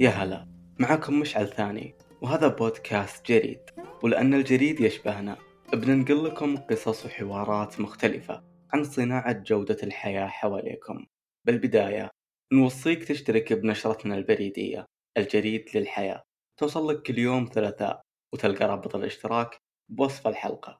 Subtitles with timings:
[0.00, 0.46] يا هلا.
[0.78, 3.60] معكم مشعل ثاني وهذا بودكاست جريد.
[4.02, 5.36] ولأن الجريد يشبهنا
[5.72, 8.42] بننقل لكم قصص وحوارات مختلفة
[8.72, 11.06] عن صناعة جودة الحياة حواليكم.
[11.46, 12.10] بالبداية
[12.52, 14.86] نوصيك تشترك بنشرتنا البريدية
[15.16, 16.22] الجريد للحياة.
[16.60, 18.00] توصل لك كل يوم ثلاثاء
[18.34, 19.58] وتلقى رابط الاشتراك
[19.90, 20.78] بوصف الحلقة.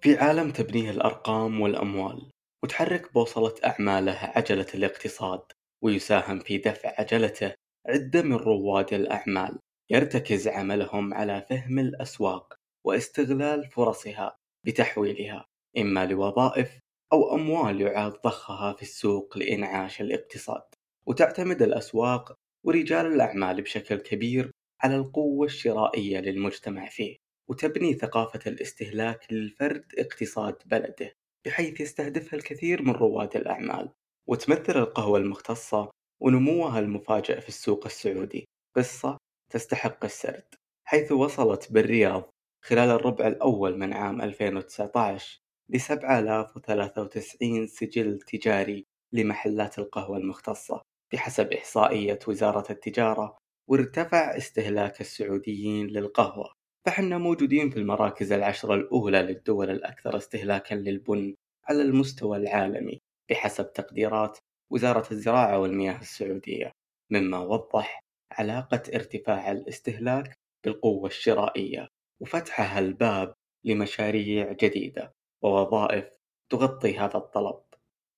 [0.00, 2.30] في عالم تبنيه الأرقام والأموال
[2.64, 5.40] وتحرك بوصلة أعماله عجلة الاقتصاد
[5.84, 7.54] ويساهم في دفع عجلته
[7.86, 9.58] عدة من رواد الأعمال
[9.90, 12.54] يرتكز عملهم على فهم الأسواق
[12.86, 15.46] واستغلال فرصها بتحويلها
[15.78, 16.78] إما لوظائف
[17.12, 20.62] أو أموال يعاد ضخها في السوق لإنعاش الاقتصاد.
[21.06, 22.34] وتعتمد الأسواق
[22.66, 24.50] ورجال الأعمال بشكل كبير
[24.82, 27.16] على القوة الشرائية للمجتمع فيه
[27.50, 31.12] وتبني ثقافة الاستهلاك للفرد اقتصاد بلده.
[31.46, 33.90] بحيث يستهدفها الكثير من رواد الأعمال
[34.28, 35.90] وتمثل القهوة المختصة
[36.22, 38.44] ونموها المفاجئ في السوق السعودي.
[38.76, 39.16] قصة
[39.52, 40.54] تستحق السرد.
[40.84, 42.30] حيث وصلت بالرياض
[42.64, 45.38] خلال الربع الأول من عام 2019
[45.70, 50.82] ل 7093 سجل تجاري لمحلات القهوة المختصة.
[51.12, 53.36] بحسب إحصائية وزارة التجارة
[53.70, 56.52] وارتفع استهلاك السعوديين للقهوة.
[56.86, 64.38] فحنا موجودين في المراكز العشرة الأولى للدول الأكثر استهلاكا للبن على المستوى العالمي بحسب تقديرات
[64.72, 66.72] وزارة الزراعة والمياه السعودية
[67.10, 68.00] مما وضح
[68.32, 71.88] علاقة ارتفاع الاستهلاك بالقوة الشرائية
[72.22, 76.10] وفتحها الباب لمشاريع جديدة ووظائف
[76.52, 77.60] تغطي هذا الطلب.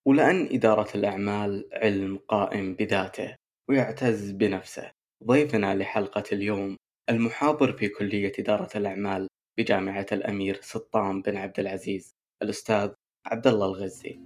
[0.06, 3.36] ولأن إدارة الأعمال علم قائم بذاته
[3.69, 4.92] ويعتز بنفسه
[5.24, 6.77] ضيفنا لحلقة اليوم
[7.11, 12.91] المحاضر في كلية إدارة الأعمال بجامعة الأمير سلطان بن عبد العزيز الأستاذ
[13.27, 14.20] عبد الله الغزي.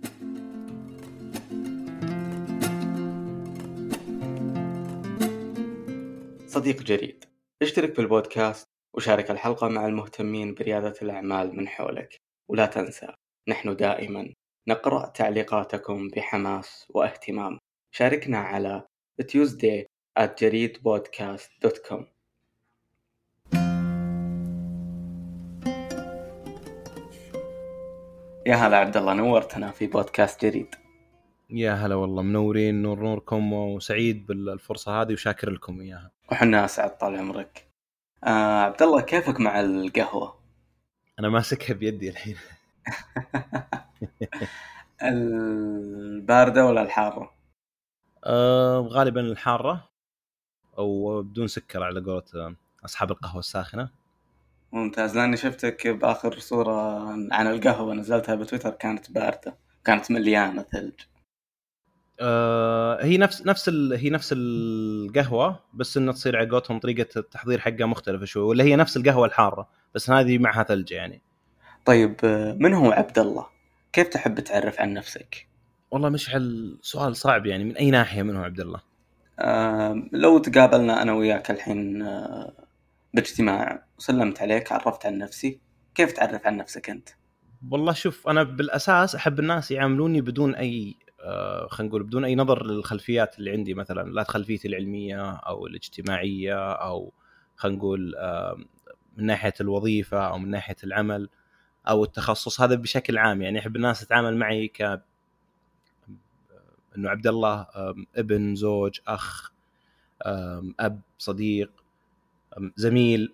[6.47, 7.25] صديق جريد
[7.63, 12.17] اشترك في البودكاست وشارك الحلقة مع المهتمين بريادة الأعمال من حولك.
[12.51, 13.15] ولا تنسى
[13.49, 14.35] نحن دائما
[14.69, 17.59] نقرأ تعليقاتكم بحماس واهتمام.
[17.95, 18.87] شاركنا على
[19.23, 19.85] tuesday
[20.19, 22.14] at jareedpodcast.com
[28.47, 30.75] يا هلا عبد الله نورتنا في بودكاست جريد
[31.51, 36.11] يا هلا والله منورين نور نوركم وسعيد بالفرصة هذه وشاكر لكم إياها.
[36.33, 37.69] وحنا أسعد طال عمرك.
[38.25, 40.39] آه عبد الله كيفك مع القهوة؟
[41.19, 42.37] أنا ماسكها بيدي الحين.
[45.03, 47.35] الباردة ولا الحارة؟
[48.25, 49.89] آه غالبا الحارة
[50.79, 53.91] أو بدون سكر على قولة أصحاب القهوة الساخنة.
[54.75, 60.93] ممتاز لأني شفتك بآخر صورة عن القهوة نزلتها بتويتر كانت باردة كانت مليانة ثلج
[62.21, 63.93] آه هي نفس نفس ال...
[63.93, 68.77] هي نفس القهوة بس إنها تصير على قولتهم طريقة التحضير حقها مختلفة شوي ولا هي
[68.77, 71.21] نفس القهوة الحارة بس هذه معها ثلج يعني
[71.85, 72.17] طيب
[72.61, 73.47] من هو عبد الله؟
[73.93, 75.47] كيف تحب تعرف عن نفسك؟
[75.91, 78.81] والله مشعل سؤال صعب يعني من أي ناحية من هو عبد الله؟
[79.41, 82.64] آه لو تقابلنا أنا وياك الحين آه
[83.15, 83.85] باجتماع.
[83.99, 85.61] وسلمت عليك عرفت عن نفسي.
[85.95, 87.09] كيف تعرف عن نفسك أنت؟
[87.71, 92.67] والله شوف أنا بالأساس أحب الناس يعاملوني بدون أي آه خلينا نقول بدون أي نظر
[92.67, 94.11] للخلفيات اللي عندي مثلا.
[94.11, 97.13] لا خلفيتي العلمية أو الاجتماعية أو
[97.57, 98.57] خلينا نقول آه
[99.17, 101.29] من ناحية الوظيفة أو من ناحية العمل
[101.89, 102.61] أو التخصص.
[102.61, 104.83] هذا بشكل عام يعني أحب الناس تتعامل معي ك
[106.97, 107.67] إنه عبد الله
[108.17, 109.53] ابن زوج أخ
[110.81, 111.71] أب صديق.
[112.77, 113.33] زميل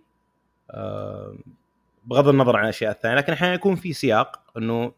[2.05, 4.93] بغض النظر عن الأشياء الثانية لكن أحيانا يكون في سياق إنه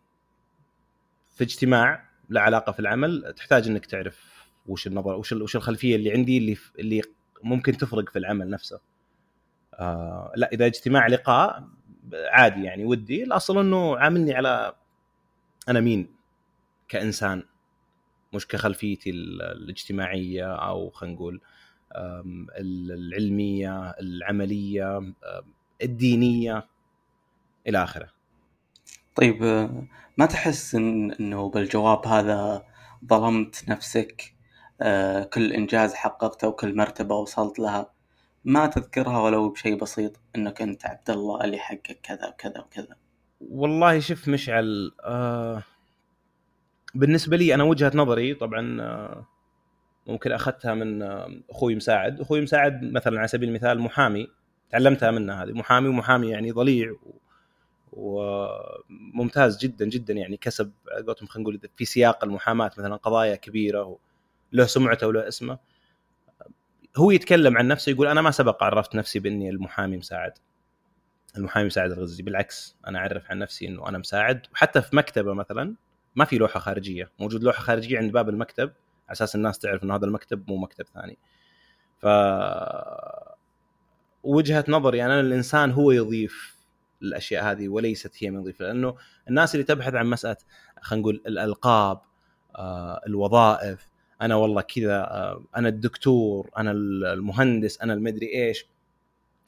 [1.37, 6.13] في اجتماع له علاقة في العمل تحتاج إنك تعرف وش النظر وش وش الخلفية اللي
[6.13, 7.03] عندي اللي اللي
[7.43, 8.81] ممكن تفرق في العمل نفسه.
[9.75, 11.69] آه لا إذا اجتماع لقاء
[12.15, 14.75] عادي يعني ودي الأصل إنه عاملني على
[15.69, 16.09] أنا مين
[16.89, 17.43] كإنسان
[18.35, 21.41] مش كخلفيتي الاجتماعية أو خلينا نقول
[22.59, 25.15] العلمية العملية
[25.83, 26.67] الدينية
[27.67, 28.09] إلى آخره.
[29.15, 29.43] طيب
[30.19, 32.65] ما تحس إن إنه بالجواب هذا
[33.07, 34.35] ظلمت نفسك؟
[35.33, 37.93] كل إنجاز حققته وكل مرتبة وصلت لها.
[38.45, 42.97] ما تذكرها ولو بشيء بسيط إنك أنت عبد الله اللي حقق كذا وكذا وكذا.
[43.41, 45.63] والله شوف مشعل آه
[46.95, 49.27] بالنسبة لي أنا وجهة نظري طبعا آه
[50.07, 51.03] ممكن أخذتها من
[51.51, 52.21] أخوي مساعد.
[52.21, 54.29] أخوي مساعد مثلا على سبيل المثال محامي.
[54.71, 55.53] تعلمتها منه هذه.
[55.53, 56.95] محامي ومحامي يعني ضليع
[57.93, 60.73] وممتاز جدا جدا يعني كسب
[61.07, 63.99] قولتهم خلينا نقول في سياق المحاماة مثلا قضايا كبيرة
[64.53, 65.59] له سمعته وله اسمه.
[66.97, 70.33] هو يتكلم عن نفسه يقول أنا ما سبق عرفت نفسي بإني المحامي مساعد.
[71.37, 72.23] المحامي مساعد الغزي.
[72.23, 74.47] بالعكس أنا أعرف عن نفسي إنه أنا مساعد.
[74.53, 75.75] وحتى في مكتبة مثلا
[76.17, 77.11] ما في لوحة خارجية.
[77.21, 78.73] موجود لوحة خارجية عند باب المكتب.
[79.13, 81.19] على أساس الناس تعرف انه هذا المكتب مو مكتب ثاني.
[81.99, 82.07] ف
[84.23, 86.57] وجهة نظري أنا الإنسان هو يضيف
[87.03, 88.95] الأشياء هذه وليست هي من يضيف لأنه
[89.29, 90.37] الناس اللي تبحث عن مسألة
[90.81, 92.01] خلينا نقول الألقاب
[92.57, 93.89] آه، الوظائف
[94.23, 98.67] أنا والله كذا آه، أنا الدكتور أنا المهندس أنا المدري إيش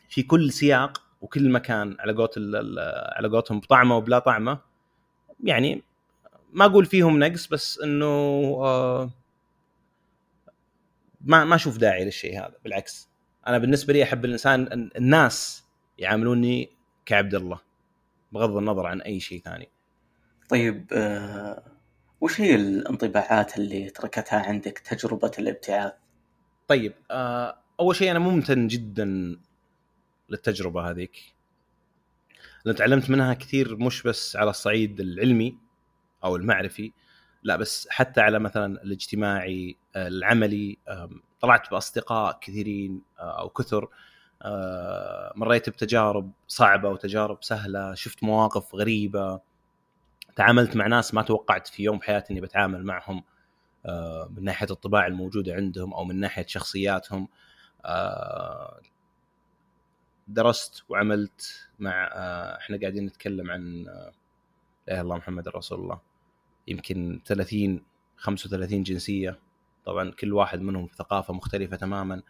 [0.08, 2.38] في كل سياق وكل مكان على قولت
[3.16, 4.58] على قولتهم بطعمة وبلا طعمة
[5.44, 5.82] يعني
[6.52, 8.06] ما أقول فيهم نقص بس إنه
[8.60, 9.10] آه،
[11.24, 13.08] ما ما أشوف داعي للشيء هذا بالعكس.
[13.46, 15.64] أنا بالنسبة لي أحب الإنسان الناس
[15.98, 16.70] يعاملوني
[17.06, 17.60] كعبد الله
[18.32, 19.68] بغض النظر عن أي شيء ثاني.
[20.48, 21.62] طيب آه
[22.20, 25.92] وش هي الانطباعات اللي تركتها عندك تجربة الابتعاث؟
[26.68, 29.38] طيب آه أول شيء أنا ممتن جدا
[30.28, 31.34] للتجربة هذيك.
[32.64, 35.58] لأن تعلمت منها كثير مش بس على الصعيد العلمي
[36.24, 36.92] أو المعرفي
[37.44, 40.78] لا بس حتى على مثلا الاجتماعي آه، العملي
[41.40, 43.88] طلعت بأصدقاء كثيرين آه، أو كثر.
[44.42, 49.40] آه، مريت بتجارب صعبة وتجارب سهلة شفت مواقف غريبة
[50.36, 53.24] تعاملت مع ناس ما توقعت في يوم بحياتي إني بتعامل معهم
[54.30, 57.28] من ناحية الطباع الموجودة عندهم أو من ناحية شخصياتهم.
[60.28, 62.08] درست وعملت مع
[62.60, 63.84] إحنا قاعدين نتكلم عن
[64.88, 66.13] لا الله محمد رسول الله.
[66.68, 67.82] يمكن 30
[68.16, 69.38] 35 جنسية.
[69.84, 72.22] طبعا كل واحد منهم في ثقافة مختلفة تماما.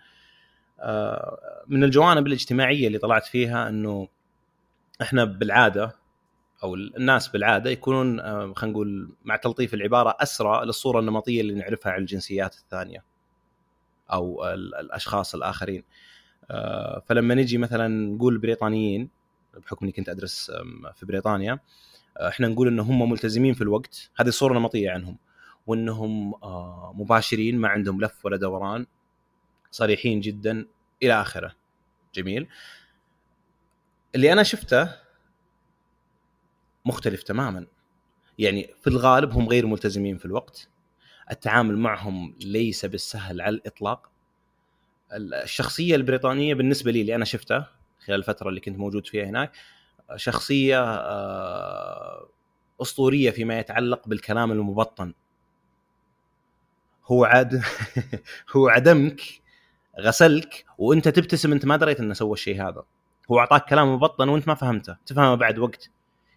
[0.80, 4.08] آه، من الجوانب الاجتماعية اللي طلعت فيها إنه
[5.02, 5.96] إحنا بالعادة
[6.62, 11.92] أو الناس بالعادة يكونون آه، خلينا نقول مع تلطيف العبارة اسرى للصورة النمطية اللي نعرفها
[11.92, 13.04] عن الجنسيات الثانية
[14.12, 15.84] أو الأشخاص الآخرين.
[16.50, 19.08] آه، فلما نجي مثلا نقول بريطانيين
[19.54, 20.52] بحكم إني كنت أدرس
[20.94, 21.58] في بريطانيا
[22.16, 24.10] إحنا نقول ان هم ملتزمين في الوقت.
[24.16, 25.18] هذه الصورة النمطيه عنهم.
[25.66, 28.86] وإنهم آه، مباشرين ما عندهم لف ولا دوران
[29.70, 30.66] صريحين جدا
[31.02, 31.54] إلى آخره.
[32.14, 32.48] جميل.
[34.14, 34.90] اللي أنا شفته
[36.84, 37.66] مختلف تماما.
[38.38, 40.68] يعني في الغالب هم غير ملتزمين في الوقت.
[41.30, 44.10] التعامل معهم ليس بالسهل على الإطلاق.
[45.12, 47.66] الشخصية البريطانية بالنسبة لي اللي أنا شفته
[48.04, 49.52] خلال الفترة اللي كنت موجود فيها هناك
[50.16, 52.28] شخصية آه،
[52.82, 55.14] أسطورية فيما يتعلق بالكلام المبطن.
[57.06, 57.62] هو عاد
[58.56, 59.20] هو عدمك
[60.00, 62.82] غسلك وأنت تبتسم أنت ما دريت إنه سوى الشيء هذا.
[63.30, 65.90] هو أعطاك كلام مبطن وأنت ما فهمته تفهمه بعد وقت.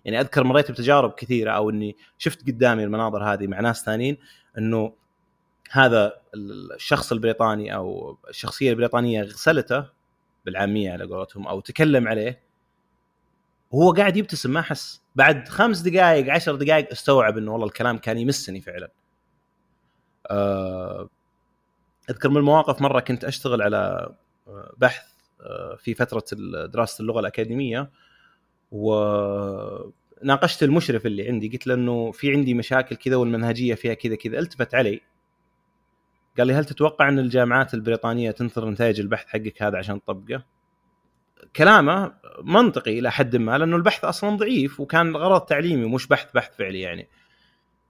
[0.05, 4.17] يعني أذكر مريت بتجارب كثيرة أو إني شفت قدامي المناظر هذه مع ناس ثانيين
[4.57, 4.93] إنه
[5.71, 9.85] هذا الشخص البريطاني أو الشخصية البريطانية غسلته
[10.45, 12.46] بالعامية على قولتهم أو تكلم عليه
[13.71, 18.17] وهو قاعد يبتسم ما حس بعد خمس دقائق عشر دقائق استوعب إنه والله الكلام كان
[18.17, 18.91] يمسني فعلا.
[20.31, 21.09] آه،
[22.09, 24.13] أذكر من المواقف مرة كنت أشتغل على
[24.47, 25.03] آه، بحث
[25.41, 26.23] آه، في فترة
[26.65, 27.91] دراسة اللغة الأكاديمية.
[28.71, 34.39] وناقشت المشرف اللي عندي قلت له إنه في عندي مشاكل كذا والمنهجية فيها كذا كذا
[34.39, 35.01] ألتفت علي.
[36.37, 40.43] قال لي هل تتوقع إن الجامعات البريطانية تنثر نتائج البحث حقك هذا عشان تطبقه؟
[41.55, 42.13] كلامه
[42.43, 46.79] منطقي إلى حد ما لأنه البحث أصلا ضعيف وكان غرض تعليمي مش بحث بحث فعلي
[46.79, 47.07] يعني.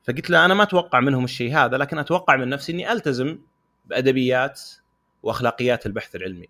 [0.03, 3.39] فقلت له أنا ما أتوقع منهم الشيء هذا لكن أتوقع من نفسي إني ألتزم
[3.85, 4.61] بأدبيات
[5.23, 6.47] وأخلاقيات البحث العلمي.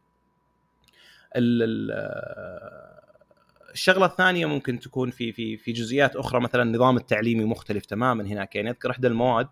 [3.74, 8.56] الشغلة الثانية ممكن تكون في في في جزئيات أخرى مثلا النظام التعليمي مختلف تماما هناك
[8.56, 9.48] يعني أذكر إحدى المواد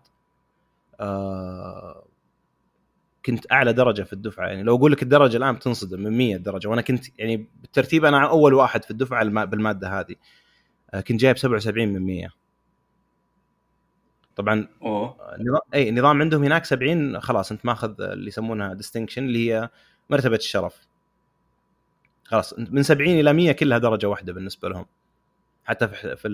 [1.00, 2.06] آه،
[3.26, 4.46] كنت أعلى درجة في الدفعة.
[4.46, 6.68] يعني لو أقول لك الدرجة الآن بتنصدم من 100 درجة.
[6.68, 10.14] وأنا كنت يعني بالترتيب أنا أول واحد في الدفعة بالمادة هذه.
[10.94, 12.28] آه، كنت جايب 77 من 100
[14.36, 14.68] طبعا
[15.40, 19.70] نظام إي نظام عندهم هناك 70 خلاص أنت ماخذ اللي يسمونها ديستنكشن اللي هي
[20.10, 20.86] مرتبة الشرف.
[22.24, 24.86] خلاص من 70 إلى 100 كلها درجة واحدة بالنسبة لهم.
[25.64, 26.28] حتى في في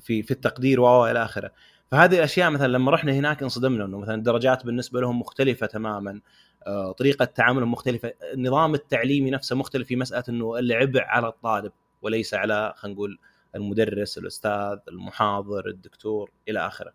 [0.00, 1.52] في, في التقدير و إلى آخره.
[1.92, 6.20] فهذه الأشياء مثلا لما رحنا هناك انصدمنا إنه مثلا الدرجات بالنسبة لهم مختلفة تماما.
[6.66, 8.12] آه، طريقة تعاملهم مختلفة.
[8.34, 11.72] النظام التعليمي نفسه مختلف في مسألة إنه العبء على الطالب
[12.02, 13.18] وليس على خلينا نقول
[13.54, 16.92] المدرس الأستاذ المحاضر الدكتور إلى آخره.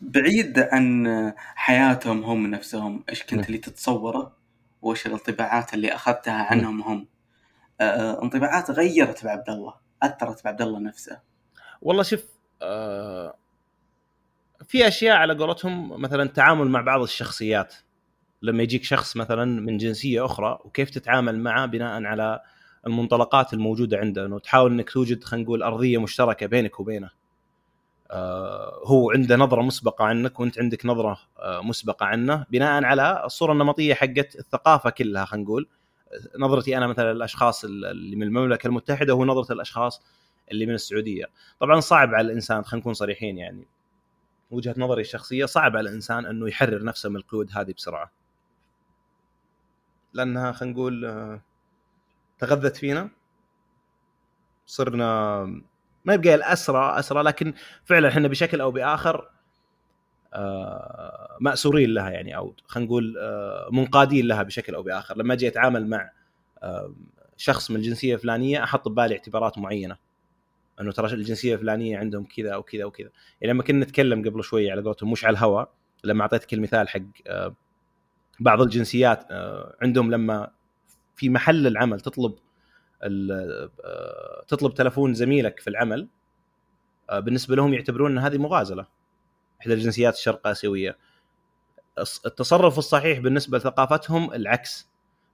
[0.00, 4.36] بعيد عن حياتهم هم نفسهم إيش كنت اللي تتصوره؟
[4.82, 7.08] وإيش الانطباعات اللي أخذتها عنهم هم؟
[7.80, 11.20] آه، انطباعات غيرت بعبد الله أثرت بعبد الله نفسه؟
[11.82, 12.24] والله شوف
[12.62, 13.41] آه
[14.68, 17.74] في أشياء على قولتهم مثلا التعامل مع بعض الشخصيات
[18.42, 22.40] لما يجيك شخص مثلا من جنسية أخرى وكيف تتعامل معه بناء على
[22.86, 27.10] المنطلقات الموجودة عنده إنه تحاول إنك توجد خلينا نقول أرضية مشتركة بينك وبينه.
[28.10, 33.52] آه هو عنده نظرة مسبقة عنك وأنت عندك نظرة آه مسبقة عنه بناء على الصورة
[33.52, 35.68] النمطية حقت الثقافة كلها خلينا نقول.
[36.38, 40.02] نظرتي أنا مثلا الاشخاص اللي من المملكة المتحدة هو نظرة الأشخاص
[40.50, 41.24] اللي من السعودية.
[41.60, 43.66] طبعا صعب على الإنسان خلينا نكون صريحين يعني
[44.52, 48.12] وجهة نظري الشخصية صعب على الإنسان إنه يحرر نفسه من القيود هذه بسرعة.
[50.12, 51.42] لأنها خلينا نقول آه،
[52.38, 53.10] تغذت فينا.
[54.66, 55.42] صرنا
[56.04, 57.54] ما يبقى الاسرى اسرى لكن
[57.84, 59.30] فعلا إحنا بشكل أو بآخر
[60.34, 65.16] آه، مأسورين لها يعني أو خلينا نقول آه، منقادين لها بشكل أو بآخر.
[65.16, 66.10] لما أجي أتعامل مع
[67.36, 69.96] شخص من الجنسية الفلانية أحط ببالي اعتبارات معينة.
[70.82, 73.10] انه ترى الجنسية الفلانية عندهم كذا أو كذا وكذا
[73.40, 75.72] يعني لما كنا نتكلم قبل شوي على قولتهم مش على الهواء
[76.04, 77.00] لما أعطيتك المثال حق
[78.40, 80.50] بعض الجنسيات آه، عندهم لما
[81.16, 82.34] في محل العمل تطلب
[83.02, 83.70] آه،
[84.48, 86.08] تطلب تلفون زميلك في العمل
[87.10, 88.86] آه، بالنسبة لهم يعتبرون إن هذه مغازلة.
[89.60, 90.98] إحدى الجنسيات الشرق آسيوية.
[92.26, 94.88] التصرف الصحيح بالنسبة لثقافتهم العكس.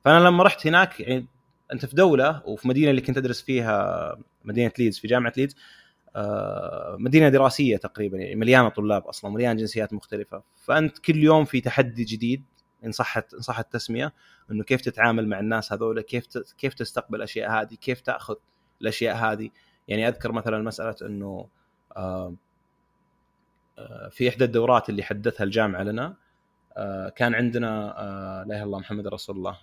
[0.05, 1.27] فأنا لما رحت هناك يعني
[1.73, 5.57] انت في دولة وفي مدينة اللي كنت ادرس فيها مدينة ليدز في جامعة ليدز
[6.99, 10.43] مدينة دراسية تقريبا يعني مليانة طلاب أصلا مليانة جنسيات مختلفة.
[10.57, 12.45] فأنت كل يوم في تحدي جديد
[12.85, 14.15] إن صحت إن صحت التسمية
[14.51, 16.25] إنه كيف تتعامل مع الناس هذول كيف
[16.59, 18.35] كيف تستقبل الاشياء هذه كيف تأخذ
[18.81, 19.51] الأشياء هذه.
[19.89, 21.49] يعني أذكر مثلا مسألة إنه
[21.97, 22.35] آه،
[23.79, 26.17] آه، في إحدى الدورات اللي حدثها الجامعة لنا
[26.77, 29.59] آه، كان عندنا لا إله إلا الله محمد رسول الله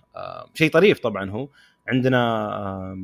[0.54, 1.48] شيء طريف طبعا هو
[1.88, 2.96] عندنا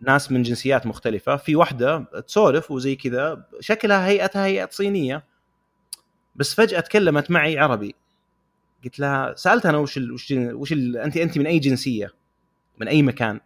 [0.00, 1.36] ناس من جنسيات مختلفة.
[1.36, 5.24] في واحدة تسولف وزي كذا شكلها هيئتها هيئة صينية
[6.36, 7.94] بس فجأة تكلمت معي عربي.
[8.84, 12.14] قلت لها سألتها أنا وش ال وش ال وش ال أنت أنت من أي جنسية؟
[12.78, 13.40] من أي مكان؟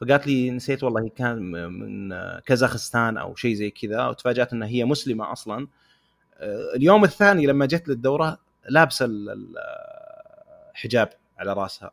[0.00, 1.38] فقالت لي نسيت والله كان
[1.72, 4.06] من كازاخستان أو شيء زي كذا.
[4.06, 5.68] وتفاجأت إنها هي مسلمة أصلا.
[6.76, 9.08] اليوم الثاني لما جت للدورة لابسة
[10.74, 11.08] الحجاب
[11.38, 11.90] على رأسها.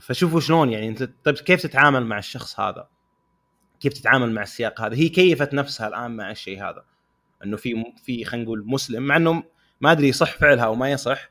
[0.00, 2.88] فشوفوا شلون يعني انت طيب كيف تتعامل مع الشخص هذا؟
[3.80, 6.84] كيف تتعامل مع السياق هذا؟ هي كيفت نفسها الآن مع الشيء هذا؟
[7.44, 9.42] إنه في في خلينا نقول مسلم مع إنه
[9.80, 11.30] ما أدري يصح فعلها أو ما يصح.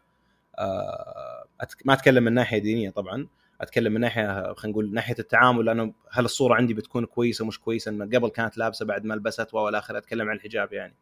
[0.59, 1.45] آه
[1.85, 3.27] ما أتكلم من ناحية دينية طبعا
[3.61, 7.91] أتكلم من ناحية خلينا نقول ناحية التعامل لأنه هل الصورة عندي بتكون كويسة مش كويسة؟
[7.91, 10.95] انه قبل كانت لابسة بعد ما لبست والى آخره أتكلم عن الحجاب يعني.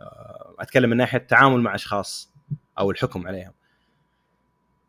[0.00, 2.32] آه أتكلم من ناحية التعامل مع أشخاص
[2.78, 3.52] أو الحكم عليهم.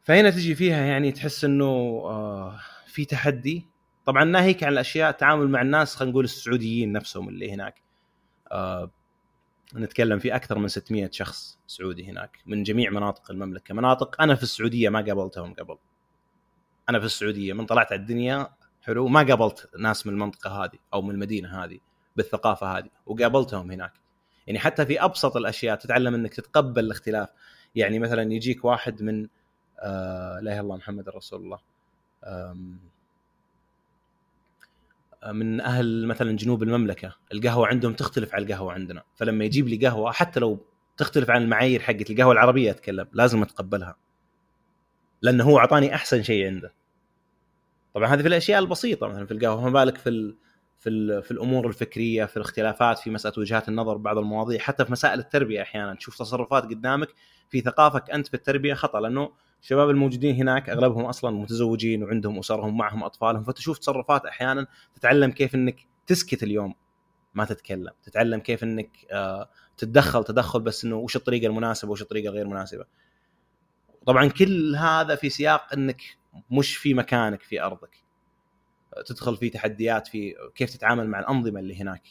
[0.03, 1.65] فهنا تجي فيها يعني تحس إنه
[2.06, 3.65] آه في تحدي.
[4.06, 7.82] طبعا ناهيك عن الأشياء التعامل مع الناس خلينا نقول السعوديين نفسهم اللي هناك.
[8.51, 8.91] آه
[9.75, 13.74] نتكلم في أكثر من 600 شخص سعودي هناك من جميع مناطق المملكة.
[13.74, 15.77] مناطق أنا في السعودية ما قابلتهم قبل.
[16.89, 18.50] أنا في السعودية من طلعت على الدنيا
[18.82, 21.79] حلو ما قابلت ناس من المنطقة هذه أو من المدينة هذه
[22.15, 23.94] بالثقافة هذه وقابلتهم هناك.
[24.48, 27.29] يعني حتى في أبسط الأشياء تتعلم إنك تتقبل الاختلاف.
[27.75, 29.27] يعني مثلا يجيك واحد من
[29.84, 31.60] لا إله إلا الله محمد رسول الله.
[35.34, 39.04] من أهل مثلا جنوب المملكة القهوة عندهم تختلف عن القهوة عندنا.
[39.16, 40.66] فلما يجيب لي قهوة حتى لو
[40.98, 43.96] تختلف عن المعايير حقت القهوة العربية أتكلم لازم أتقبلها.
[45.22, 46.74] لأنه هو أعطاني أحسن شيء عنده.
[47.94, 50.36] طبعا هذه في الأشياء البسيطة مثلا في القهوة فما بالك في
[50.80, 55.20] في في الأمور الفكرية في الاختلافات في مسألة وجهات النظر بعض المواضيع حتى في مسائل
[55.20, 55.96] التربية أحيانا.
[55.96, 57.10] تشوف تصرفات قدامك
[57.50, 62.78] في ثقافك أنت في التربية خطأ لأنه الشباب الموجودين هناك أغلبهم أصلا متزوجين وعندهم أسرهم
[62.78, 66.75] معهم أطفالهم فتشوف تصرفات أحيانا تتعلم كيف إنك تسكت اليوم
[67.34, 72.30] ما تتكلم تتعلم كيف إنك آه، تتدخل تدخل بس إنه وش الطريقة المناسبة وش الطريقة
[72.30, 72.86] الغير مناسبة.
[74.06, 76.01] طبعا كل هذا في سياق إنك
[76.51, 78.04] مش في مكانك في أرضك.
[79.06, 82.04] تدخل في تحديات في كيف تتعامل مع الأنظمة اللي هناك.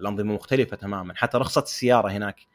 [0.00, 2.46] الأنظمة مختلفة تماما حتى رخصة السيارة هناك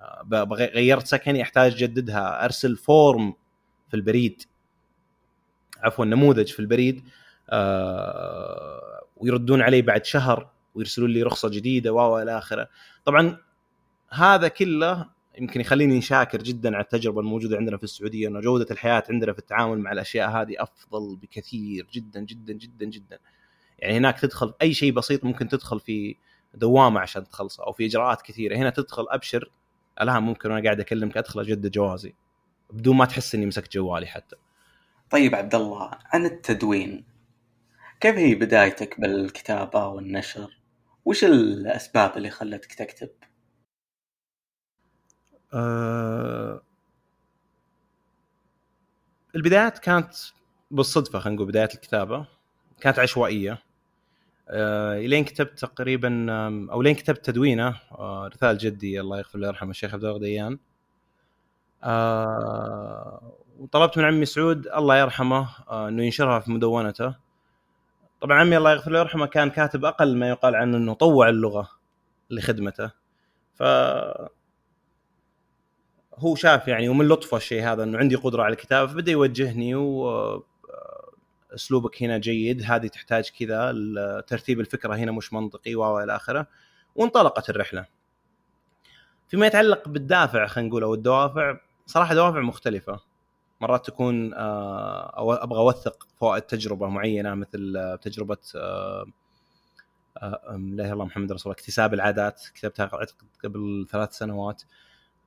[0.00, 3.34] آه، غيرت سكني احتاج اجددها أرسل فورم
[3.88, 4.42] في البريد.
[5.78, 7.04] عفوا نموذج في البريد
[7.50, 12.68] آه ويردون علي بعد شهر ويرسلون لي رخصة جديدة و إلى آخره.
[13.04, 13.36] طبعا
[14.10, 15.06] هذا كله
[15.38, 19.38] يمكن يخليني شاكر جدا على التجربة الموجودة عندنا في السعودية إنه جودة الحياة عندنا في
[19.38, 23.18] التعامل مع الأشياء هذه أفضل بكثير جدا جدا جدا جدا.
[23.78, 26.16] يعني هناك تدخل أي شيء بسيط ممكن تدخل في
[26.54, 28.56] دوامة عشان تخلصه أو في إجراءات كثيرة.
[28.56, 29.50] هنا تدخل أبشر
[30.00, 32.14] الآن ممكن وأنا قاعد أكلمك أدخل أجدد جوازي.
[32.70, 34.36] بدون ما تحس إني مسكت جوالي حتى
[35.10, 37.04] طيب عبد الله عن التدوين
[38.00, 40.58] كيف هي بدايتك بالكتابة والنشر؟
[41.04, 43.10] وش الأسباب اللي خلتك تكتب؟
[45.54, 46.62] أه...
[49.34, 50.14] البدايات كانت
[50.70, 52.26] بالصدفة خلينا نقول بداية الكتابة
[52.80, 53.62] كانت عشوائية
[54.48, 54.98] أه...
[54.98, 56.26] لين كتبت تقريبا
[56.72, 58.30] أو لين كتبت تدوينه أه...
[58.34, 60.58] رسالة جدي الله يغفر له ويرحمه الشيخ عبد الله ديان
[61.84, 63.32] أه...
[63.58, 65.88] وطلبت من عمي سعود الله يرحمه أه...
[65.88, 67.16] إنه ينشرها في مدونته.
[68.20, 71.70] طبعا عمي الله يغفر له ويرحمه كان كاتب أقل ما يقال عنه إنه طوع اللغة
[72.30, 72.90] لخدمته.
[73.54, 73.62] ف
[76.18, 80.46] هو شاف يعني ومن لطفه الشيء هذا إنه عندي قدرة على الكتابة فبدأ يوجهني و
[81.54, 83.72] أسلوبك هنا جيد هذه تحتاج كذا
[84.20, 86.46] ترتيب الفكرة هنا مش منطقي و إلى آخره.
[86.94, 87.86] وانطلقت الرحلة.
[89.28, 93.00] فيما يتعلق بالدافع خلينا نقول أو الدوافع صراحة دوافع مختلفة.
[93.60, 99.06] مرات تكون أو أبغى أوثق فوائد تجربة معينة مثل تجربة لا
[100.54, 102.90] إله إلا الله محمد رسول الله اكتساب العادات كتبتها
[103.44, 104.62] قبل ثلاث سنوات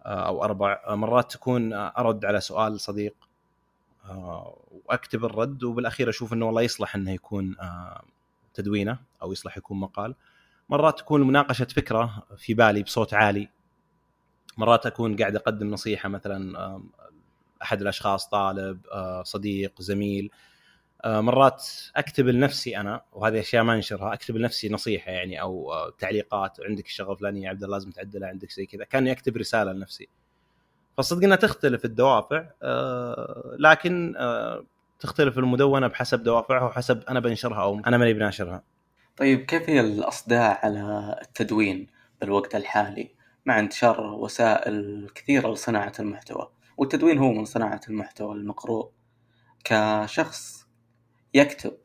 [0.06, 0.96] أو أربع.
[0.96, 3.16] مرات تكون أرد على سؤال صديق
[4.86, 7.56] وأكتب الرد وبالأخير أشوف إنه والله يصلح إنه يكون
[8.54, 10.16] تدوينه أو يصلح يكون مقال.
[10.70, 13.50] مرات تكون مناقشة فكرة في بالي بصوت عالي
[14.60, 16.82] مرات أكون قاعد أقدم نصيحة مثلا
[17.62, 18.80] أحد الأشخاص طالب
[19.24, 20.32] صديق زميل
[21.06, 26.86] مرات أكتب لنفسي أنا وهذه أشياء ما أنشرها أكتب لنفسي نصيحة يعني أو تعليقات عندك
[26.86, 30.08] الشغله الفلانيه يا عبد الله لازم تعدلها عندك زي كذا كأني أكتب رسالة لنفسي
[30.98, 32.46] فصدق إنها تختلف الدوافع
[33.60, 34.16] لكن
[35.00, 38.64] تختلف المدونة بحسب دوافعها وحسب أنا بنشرها أو أنا ماني بناشرها.
[39.18, 41.88] طيب كيف هي الاصداء على التدوين
[42.22, 48.92] بالوقت الحالي مع انتشار وسائل كثيرة لصناعة المحتوى والتدوين هو من صناعة المحتوى المقروء
[49.64, 50.68] كشخص
[51.34, 51.78] يكتب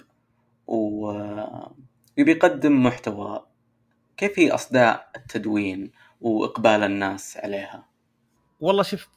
[0.66, 3.46] ويبي يقدم محتوى.
[4.16, 7.88] كيف هي أصداء التدوين وإقبال الناس عليها؟
[8.60, 9.08] والله شوف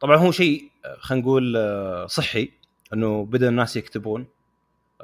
[0.00, 1.56] طبعا هو شيء خلينا نقول
[2.10, 2.52] صحي
[2.92, 4.26] إنه بدأ الناس يكتبون.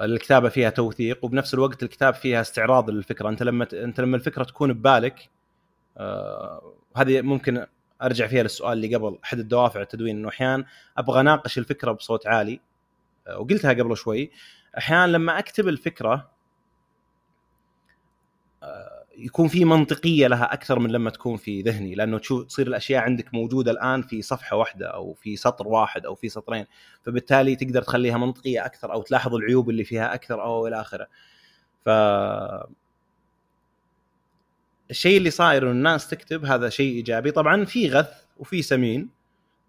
[0.00, 3.28] الكتابة فيها توثيق وبنفس الوقت الكتاب فيها استعراض للفكرة.
[3.28, 5.30] أنت لما أنت لما الفكرة تكون ببالك
[6.96, 7.66] هذه ممكن
[8.02, 10.64] أرجع فيها للسؤال اللي قبل أحد الدوافع التدوين إنه أحيانا
[10.98, 12.60] أبغى أناقش الفكرة بصوت عالي
[13.36, 14.30] وقلتها قبل شوي.
[14.78, 16.30] أحيانا لما أكتب الفكرة
[19.18, 23.34] يكون في منطقية لها أكثر من لما تكون في ذهني لأنه تشوف تصير الأشياء عندك
[23.34, 26.66] موجودة الآن في صفحة واحدة أو في سطر واحد أو في سطرين
[27.02, 31.08] فبالتالي تقدر تخليها منطقية أكثر أو تلاحظ العيوب اللي فيها أكثر أو إلى آخره.
[31.84, 31.88] ف
[34.90, 37.30] الشيء اللي صاير إنه الناس تكتب هذا شيء إيجابي.
[37.30, 39.08] طبعا في غث وفي سمين.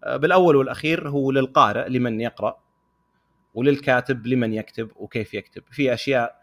[0.06, 2.58] بالأول والأخير هو للقارئ لمن يقرأ
[3.54, 5.62] وللكاتب لمن يكتب وكيف يكتب.
[5.70, 6.38] في أشياء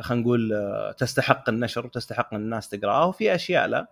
[0.00, 0.54] خلينا نقول
[0.98, 3.86] تستحق النشر وتستحق ان الناس تقرأها وفي أشياء لا.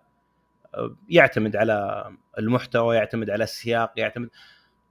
[1.09, 2.05] يعتمد على
[2.39, 4.29] المحتوى يعتمد على السياق يعتمد.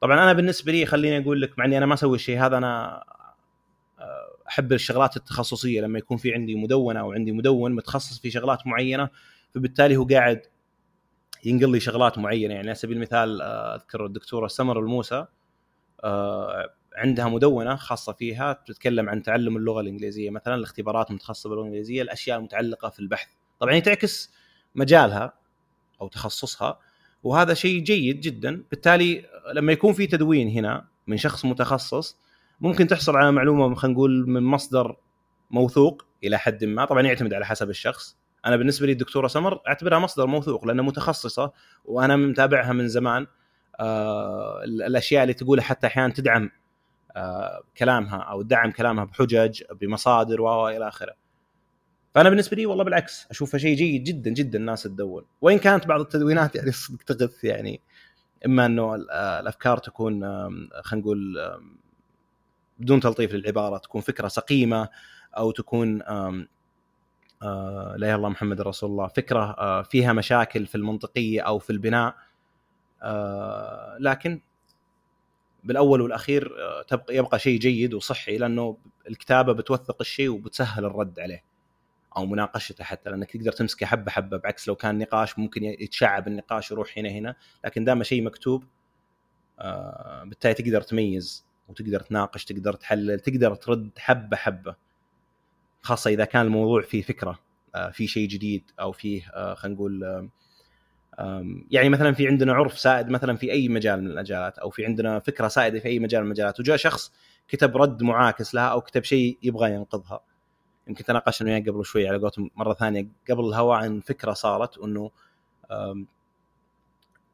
[0.00, 3.04] طبعا أنا بالنسبة لي خليني أقول لك مع إني أنا ما أسوي الشيء هذا أنا
[4.48, 9.08] أحب الشغلات التخصصية لما يكون في عندي مدونة أو عندي مدون متخصص في شغلات معينة
[9.54, 10.42] فبالتالي هو قاعد
[11.44, 12.54] ينقل لي شغلات معينة.
[12.54, 15.26] يعني على سبيل المثال أذكر الدكتورة سمر الموسى
[16.96, 22.38] عندها مدونة خاصة فيها تتكلم عن تعلم اللغة الإنجليزية مثلا الاختبارات المتخصصه باللغة الإنجليزية الأشياء
[22.38, 23.28] المتعلقة في البحث.
[23.60, 24.34] طبعا هي تعكس
[24.74, 25.32] مجالها
[26.00, 26.78] أو تخصصها
[27.22, 28.64] وهذا شيء جيد جدا.
[28.70, 32.16] بالتالي لما يكون في تدوين هنا من شخص متخصص
[32.60, 34.96] ممكن تحصل على معلومة خلينا نقول من مصدر
[35.50, 36.84] موثوق إلى حد ما.
[36.84, 38.16] طبعا يعتمد على حسب الشخص.
[38.46, 41.52] أنا بالنسبة لي الدكتورة سمر أعتبرها مصدر موثوق لأنها متخصصة
[41.84, 43.26] وأنا متابعها من زمان.
[43.80, 46.50] آه الأشياء اللي تقولها حتى أحيانا تدعم
[47.16, 51.14] آه كلامها أو تدعم كلامها بحجج بمصادر و إلى آخره.
[52.14, 55.24] فأنا بالنسبة لي والله بالعكس أشوفها شيء جيد جدا جدا الناس تدون.
[55.40, 57.80] وإن كانت بعض التدوينات يعني صدق تغث يعني
[58.46, 58.94] إما إنه
[59.40, 60.20] الأفكار تكون
[60.82, 61.36] خلينا نقول
[62.78, 64.88] بدون تلطيف للعبارة تكون فكرة سقيمة
[65.36, 66.46] أو تكون لا
[67.96, 72.14] إله إلا الله محمد رسول الله فكرة فيها مشاكل في المنطقية أو في البناء.
[74.00, 74.40] لكن
[75.64, 76.52] بالأول والأخير
[76.88, 78.76] تبقى يبقى شيء جيد وصحي لأنه
[79.08, 81.44] الكتابة بتوثق الشيء وبتسهل الرد عليه
[82.16, 86.70] أو مناقشته حتى لأنك تقدر تمسكه حبة حبة بعكس لو كان نقاش ممكن يتشعب النقاش
[86.70, 88.64] يروح هنا هنا لكن دام شيء مكتوب
[90.24, 94.74] بالتالي تقدر تميز وتقدر تناقش تقدر تحلل تقدر ترد حبة حبة.
[95.82, 97.38] خاصة إذا كان الموضوع فيه فكرة
[97.92, 99.22] في شيء جديد أو فيه
[99.54, 100.30] خلينا نقول
[101.70, 105.18] يعني مثلا في عندنا عرف سائد مثلا في أي مجال من المجالات أو في عندنا
[105.18, 107.12] فكرة سائدة في أي مجال من المجالات وجاء شخص
[107.48, 110.20] كتب رد معاكس لها أو كتب شيء يبغى ينقضها.
[110.88, 115.10] يمكن تناقشنا وياه قبل شوي على قولتهم مرة ثانية قبل الهواء عن فكرة صارت وانه
[115.70, 116.06] آم،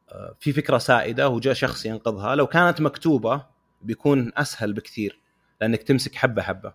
[0.09, 2.35] آه، في فكرة سائدة وجاء شخص ينقضها.
[2.35, 3.47] لو كانت مكتوبة
[3.81, 5.21] بيكون أسهل بكثير
[5.61, 6.75] لأنك تمسك حبة حبة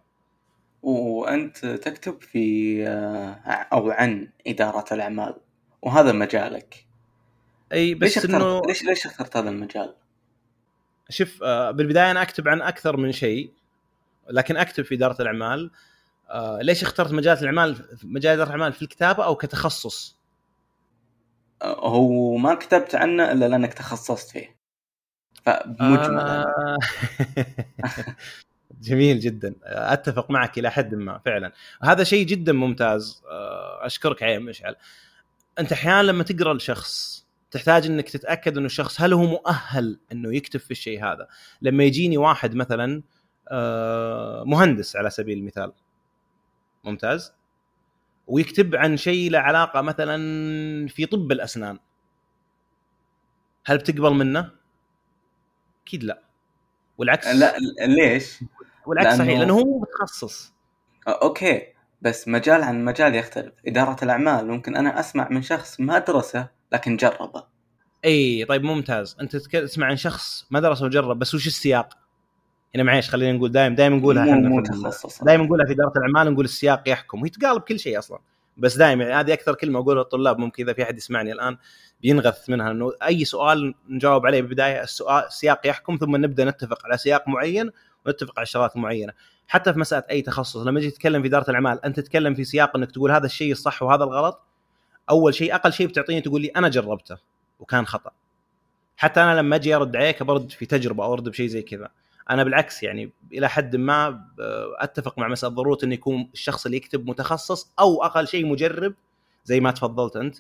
[0.82, 3.34] وأنت تكتب في آه،
[3.74, 5.36] أو عن إدارة الأعمال
[5.82, 6.86] وهذا مجالك
[7.72, 9.96] أي ليش بس اخترت إنه ليش ليش اخترت هذا المجال؟
[11.10, 13.54] شوف آه، بالبداية أنا أكتب عن أكثر من شيء
[14.30, 15.72] لكن أكتب في إدارة الأعمال
[16.30, 20.18] آه، ليش اخترت مجال الأعمال مجال إدارة الأعمال في الكتابة أو كتخصص؟
[21.64, 24.55] هو ما كتبت عنه إلا لأنك تخصصت فيه
[25.46, 26.44] فمجملا.
[26.44, 26.78] آه،
[28.82, 29.56] جميل جدا.
[29.64, 31.52] أتفق معك إلى حد ما فعلا.
[31.84, 33.24] هذا شيء جدا ممتاز.
[33.30, 34.76] آه، أشكرك عين مشعل.
[35.60, 40.60] أنت أحيانا لما تقرأ لشخص تحتاج إنك تتأكد إنه الشخص هل هو مؤهل إنه يكتب
[40.60, 41.28] في الشيء هذا؟
[41.62, 43.04] لما يجيني واحد مثلا
[43.52, 45.72] آه، مهندس على سبيل المثال.
[46.84, 47.34] ممتاز.
[48.28, 50.18] ويكتب عن شيء له علاقة مثلا
[50.88, 51.80] في طب الأسنان.
[53.66, 54.52] هل بتقبل منه؟
[55.86, 56.22] أكيد لا.
[56.98, 57.28] والعكس.
[57.28, 58.40] لا ليش؟
[58.86, 60.54] والعكس لأنه- صحيح لأنه هو متخصص.
[61.08, 61.62] أوكي
[62.02, 63.54] بس مجال عن مجال يختلف.
[63.68, 67.44] إدارة الأعمال ممكن أنا أسمع من شخص ما درسه لكن جربه.
[68.06, 69.18] إي طيب ممتاز.
[69.22, 71.98] أنت تسمع عن شخص ما درس وجرب بس وش السياق؟
[72.76, 74.64] هنا معيش خلينا نقول دائما دائما نقولها إحنا
[75.22, 78.20] دائما نقولها في إدارة الأعمال نقول السياق يحكم وهي تقال بكل شيء أصلا.
[78.58, 81.58] بس دائما هذه أكثر كلمة أقولها للطلاب ممكن إذا في أحد يسمعني الآن
[82.02, 86.98] بينغث منها إنه أي سؤال نجاوب عليه بالبداية السؤال السياق يحكم ثم نبدأ نتفق على
[86.98, 87.72] سياق معين
[88.06, 89.14] ونتفق على شغلات معينة.
[89.48, 92.78] حتى في مسألة أي تخصص لما تجي تتكلم في إدارة الأعمال أنت تتكلم في سياق
[92.78, 94.42] إنك تقول هذا الشيء الصح وهذا الغلط؟
[95.10, 97.18] أول شيء أقل شيء بتعطيني تقول لي أنا جربته
[97.60, 98.12] وكان خطأ.
[98.98, 101.90] حتى أنا لما أجي أرد عليك برد في تجربة أو أرد بشيء زي كذا.
[102.30, 104.20] أنا بالعكس يعني إلى حد ما ب-
[104.80, 108.94] أتفق مع مساله ضروره إنه يكون الشخص اللي يكتب متخصص أو أقل شيء مجرب
[109.44, 110.36] زي ما تفضلت أنت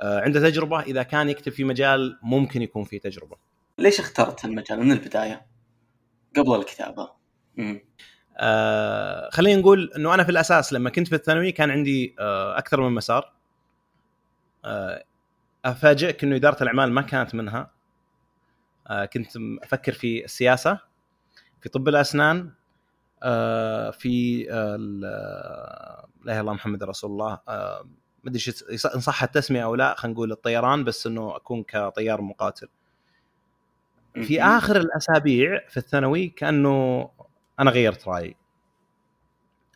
[0.00, 0.80] آه، عنده تجربة.
[0.80, 3.36] إذا كان يكتب في مجال ممكن يكون فيه تجربة.
[3.78, 5.46] ليش اخترت المجال من البداية؟
[6.36, 7.10] قبل الكتابة؟
[7.56, 7.80] مم.
[8.36, 12.80] آه خلينا نقول إنه أنا في الأساس لما كنت في الثانوي كان عندي آه أكثر
[12.80, 13.32] من مسار.
[14.64, 15.04] آه
[15.64, 17.70] أفاجئك إنه إدارة الأعمال ما كانت منها.
[18.86, 19.28] آه كنت
[19.62, 20.78] أفكر في السياسة.
[21.62, 22.50] في طب الأسنان
[23.22, 24.76] آه في آه آه،
[26.24, 27.40] لا إله إلا الله محمد رسول الله
[28.24, 28.42] ما أدري
[28.94, 32.68] إن صح التسمية أو لا خلينا نقول الطيران بس إنه أكون كطيار مقاتل.
[34.14, 34.42] في.
[34.42, 37.08] آخر الأسابيع في الثانوي كأنه
[37.60, 38.36] أنا غيرت رأيي.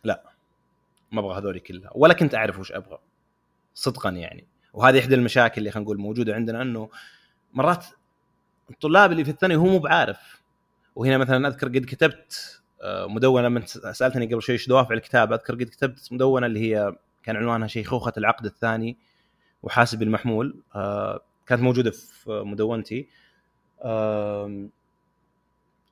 [0.03, 0.23] لا
[1.11, 2.99] ما أبغى هذولي كلها ولا كنت أعرف وش أبغى
[3.73, 4.47] صدقا يعني.
[4.73, 6.89] وهذه إحدى المشاكل اللي خلينا نقول موجودة عندنا إنه
[7.53, 7.85] مرات
[8.69, 10.36] الطلاب اللي في الثانوي هو مو بعارف.
[10.97, 15.53] وهنا مثلا أذكر قد كتبت آه، مدونة لما سألتني قبل شوي إيش دوافع الكتابه أذكر
[15.53, 18.97] قد كتبت مدونة اللي هي كان عنوانها شيخوخة العقد الثاني
[19.63, 23.07] وحاسب المحمول آه، كانت موجودة في مدونتي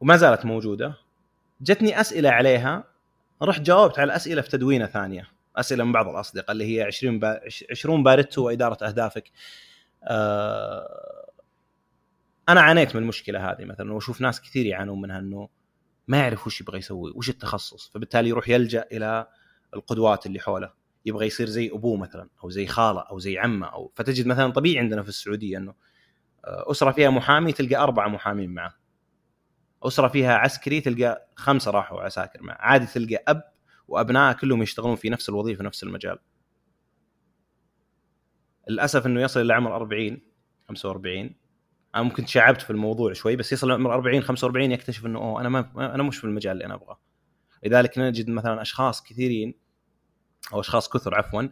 [0.01, 0.95] وما زالت موجودة.
[1.61, 2.83] جتني أسئلة عليها
[3.41, 7.39] رحت جاوبت على الاسئله في تدوينة ثانية أسئلة من بعض الأصدقاء اللي هي 20 با...
[7.71, 9.31] 20 باريتو واداره أهدافك
[10.03, 11.24] آه...
[12.49, 15.49] أنا عانيت من المشكلة هذه مثلا وأشوف ناس كثير يعانون منها إنه
[16.08, 19.27] ما يعرف وش يبغى يسوي وش التخصص؟ فبالتالي يروح يلجأ إلى
[19.73, 20.73] القدوات اللي حوله.
[21.05, 24.79] يبغى يصير زي أبوه مثلا أو زي خالة أو زي عمه أو فتجد مثلا طبيعي
[24.79, 25.73] عندنا في السعودية إنه
[26.45, 28.75] آه، أسرة فيها محامي تلقى أربعة محامين معه.
[29.84, 32.58] أسرة فيها عسكري تلقى خمسة راحوا عساكر معه.
[32.60, 33.43] عادي تلقى أب
[33.88, 36.17] وابنائه كلهم يشتغلون في نفس الوظيفة نفس المجال.
[38.69, 40.21] للأسف إنه يصل إلى عمر 40
[40.69, 41.44] 45
[41.95, 45.49] أنا ممكن تشعبت في الموضوع شوي بس يصل عمر 40 45 يكتشف إنه أوه أنا
[45.49, 46.99] ما أنا مش في المجال اللي أنا أبغاه
[47.65, 49.53] لذلك نجد مثلا أشخاص كثيرين
[50.53, 51.43] أو أشخاص كثر عفوا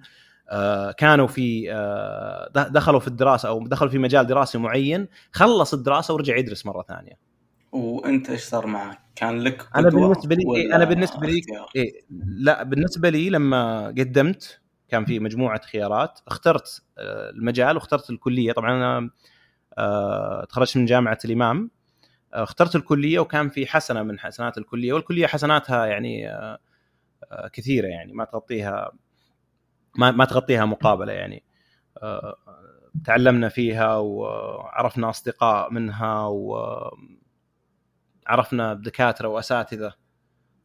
[0.49, 6.13] آه، كانوا في آه، دخلوا في الدراسة أو دخلوا في مجال دراسي معين خلص الدراسة
[6.13, 7.19] ورجع يدرس مرة ثانية
[7.71, 11.41] وأنت إيش صار معك؟ كان لك أنا قدوة بالنسبة لي- ولا أنا بالنسبة لي-؟
[11.75, 11.91] إيه
[12.25, 18.71] لا بالنسبة لي لما قدمت كان في مجموعة خيارات اخترت آه، المجال واخترت الكلية طبعا
[18.71, 19.10] أنا
[20.49, 21.71] تخرجت من جامعة الإمام.
[22.33, 26.59] آه، اخترت الكلية وكان في حسنة من حسنات الكلية والكلية حسناتها يعني آه،
[27.31, 28.91] آه، كثيرة يعني ما تغطيها
[29.97, 31.43] ما ما تغطيها مقابلة يعني.
[31.97, 32.36] آه،
[33.05, 36.25] تعلمنا فيها وعرفنا أصدقاء منها
[38.27, 39.93] وعرفنا دكاتره وأساتذة.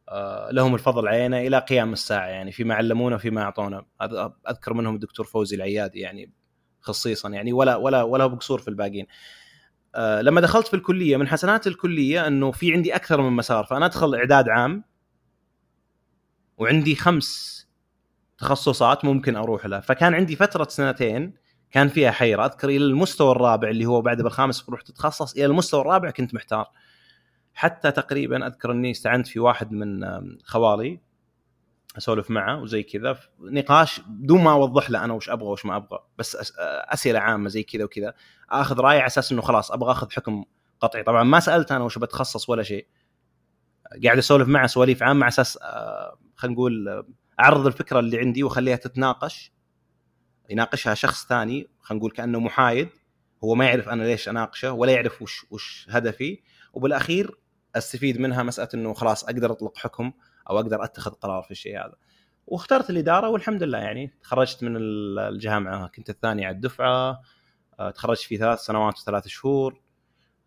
[0.09, 3.85] آه، لهم الفضل علينا إلى قيام الساعة يعني فيما علمونا وفيما أعطونا.
[4.49, 6.31] أذكر منهم الدكتور فوزي العيادي يعني
[6.81, 9.05] خصيصا يعني ولا ولا ولا بقصور في الباقيين.
[9.95, 13.85] آه، لما دخلت في الكلية من حسنات الكلية إنه في عندي أكثر من مسار فأنا
[13.85, 14.83] أدخل إعداد عام
[16.57, 17.59] وعندي خمس
[18.37, 19.79] تخصصات ممكن أروح لها.
[19.79, 21.33] فكان عندي فترة سنتين
[21.71, 22.45] كان فيها حيرة.
[22.45, 26.71] أذكر إلى المستوى الرابع اللي هو بعد بالخامس رحت تتخصص إلى المستوى الرابع كنت محتار.
[27.53, 30.05] حتى تقريبا أذكر إني استعنت في واحد من
[30.43, 30.99] خوالي.
[31.99, 33.19] اسولف معه وزي كذا.
[33.39, 37.63] نقاش بدون ما اوضح له أنا وش أبغى وش ما أبغى بس اسئله عامه زي
[37.63, 38.13] كذا وكذا.
[38.49, 40.45] اخذ راي على أساس انه خلاص أبغى اخذ حكم
[40.79, 41.03] قطعي.
[41.03, 42.87] طبعا ما سألت أنا وش بتخصص ولا شيء.
[44.03, 47.05] قاعد أسولف معه سواليف عامة على أساس آه، خلينا نقول
[47.39, 49.51] أعرض الفكرة اللي عندي واخليها تتناقش.
[50.49, 52.89] يناقشها شخص ثاني خلينا نقول كأنه محايد.
[53.43, 56.41] هو ما يعرف أنا ليش أناقشه ولا يعرف وش وش هدفي.
[56.73, 57.37] وبالأخير
[57.75, 60.11] أستفيد منها مسألة إنه خلاص أقدر أطلق حكم.
[60.49, 61.95] أو أقدر أتخذ قرار في الشيء هذا.
[62.47, 64.77] واخترت الإدارة والحمد لله يعني تخرجت من
[65.19, 67.21] الجامعة كنت الثاني على الدفعة
[67.79, 69.81] آه، تخرجت في ثلاث سنوات وثلاث شهور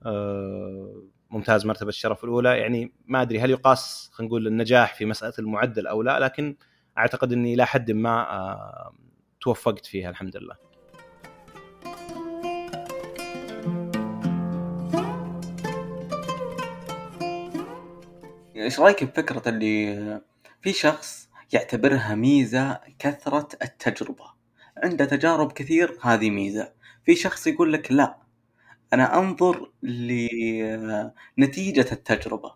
[0.06, 2.58] آه، ممتاز مرتبة الشرف الأولى.
[2.58, 6.56] يعني ما أدري هل يقاس خلينا نقول النجاح في مسألة المعدل أو لا لكن
[6.98, 8.94] أعتقد إني إلى حد ما آه،
[9.40, 10.71] توفقت فيها الحمد لله.
[18.62, 20.20] إيش رأيك بفكرة اللي
[20.62, 24.24] في شخص يعتبرها ميزة كثرة التجربة؟
[24.84, 26.72] عنده تجارب كثير هذه ميزة.
[27.04, 28.18] في شخص يقول لك لا
[28.92, 32.54] أنا أنظر لنتيجة التجربة.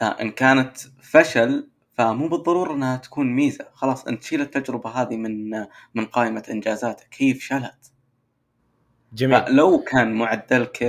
[0.00, 3.66] فإن كانت فشل فمو بالضرورة إنها تكون ميزة.
[3.72, 5.50] خلاص أنت تشيل التجربة هذه من
[5.94, 7.08] من قائمة إنجازاتك.
[7.18, 7.92] هي فشلت.
[9.12, 9.56] جميل.
[9.56, 10.82] لو كان معدلك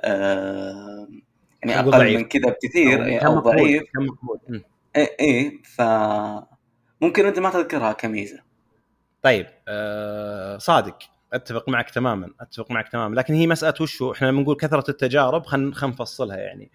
[0.00, 1.08] آه
[1.70, 2.16] يعني أقل ضعيف.
[2.16, 3.82] من كذا بكثير أو, ضعيف.
[4.96, 5.82] اي اي ف
[7.00, 8.38] ممكن أنت ما تذكرها كميزة.
[9.22, 10.98] طيب آه صادق.
[11.32, 13.14] أتفق معك تماما أتفق معك تماما.
[13.14, 16.70] لكن هي مسألة وشو؟ إحنا لما نقول كثرة التجارب خلينا نفصلها يعني.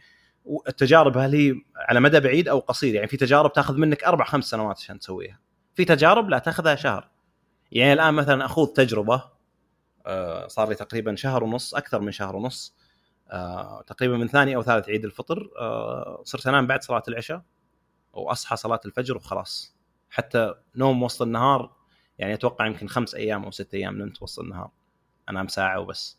[0.68, 4.46] التجارب هل هي على مدى بعيد أو قصير؟ يعني في تجارب تأخذ منك أربع خمس
[4.46, 5.40] سنوات عشان تسويها.
[5.74, 7.10] في تجارب لا تأخذها شهر.
[7.72, 9.24] يعني الآن مثلا أخوض تجربة
[10.06, 12.76] آه، صار لي تقريبا شهر ونص أكثر من شهر ونص.
[13.88, 17.42] تقريبا من ثاني أو ثالث عيد الفطر آه، صرت أنام بعد صلاة العشاء
[18.14, 19.76] واصحى صلاة الفجر وخلاص.
[20.10, 21.72] حتى نوم وسط النهار
[22.18, 24.72] يعني أتوقع يمكن خمس أيام أو ست أيام نمت وسط النهار
[25.30, 26.18] أنام ساعة وبس.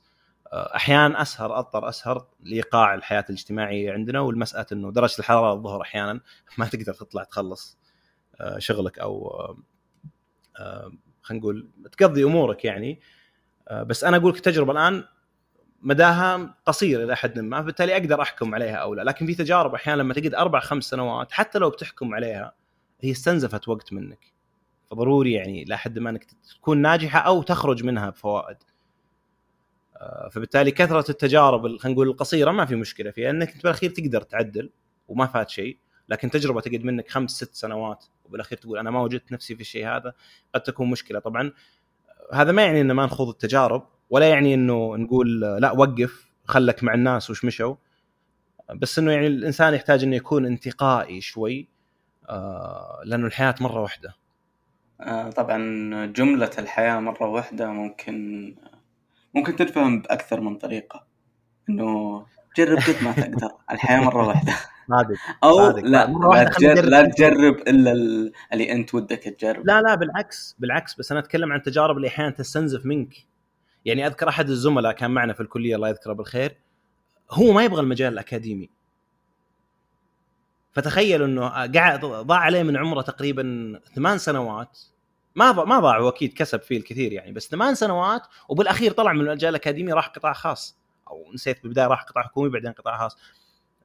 [0.53, 6.21] آه، أحيانا أسهر أضطر أسهر لإيقاع الحياة الاجتماعية عندنا والمسألة إنه درجة الحرارة الظهر أحيانا
[6.59, 7.79] ما تقدر تطلع تخلص
[8.41, 9.29] آه، شغلك أو
[10.61, 13.01] آه، خلينا نقول تقضي أمورك يعني.
[13.73, 15.05] بس أنا أقول لك التجربة الآن
[15.83, 19.03] مداها قصير إلى حد ما فبالتالي أقدر أحكم عليها أو لا.
[19.03, 22.55] لكن في تجارب أحيانا لما تقعد أربع خمس سنوات حتى لو بتحكم عليها
[23.01, 24.33] هي استنزفت وقت منك.
[24.91, 28.57] فضروري يعني لحد ما إنك تكون ناجحة أو تخرج منها بفوائد.
[29.97, 33.31] آه، فبالتالي كثرة التجارب خلينا نقول القصيرة ما في مشكلة فيها.
[33.31, 34.71] إنك أنت بالأخير تقدر تعدل
[35.09, 39.33] وما فات شيء لكن تجربة تقعد منك خمس ست سنوات وبالأخير تقول أنا ما وجدت
[39.33, 40.15] نفسي في الشيء هذا
[40.55, 41.19] قد تكون مشكلة.
[41.19, 41.53] طبعا
[42.33, 43.87] هذا ما يعني إن ما نخوض التجارب.
[44.13, 47.75] ولا يعني إنه نقول لا وقف خلك مع الناس وش مشوا.
[48.75, 51.69] بس إنه يعني الإنسان يحتاج إنه يكون انتقائي شوي
[52.29, 54.15] آه لأنه الحياة مرة واحدة.
[55.01, 58.55] آه، طبعا جملة الحياة مرة واحدة ممكن
[59.35, 61.07] ممكن تنفهم بأكثر من طريقة.
[61.69, 62.23] إنه
[62.57, 63.51] جرب قد ما تقدر.
[63.73, 64.53] الحياة مرة واحدة.
[64.89, 65.85] صادق صادق.
[65.85, 67.93] لا لا تجرب, لا تجرب إلا
[68.53, 70.95] اللي أنت ودك تجرب لا لا بالعكس بالعكس.
[70.95, 73.32] بس أنا أتكلم عن التجارب اللي أحيانا تستنزف منك.
[73.85, 76.57] يعني أذكر أحد الزملاء كان معنا في الكلية الله يذكره بالخير
[77.31, 78.71] هو ما يبغى المجال الأكاديمي.
[80.73, 84.79] فتخيل إنه قاعد ضاع عليه من عمره تقريبا ثمان سنوات.
[85.35, 89.51] ما ما ضاع أكيد كسب فيه الكثير يعني بس ثمان سنوات وبالأخير طلع من المجال
[89.51, 90.77] الأكاديمي راح قطاع خاص.
[91.09, 93.17] أو نسيت بالبداية راح قطاع حكومي بعدين قطاع خاص.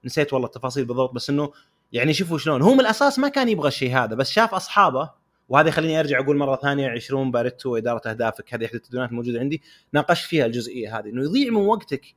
[0.05, 1.51] نسيت والله التفاصيل بالضبط بس إنه
[1.93, 5.09] يعني شوفوا شلون هو من الأساس ما كان يبغى الشيء هذا بس شاف أصحابه
[5.49, 9.61] وهذا يخليني أرجع أقول مرة ثانية 20 باريتو وإدارة أهدافك هذه إحدى التدوينات الموجوده عندي.
[9.93, 12.15] ناقشت فيها الجزئية هذه إنه يضيع من وقتك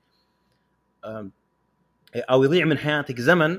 [2.16, 3.58] أو يضيع من حياتك زمن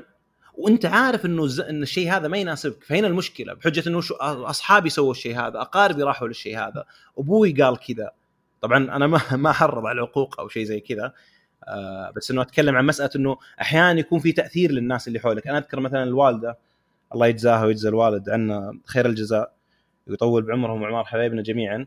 [0.53, 1.59] وأنت عارف إنه ز...
[1.59, 2.83] إن الشيء هذا ما يناسبك.
[2.83, 6.85] فهنا المشكلة بحجة إنه شو أصحابي سووا الشيء هذا أقاربي راحوا للشيء هذا
[7.17, 8.11] أبوي قال كذا.
[8.61, 11.13] طبعا أنا ما ما أحرض على العقوق أو شيء زي كذا
[11.67, 15.47] آه بس إنه أتكلم عن مسألة إنه أحيانا يكون في تأثير للناس اللي حولك.
[15.47, 16.57] أنا أذكر مثلا الوالدة
[17.13, 19.60] الله يجزاها ويجزى الوالد عنا خير الجزاء.
[20.07, 21.85] ويطول بعمرهم وعمار حبايبنا جميعا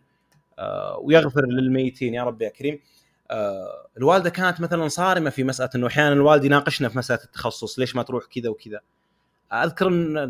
[0.58, 2.14] آه ويغفر للميتين.
[2.14, 2.80] يا رب يا كريم.
[3.30, 7.96] آه الوالدة كانت مثلا صارمة في مسألة إنه أحيانا الوالد يناقشنا في مسألة التخصص ليش
[7.96, 8.80] ما تروح كذا وكذا.
[9.52, 10.28] أذكر إن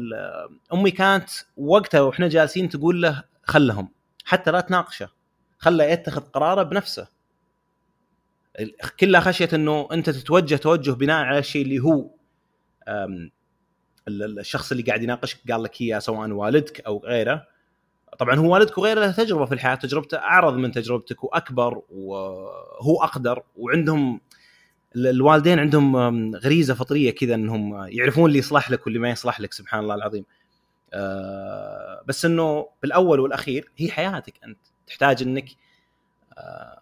[0.72, 3.88] أمي كانت وقتها وإحنا جالسين تقول له خلهم
[4.24, 5.08] حتى لا تناقشه.
[5.58, 7.08] خله يتخذ قراره بنفسه.
[9.00, 12.10] كلها خشيه إنه أنت تتوجه توجه بناء على الشيء اللي هو
[14.08, 17.46] الشخص اللي قاعد يناقشك قال لك إياه سواء والدك أو غيره.
[18.18, 23.42] طبعا هو والدك غير له تجربة في الحياة تجربته أعرض من تجربتك وأكبر وهو أقدر
[23.56, 24.20] وعندهم
[24.96, 25.96] الوالدين عندهم
[26.36, 30.24] غريزة فطرية كذا إنهم يعرفون اللي يصلح لك واللي ما يصلح لك سبحان الله العظيم.
[30.92, 35.44] آه، بس إنه بالأول والأخير هي حياتك أنت تحتاج إنك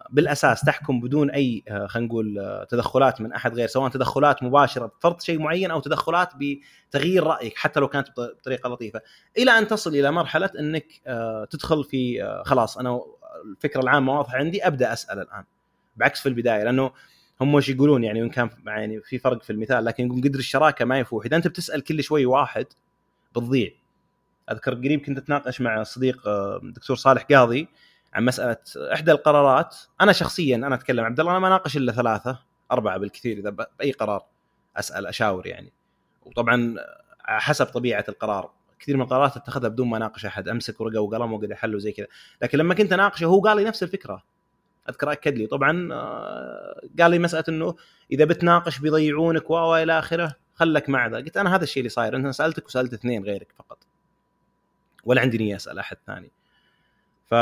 [0.09, 5.21] بالأساس تحكم بدون أي آه، خلينا نقول تدخلات من أحد غير سواء تدخلات مباشرة بفرض
[5.21, 9.01] شيء معين أو تدخلات بتغيير رأيك حتى لو كانت بطريقة لطيفة.
[9.37, 10.85] إلى أن تصل إلى مرحلة إنك
[11.49, 13.01] تدخل في خلاص أنا
[13.45, 15.43] الفكرة العامة واضحة عندي أبدأ أسأل الآن.
[15.95, 16.91] بعكس في البداية لأنه
[17.41, 20.85] هم وش يقولون؟ يعني وان كان يعني في فرق في المثال لكن يقول قدر الشراكة
[20.85, 21.25] ما يفوح.
[21.25, 22.65] إذا أنت بتسأل كل شوي واحد
[23.31, 23.71] بتضيع.
[24.51, 27.67] أذكر قريب كنت أتناقش مع صديق آه، دكتور صالح قاضي.
[28.13, 28.57] عن مسألة
[28.93, 29.77] إحدى القرارات.
[30.01, 32.39] أنا شخصيا أنا أتكلم عبد الله أنا ما أناقش إلا ثلاثة
[32.71, 34.25] أربعة بالكثير إذا بأي قرار
[34.77, 35.73] أسأل أشاور يعني.
[36.25, 36.75] وطبعا
[37.19, 41.51] حسب طبيعة القرار كثير من القرارات اتخذها بدون ما أناقش أحد أمسك ورقة وقلم واقعد
[41.51, 42.07] أحل وزي كذا.
[42.41, 44.23] لكن لما كنت أناقشه هو قال لي نفس الفكرة.
[44.89, 45.47] أذكر أكد لي.
[45.47, 47.75] طبعا آه، قال لي مسألة إنه
[48.11, 51.17] إذا بتناقش بيضيعونك وإلى آخره خلك مع ذا.
[51.17, 52.15] قلت أنا هذا الشيء اللي صاير.
[52.15, 53.77] أنا سألتك وسألت اثنين غيرك فقط.
[55.03, 56.31] ولا عندي نية أسأل أحد ثاني.
[57.29, 57.33] ف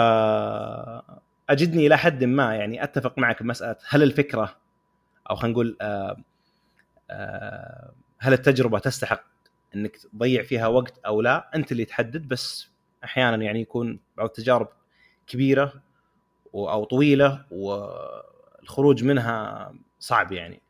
[1.49, 4.55] اجدني إلى حد ما يعني أتفق معك بمسألة هل الفكرة
[5.29, 6.17] أو خلينا نقول آه،
[7.09, 9.23] آه، هل التجربة تستحق
[9.75, 12.69] إنك تضيع فيها وقت أو لا؟ أنت اللي تحدد بس
[13.03, 14.67] أحيانا يعني يكون بعض التجارب
[15.27, 15.73] كبيرة
[16.55, 20.61] أو طويلة والخروج منها صعب يعني.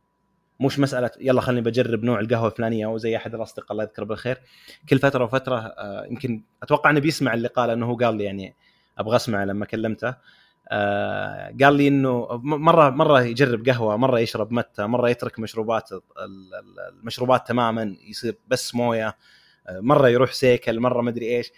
[0.59, 4.41] مش مسألة يلا خليني بجرب نوع القهوة الفلانية أو زي أحد الأصدقاء الله يذكره بالخير.
[4.89, 8.55] كل فترة وفترة آه، يمكن أتوقع إنه بيسمع اللي قال إنه هو قال لي يعني
[9.01, 10.15] أبغى أسمع لما كلمته.
[10.71, 15.89] آه، قال لي إنه مره مرة يجرب قهوة مرة يشرب متى مرة يترك مشروبات
[17.01, 19.17] المشروبات تماما يصير بس موية
[19.67, 21.51] آه، مرة يروح سيكل مرة مدري إيش.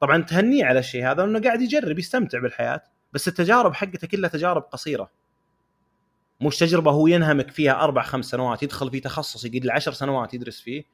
[0.00, 2.82] طبعا تهنيه على الشيء هذا إنه قاعد يجرب يستمتع بالحياة
[3.12, 5.10] بس التجارب حقته كلها تجارب قصيرة.
[6.40, 10.34] مش تجربة هو ينهمك فيها أربع خمس سنوات يدخل في تخصص يقعد له 10 سنوات
[10.34, 10.84] يدرس فيه.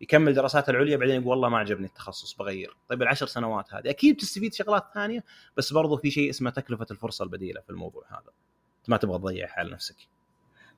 [0.00, 2.76] يكمل دراساته العليا بعدين يقول والله ما عجبني التخصص بغير.
[2.88, 3.90] طيب العشر سنوات هذه.
[3.90, 5.24] أكيد تستفيد شغلات ثانية
[5.56, 8.32] بس برضو في شيء اسمه تكلفة الفرصة البديلة في الموضوع هذا.
[8.88, 9.96] ما تبغى تضيع حال نفسك.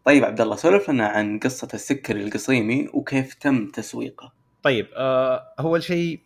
[0.04, 4.32] طيب عبد الله سولف لنا عن قصة السكري القصيمي وكيف تم تسويقه.
[4.62, 6.20] طيب آه أول شيء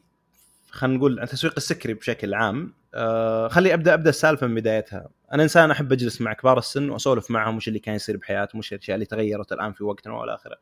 [0.71, 2.75] خلينا نقول عن تسويق السكري بشكل عام.
[2.95, 5.09] آه خلي أبدأ أبدأ السالفة من بدايتها.
[5.33, 8.73] أنا إنسان أحب أجلس مع كبار السن وأسولف معهم وش اللي كان يصير بحياتهم وش
[8.73, 10.57] الأشياء اللي تغيرت الآن في وقتنا والى آخره.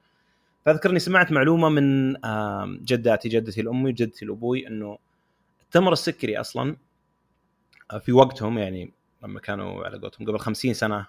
[0.66, 2.12] فاذكر إني سمعت معلومة من
[2.84, 4.98] جداتي جدتي الأمي وجدتي الأبوي إنه
[5.62, 6.76] التمر السكري أصلا
[7.90, 8.92] آه، في وقتهم يعني
[9.22, 11.06] لما كانوا على قولتهم قبل 50 سنة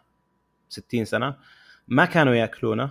[0.69, 1.35] 60 سنة
[1.87, 2.89] ما كانوا يأكلونه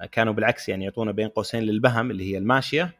[0.00, 2.94] آه، كانوا بالعكس يعني يعطونه بين قوسين للبهم اللي هي الماشية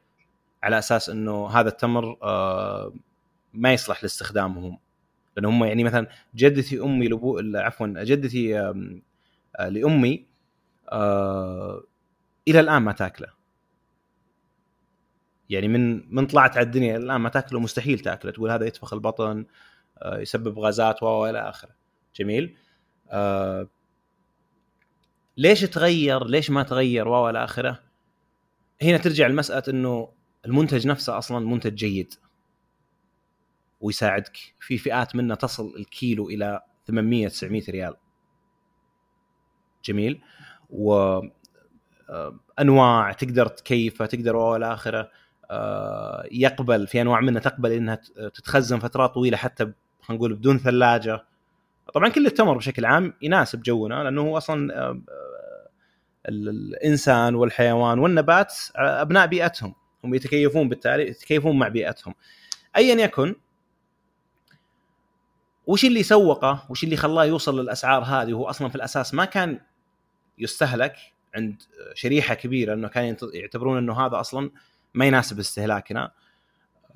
[0.62, 2.92] على أساس إنه هذا التمر آه،
[3.54, 4.78] ما يصلح لاستخدامهم.
[5.36, 7.08] لأن هم يعني مثلا جدتي أمي
[7.54, 8.72] عفوا جدتي
[9.60, 10.26] لأمي
[12.48, 13.28] إلى الآن ما تأكله.
[15.50, 18.32] يعني من من طلعت على الدنيا الآن ما تأكله مستحيل تأكله.
[18.32, 19.46] تقول هذا يتفخ البطن
[19.98, 21.70] آه، يسبب غازات والى آخره.
[22.16, 22.56] جميل.
[23.10, 23.68] آه
[25.36, 27.82] ليش تغير؟ ليش ما تغير؟ والى آخره.
[28.82, 30.12] هنا ترجع لمسألة إنه
[30.46, 32.14] المنتج نفسه أصلا منتج جيد.
[33.80, 34.36] ويساعدك.
[34.60, 37.96] في فئات منه تصل الكيلو إلى 800 900 ريال.
[39.84, 40.22] جميل.
[40.70, 41.20] و
[42.60, 45.10] أنواع تقدر تكيفها تقدر والى آخره
[45.50, 47.94] آه، يقبل في أنواع منها تقبل إنها
[48.34, 49.64] تتخزن فترات طويلة حتى
[50.00, 51.24] خلينا نقول بدون ثلاجة.
[51.94, 55.68] طبعا كل التمر بشكل عام يناسب جونا لأنه هو أصلا آه، آه،
[56.28, 59.74] الإنسان والحيوان والنبات أبناء بيئتهم.
[60.04, 62.14] هم يتكيفون بالتالي يتكيفون مع بيئتهم.
[62.76, 63.34] ايا يكن
[65.66, 69.60] وش اللي سوقه وش اللي خلاه يوصل للأسعار هذه وهو أصلا في الأساس ما كان
[70.38, 70.96] يستهلك
[71.34, 71.62] عند
[71.94, 74.50] شريحة كبيرة إنه كانوا يعتبرون إنه هذا أصلا
[74.94, 76.12] ما يناسب استهلاكنا.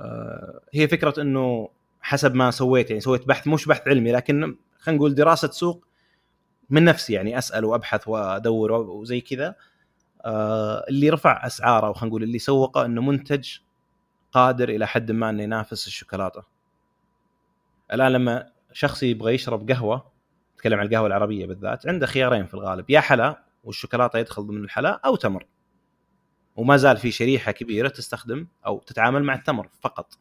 [0.00, 1.68] آه، هي فكرة إنه
[2.00, 5.86] حسب ما سويت يعني سويت بحث مش بحث علمي لكن خلينا نقول دراسة سوق
[6.70, 9.54] من نفسي يعني أسأل وأبحث وأدور وزي كذا.
[10.24, 13.58] آه، اللي رفع أسعاره وخلينا نقول اللي سوقه إنه منتج
[14.32, 16.42] قادر إلى حد ما إنه ينافس الشوكولاتة.
[17.92, 20.12] الآن لما شخص يبغى يشرب قهوة
[20.54, 22.90] نتكلم عن القهوة العربية بالذات عنده خيارين في الغالب.
[22.90, 25.46] يا حلا والشوكولاتة يدخل ضمن الحلا أو تمر.
[26.56, 30.18] وما زال في شريحة كبيرة تستخدم أو تتعامل مع التمر فقط.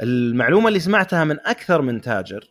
[0.00, 2.50] المعلومة اللي سمعتها من أكثر من تاجر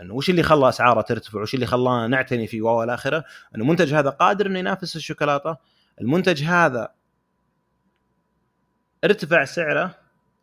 [0.00, 3.16] إنه وش اللي خلى أسعاره ترتفع؟ وش اللي خلانا نعتني فيه والى اخره
[3.54, 5.56] إنه المنتج هذا قادر إنه ينافس الشوكولاتة.
[6.00, 6.94] المنتج هذا
[9.04, 9.94] ارتفع سعره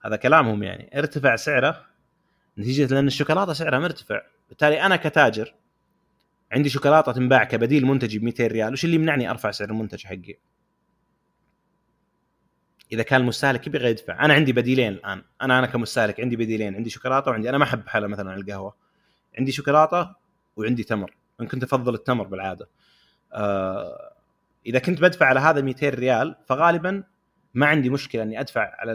[0.06, 1.86] هذا كلامهم يعني ارتفع سعره.
[2.58, 4.22] نتيجة لأن الشوكولاتة سعرها مرتفع.
[4.50, 5.54] بالتالي أنا كتاجر
[6.52, 10.38] عندي شوكولاتة تنباع كبديل منتجي ب 200 ريال وش اللي يمنعني أرفع سعر المنتج حقي؟
[12.92, 14.26] إذا كان المستهلك يبغى يدفع.
[14.26, 15.24] أنا عندي بديلين الآن.
[15.42, 16.76] أنا أنا كمستهلك عندي بديلين.
[16.76, 18.76] عندي شوكولاتة وعندي أنا ما أحب حلا مثلا القهوة.
[19.40, 20.16] عندي شوكولاتة
[20.56, 21.16] وعندي تمر.
[21.42, 22.70] إن كنت أفضل التمر بالعادة.
[23.34, 24.12] آه
[24.66, 27.04] إذا كنت بدفع على هذا 200 ريال فغالبا
[27.54, 28.92] ما عندي مشكلة إني أدفع على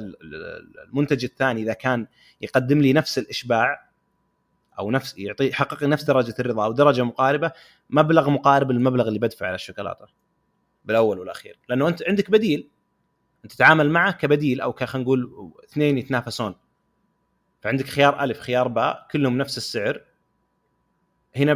[0.89, 2.07] المنتج الثاني إذا كان
[2.41, 3.86] يقدم لي نفس الإشباع
[4.79, 7.53] أو نفس يعطي يحقق نفس درجة الرضا أو درجة مقاربة
[7.91, 10.07] مبلغ مقارب للمبلغ اللي بدفع على الشوكولاتة.
[10.85, 11.59] بالأول والأخير.
[11.69, 12.69] لأنه أنت عندك بديل.
[13.45, 16.55] أنت تتعامل معه كبديل أو خلينا نقول اثنين يتنافسون.
[17.61, 20.01] فعندك خيار ألف خيار باء كلهم نفس السعر.
[21.37, 21.55] هنا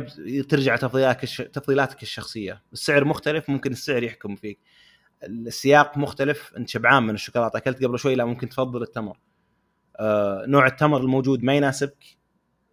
[0.48, 2.62] ترجع تفضيلاتك تفضيلاتك الشخصية.
[2.72, 4.58] السعر مختلف ممكن السعر يحكم فيك.
[5.24, 6.54] السياق مختلف.
[6.56, 7.56] أنت شبعان من الشوكولاتة.
[7.56, 9.18] أكلت قبل شوي لا ممكن تفضل التمر.
[9.96, 12.19] آه، نوع التمر الموجود ما يناسبك.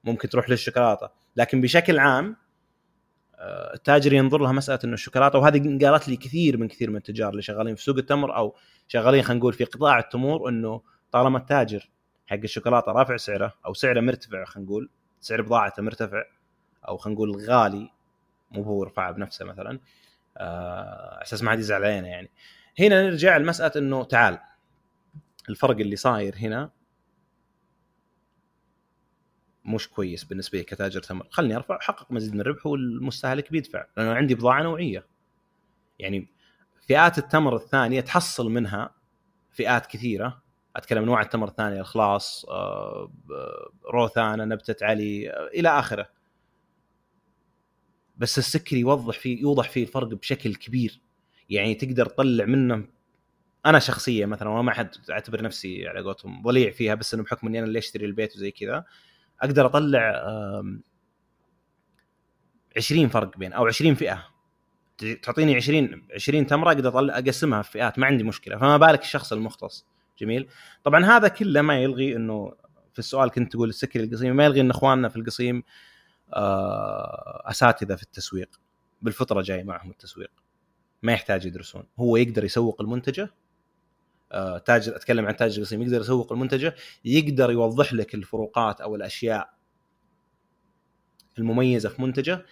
[0.07, 1.09] ممكن تروح للشوكولاتة.
[1.35, 2.35] لكن بشكل عام
[3.39, 7.29] آه، التاجر ينظر لها مسألة إنه الشوكولاتة وهذه قالت لي كثير من كثير من التجار
[7.29, 8.55] اللي شغالين في سوق التمر أو
[8.87, 10.81] شغالين خلينا نقول في قطاع التمور إنه
[11.11, 11.89] طالما التاجر
[12.27, 14.89] حق الشوكولاتة رافع سعره أو سعره مرتفع خلينا نقول
[15.21, 16.23] سعر بضاعته مرتفع
[16.87, 17.89] أو خلينا نقول غالي
[18.51, 19.79] مو هو رفعها بنفسه مثلا
[20.37, 22.31] آه، أساس ما حد يزعل علينا يعني.
[22.79, 24.39] هنا نرجع لمسألة إنه تعال
[25.49, 26.69] الفرق اللي صاير هنا
[29.67, 34.13] مش كويس بالنسبة لي كتاجر تمر خلني أرفع أحقق مزيد من الربح والمستهلك بيدفع لأنه
[34.13, 35.05] عندي بضاعة نوعية.
[35.99, 36.27] يعني
[36.87, 38.95] فئات التمر الثانية تحصل منها
[39.51, 40.41] فئات كثيرة.
[40.75, 43.11] أتكلم انواع التمر الثانية الخلاص آه،
[43.93, 46.09] روثانا نبتة علي آه، إلى آخره.
[48.17, 51.01] بس السكري يوضح فيه يوضح فيه الفرق بشكل كبير.
[51.49, 52.87] يعني تقدر تطلع منه
[53.65, 57.47] أنا شخصيا مثلا وأنا ما حد أعتبر نفسي على قولتهم ضليع فيها بس إنه بحكم
[57.47, 58.85] إني أنا اللي أشتري البيت وزي كذا
[59.41, 60.23] أقدر أطلع
[62.77, 64.27] 20 فرق بين أو 20 فئة.
[65.23, 68.57] تعطيني 20 20 تمرة أقدر أطلع أقسمها في فئات ما عندي مشكلة.
[68.57, 69.85] فما بالك الشخص المختص.
[70.19, 70.47] جميل.
[70.83, 72.53] طبعا هذا كله ما يلغي إنه
[72.93, 75.63] في السؤال كنت تقول السكري القصيم ما يلغي إن إخواننا في القصيم
[76.33, 78.49] آه، أساتذة في التسويق.
[79.01, 80.31] بالفطرة جاي معهم التسويق.
[81.03, 81.83] ما يحتاج يدرسون.
[81.99, 83.29] هو يقدر يسوق المنتجة
[84.65, 86.75] تاجر أتكلم عن تاجر قسيم يقدر يسوق المنتجة
[87.05, 89.53] يقدر يوضح لك الفروقات أو الأشياء
[91.39, 92.45] المميزة في منتجه.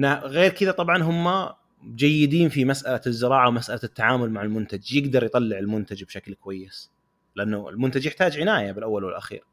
[0.00, 1.54] غير كذا طبعا هم
[1.84, 6.90] جيدين في مسألة الزراعة ومسألة التعامل مع المنتج يقدر يطلع المنتج بشكل كويس
[7.36, 9.44] لأنه المنتج يحتاج عناية بالأول والأخير.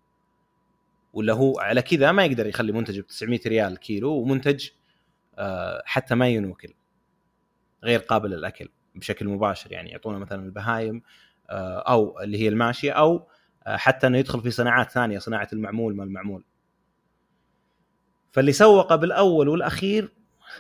[1.14, 4.70] ولا هو على كذا ما يقدر يخلي منتج ب 900 ريال كيلو ومنتج
[5.38, 6.74] آه، حتى ما ينوكل
[7.84, 9.72] غير قابل للأكل بشكل مباشر.
[9.72, 11.02] يعني يعطونا مثلا البهايم آه،
[11.50, 13.28] أو اللي هي الماشية أو
[13.68, 16.44] آه، حتى إنه يدخل في صناعات ثانية صناعة المعمول ما المعمول.
[18.32, 20.14] فاللي سوق بالأول والأخير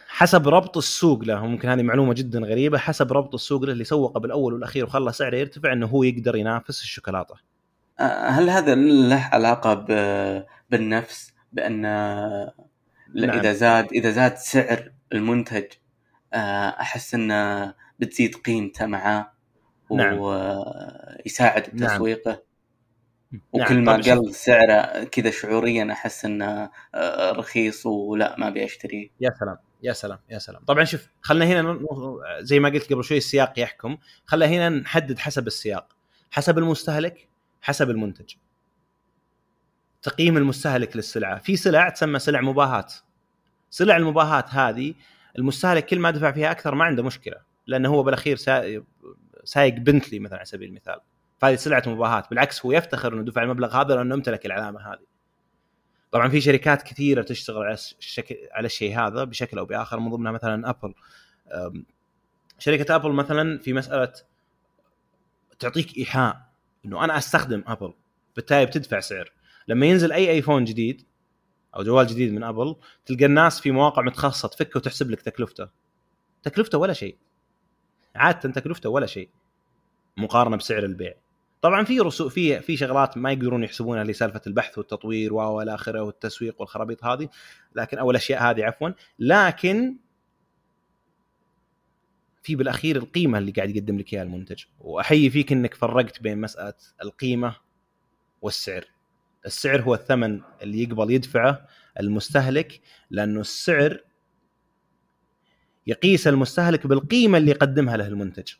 [0.07, 1.47] حسب ربط السوق له.
[1.47, 2.77] ممكن هذه معلومة جدا غريبة.
[2.77, 6.81] حسب ربط السوق له اللي سوق بالأول والأخير وخلى سعره يرتفع إنه هو يقدر ينافس
[6.81, 7.35] الشوكولاتة.
[7.99, 9.73] آه، هل هذا له علاقة
[10.69, 11.81] بالنفس؟ بأن
[13.15, 13.39] نعم.
[13.39, 15.65] إذا زاد إذا زاد سعر المنتج
[16.33, 19.34] أحس إنه بتزيد قيمته معاه.
[19.91, 20.17] نعم.
[20.19, 21.89] ويساعد نعم.
[21.89, 22.31] بتسويقه.
[23.31, 23.41] نعم.
[23.53, 29.09] وكل ما قل سعره كذا شعوريا أحس إنه آه، رخيص ولا ما أبي أشتريه.
[29.21, 30.63] يا سلام يا سلام يا سلام.
[30.65, 31.79] طبعا شوف خلينا هنا
[32.39, 33.97] زي ما قلت قبل شوي السياق يحكم.
[34.25, 35.87] خلينا هنا نحدد حسب السياق.
[36.31, 37.27] حسب المستهلك
[37.61, 38.33] حسب المنتج.
[40.01, 41.39] تقييم المستهلك للسلعة.
[41.39, 42.93] في سلع تسمى سلع مباهات.
[43.69, 44.93] سلع المباهات هذه
[45.37, 48.37] المستهلك كل ما دفع فيها أكثر ما عنده مشكلة لأنه هو بالأخير
[49.45, 50.99] سايق بنتلي مثلا على سبيل المثال.
[51.37, 55.05] فهذه سلعة مباهات بالعكس هو يفتخر إنه دفع المبلغ هذا لأنه امتلك العلامة هذه.
[56.11, 60.31] طبعا في شركات كثيرة تشتغل على الشكل على الشيء هذا بشكل أو بآخر من ضمنها
[60.31, 60.93] مثلا أبل.
[62.59, 64.13] شركة أبل مثلا في مسألة
[65.59, 66.49] تعطيك إيحاء
[66.85, 67.93] إنه أنا أستخدم أبل
[68.35, 69.31] بالتالي بتدفع سعر.
[69.67, 71.01] لما ينزل أي آيفون جديد
[71.75, 72.75] أو جوال جديد من أبل
[73.05, 75.69] تلقى الناس في مواقع متخصصة تفكه وتحسب لك تكلفته.
[76.43, 77.17] تكلفته ولا شيء.
[78.15, 79.29] عادة تكلفته ولا شيء
[80.17, 81.13] مقارنة بسعر البيع.
[81.61, 86.61] طبعا في رسوم في في شغلات ما يقدرون يحسبونها لسالفه البحث والتطوير والى آخره والتسويق
[86.61, 87.29] والخرابيط هذه
[87.75, 88.89] لكن أو الاشياء هذه عفوا.
[89.19, 89.97] لكن
[92.43, 94.63] في بالأخير القيمة اللي قاعد يقدم لك إياها المنتج.
[94.79, 97.55] وأحيي فيك إنك فرقت بين مسألة القيمة
[98.41, 98.85] والسعر.
[99.45, 101.67] السعر هو الثمن اللي يقبل يدفعه
[101.99, 103.99] المستهلك لأنه السعر
[105.87, 108.53] يقيس المستهلك بالقيمة اللي يقدمها له المنتج.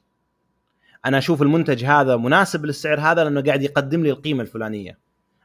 [1.05, 4.99] أنا أشوف المنتج هذا مناسب للسعر هذا لأنه قاعد يقدم لي القيمة الفلانية.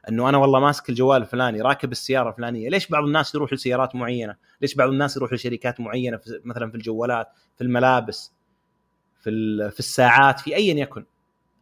[0.09, 4.35] إنه أنا والله ماسك الجوال الفلاني راكب السيارة الفلانية ليش بعض الناس يروح لسيارات معينة؟
[4.61, 8.31] ليش بعض الناس يروح لشركات معينة في مثلا في الجوالات في الملابس
[9.19, 9.31] في
[9.71, 11.05] في الساعات في ايا يكن.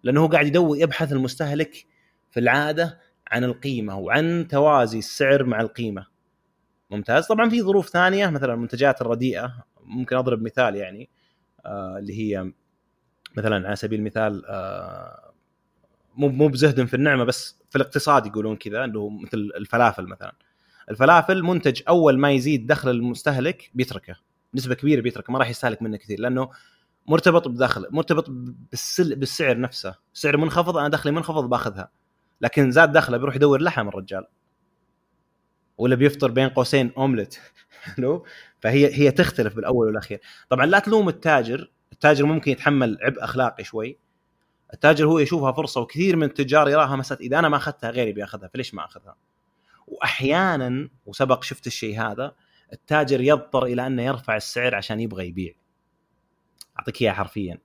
[0.04, 1.86] لأنه هو قاعد يدور يبحث المستهلك
[2.32, 3.00] في العادة
[3.32, 6.06] عن القيمة وعن توازي السعر مع القيمة.
[6.90, 7.28] ممتاز.
[7.28, 9.66] طبعا في ظروف ثانية مثلا المنتجات الرديئة.
[9.90, 11.10] ممكن أضرب مثال يعني
[11.66, 12.52] آه اللي هي
[13.38, 15.34] مثلا على سبيل المثال آه
[16.16, 20.34] مو مو بزهد في النعمة بس في الاقتصاد يقولون كذا انه مثل الفلافل مثلا.
[20.90, 24.16] الفلافل منتج أول ما يزيد دخل المستهلك بيتركه
[24.56, 26.50] نسبة كبيرة بيتركه ما راح يستهلك منه كثير لأنه
[27.08, 28.26] مرتبط بدخل مرتبط
[28.72, 29.16] بالسل...
[29.16, 29.96] بالسعر نفسه.
[30.14, 31.92] سعر منخفض أنا دخلي منخفض باخذها.
[32.42, 34.28] لكن زاد دخله بيروح يدور لحم الرجال.
[35.78, 37.40] ولا بيفطر بين قوسين أومليت.
[38.60, 40.22] فهي هي تختلف بالأول والأخير.
[40.50, 41.72] طبعا لا تلوم التاجر.
[41.92, 43.98] التاجر ممكن يتحمل عبء أخلاقي شوي.
[44.74, 48.48] التاجر هو يشوفها فرصة وكثير من التجار يراها مسألة إذا أنا ما أخذتها غيري بيأخذها
[48.48, 49.16] فليش ما أخذها؟
[49.88, 52.36] واحيانا وسبق شفت الشيء هذا
[52.74, 55.54] التاجر يضطر إلى أنه يرفع السعر عشان يبغى يبيع.
[56.80, 57.58] أعطيك إياها حرفيا.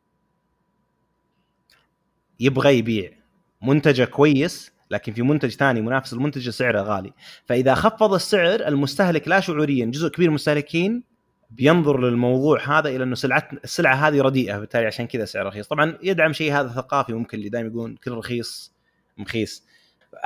[2.41, 3.13] يبغى يبيع.
[3.63, 7.13] منتجه كويس لكن في منتج ثاني منافس المنتج سعره غالي.
[7.47, 9.87] فإذا خفض السعر المستهلك لا شعوريا.
[9.87, 11.03] جزء كبير من المستهلكين
[11.51, 14.59] بينظر للموضوع هذا إلى إنه سلعه السلعه هذه رديئة.
[14.59, 15.69] بالتالي عشان كذا سعر رخيص.
[15.69, 18.73] طبعا يدعم شيء هذا ثقافي ممكن اللي دائما يقولون كل رخيص
[19.19, 19.65] مخيس.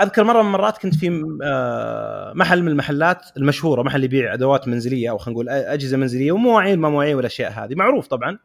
[0.00, 5.10] أذكر مرة من المرات كنت في آه، محل من المحلات المشهورة محل يبيع أدوات منزلية
[5.10, 7.74] أو خلينا نقول أجهزة منزلية ومواعين ما مواعين والاشياء هذه.
[7.74, 8.38] معروف طبعا.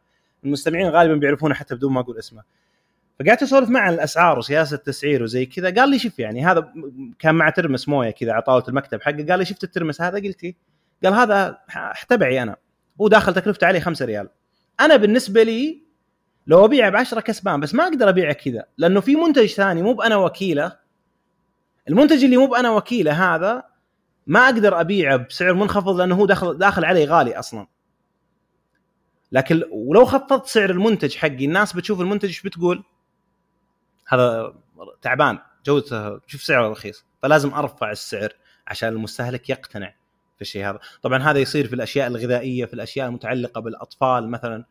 [0.44, 2.42] المستمعين غالبا بيعرفونه حتى بدون ما أقول اسمه.
[3.20, 5.74] فقعدت أسولف معه عن الأسعار وسياسة التسعير وزي كذا.
[5.74, 6.72] قال لي شوف يعني هذا
[7.18, 9.26] كان مع ترمس موية كذا على طاولة المكتب حقه.
[9.28, 10.54] قال لي شفت الترمس هذا؟ قلت إيه؟
[11.04, 11.58] قال هذا
[12.08, 12.56] تبعي أنا.
[12.98, 14.28] وداخل تكلفته عليه 5 ريال.
[14.80, 15.84] أنا بالنسبة لي
[16.46, 19.92] لو أبيعه ب 10 كسبان بس ما أقدر أبيعه كذا لأنه في منتج ثاني مو
[19.92, 20.76] بأنا وكيله.
[21.88, 23.62] المنتج اللي مو بأنا وكيله هذا
[24.26, 27.66] ما أقدر أبيعه بسعر منخفض لأنه هو داخل داخل علي غالي أصلا.
[29.32, 32.84] لكن ولو خفضت سعر المنتج حقي الناس بتشوف المنتج إيش بتقول؟
[34.14, 34.54] هذا
[35.02, 38.32] تعبان جودته شوف سعره رخيص فلازم أرفع السعر
[38.66, 39.94] عشان المستهلك يقتنع
[40.36, 40.78] في الشيء هذا.
[41.02, 44.64] طبعا هذا يصير في الأشياء الغذائية في الأشياء المتعلقة بالأطفال مثلا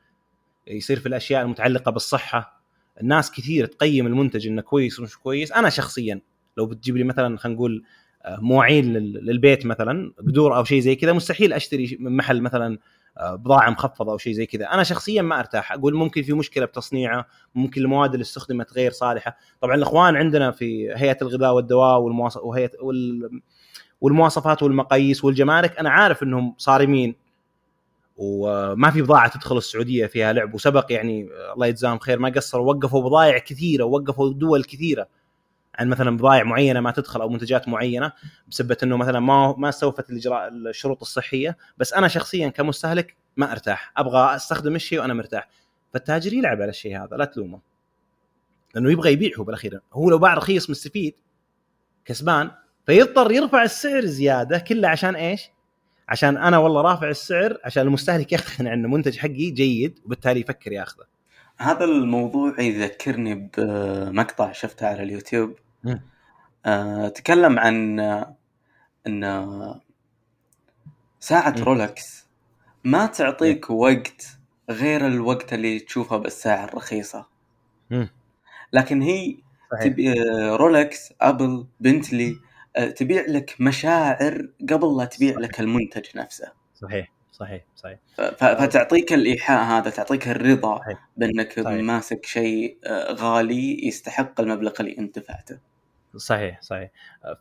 [0.67, 2.63] يصير في الأشياء المتعلقة بالصحة.
[3.01, 5.51] الناس كثير تقيم المنتج إنه كويس ومش كويس.
[5.51, 6.21] أنا شخصيا
[6.57, 7.83] لو بتجيب لي مثلا خلينا نقول
[8.25, 12.77] آه، مواعين للبيت مثلا قدور أو شيء زي كذا مستحيل أشتري من محل مثلا
[13.21, 14.65] بضاعة مخفضة أو شيء زي كذا.
[14.65, 15.71] أنا شخصيا ما أرتاح.
[15.71, 19.37] أقول ممكن في مشكلة بتصنيعه ممكن المواد اللي استخدمت غير صالحة.
[19.61, 21.99] طبعا الإخوان عندنا في هيئة الغذاء والدواء
[22.43, 22.71] وهيئة
[24.01, 27.15] والمواصفات والمقاييس والجمارك أنا عارف إنهم صارمين.
[28.17, 30.53] وما في بضاعة تدخل السعودية فيها لعب.
[30.53, 35.07] وسبق يعني الله يجزاهم خير ما قصروا وقفوا بضائع كثيرة ووقفوا دول كثيرة.
[35.75, 38.11] عن مثلا بضائع معينة ما تدخل أو منتجات معينة
[38.47, 43.93] بسبه إنه مثلا ما ما استوفت الاجراء الشروط الصحية بس أنا شخصيا كمستهلك ما أرتاح.
[43.97, 45.49] أبغى أستخدم الشيء وأنا مرتاح.
[45.93, 47.59] فالتاجر يلعب على الشيء هذا لا تلومه.
[48.75, 49.79] لأنه يبغى يبيع هو بالأخير.
[49.93, 51.15] هو لو باع رخيص مستفيد
[52.05, 52.51] كسبان
[52.85, 55.49] فيضطر يرفع السعر زيادة كله عشان إيش؟
[56.09, 61.03] عشان أنا والله رافع السعر عشان المستهلك يقتنع إنه منتج حقي جيد وبالتالي يفكر ياخذه.
[61.57, 65.55] هذا الموضوع يذكرني بمقطع شفته على اليوتيوب.
[66.65, 67.99] آه، تكلم عن
[69.07, 69.81] إن
[71.19, 72.27] ساعة Rolex
[72.83, 74.37] ما تعطيك وقت
[74.69, 77.25] غير الوقت اللي تشوفه بالساعة الرخيصة.
[78.73, 79.37] لكن هي
[79.81, 80.13] تبي
[80.49, 82.35] Rolex Apple Bentley
[82.95, 86.51] تبيع لك مشاعر قبل لا تبيع لك المنتج نفسه.
[86.75, 87.99] صحيح صحيح صحيح.
[88.37, 91.09] فتعطيك الإيحاء هذا تعطيك الرضا صحيح.
[91.17, 91.83] بأنك صحيح.
[91.83, 95.59] ماسك شيء آه، غالي يستحق المبلغ اللي أنت دفعته.
[96.17, 96.91] صحيح صحيح.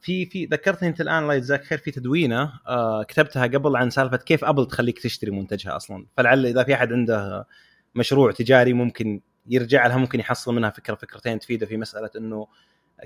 [0.00, 4.16] في في ذكرتني أنت الآن الله يجزاك خير في تدوينه آه كتبتها قبل عن سالفة
[4.16, 6.06] كيف أبل تخليك تشتري منتجها أصلا.
[6.16, 7.46] فلعل إذا في أحد عنده
[7.94, 12.46] مشروع تجاري ممكن يرجع لها ممكن يحصل منها فكرة فكرتين تفيده في مسألة إنه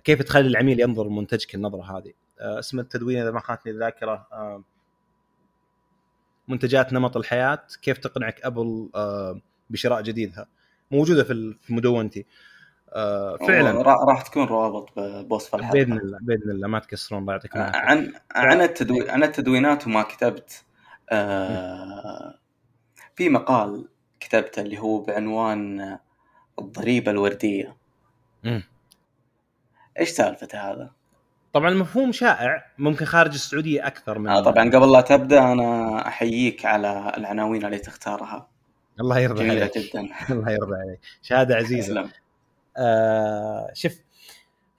[0.04, 2.12] كيف تخلي العميل ينظر لمنتجك النظرة هذه.
[2.40, 4.64] آه اسم التدوين إذا ما خانتني الذاكرة آه
[6.48, 8.88] منتجات نمط الحياة كيف تقنعك أبل
[9.70, 10.46] بشراء جديدها.
[10.90, 12.26] موجودة في مدونتي.
[13.46, 13.82] فعلا.
[13.82, 15.72] راح تكون روابط بوصف الحلقة.
[15.72, 16.68] بإذن الله بإذن الله.
[16.68, 20.64] ما تكسرون الله يعطيكم العافيه عن عن التدوين عن التدوينات وما كتبت
[21.10, 22.34] آه
[23.16, 23.88] في مقال
[24.20, 25.98] كتبته اللي هو بعنوان
[26.58, 27.76] الضريبة الوردية.
[28.44, 28.60] م.
[30.00, 30.90] إيش سالفته هذا؟
[31.52, 36.64] طبعا المفهوم شائع ممكن خارج السعودية أكثر من آه طبعا قبل لا تبدأ أنا أحييك
[36.66, 38.48] على العناوين اللي تختارها.
[39.00, 39.78] الله يرضى جميلة عليك.
[39.78, 40.00] جدا.
[40.34, 41.00] الله يرضى عليك.
[41.22, 42.00] شهادة عزيزة.
[42.00, 42.08] آه
[43.74, 43.92] شوف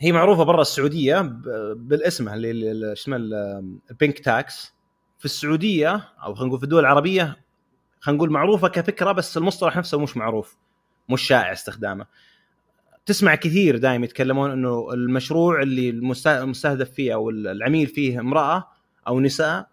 [0.02, 1.22] هي معروفة برا السعودية
[1.76, 4.74] بالاسم اللي شو اسمه ال- البينك تاكس.
[5.20, 7.38] في السعودية أو خلينا نقول في الدول العربية
[8.00, 10.58] خلينا نقول معروفة كفكرة بس المصطلح نفسه مش معروف
[11.10, 12.06] مش شائع استخدامه.
[13.06, 18.68] تسمع كثير دائما يتكلمون إنه المشروع اللي المست- المستهدف فيه أو العميل فيه امرأة
[19.08, 19.68] أو نساء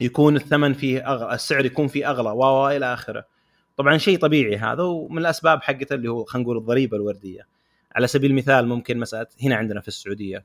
[0.00, 3.24] يكون الثمن فيه أغلى السعر يكون فيه أغلى و إلى آخره.
[3.80, 7.46] طبعا شيء طبيعي هذا ومن الأسباب حقته اللي هو خلينا نقول الضريبة الوردية.
[7.92, 10.44] على سبيل المثال ممكن مساله هنا عندنا في السعودية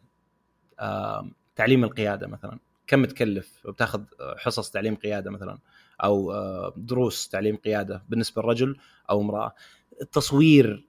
[1.56, 2.60] تعليم القيادة مثلا.
[2.88, 4.04] كم تكلف بتاخذ
[4.38, 5.58] حصص تعليم قيادة مثلا؟
[6.04, 8.78] أو آه، دروس تعليم قيادة بالنسبة للرجل
[9.10, 9.56] أو امرأة.
[10.02, 10.86] التصوير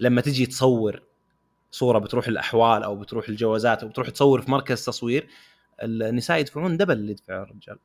[0.00, 1.02] لما تجي تصور
[1.70, 5.28] صورة بتروح الأحوال أو بتروح الجوازات أو بتروح تصور في مركز تصوير
[5.82, 7.78] النساء يدفعون دبل اللي يدفعه الرجال.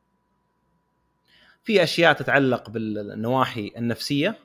[1.66, 4.39] في أشياء تتعلق بالنواحي النفسية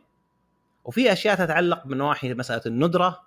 [0.84, 3.20] وفي أشياء تتعلق بنواحي مسألة الندرة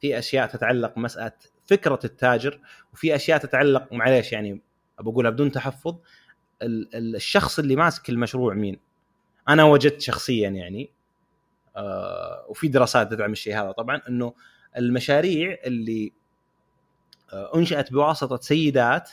[0.00, 1.32] في أشياء تتعلق بمسألة
[1.66, 2.60] فكرة التاجر
[2.92, 4.60] وفي أشياء تتعلق معليش يعني
[5.00, 5.96] بقولها بدون تحفظ
[6.62, 8.78] ال- ال- الشخص اللي ماسك المشروع مين؟
[9.48, 10.90] أنا وجدت شخصيا يعني
[11.76, 14.34] آه وفي دراسات تدعم الشيء هذا طبعا إنه
[14.76, 16.12] المشاريع اللي
[17.32, 19.10] آه أنشأت بواسطة سيدات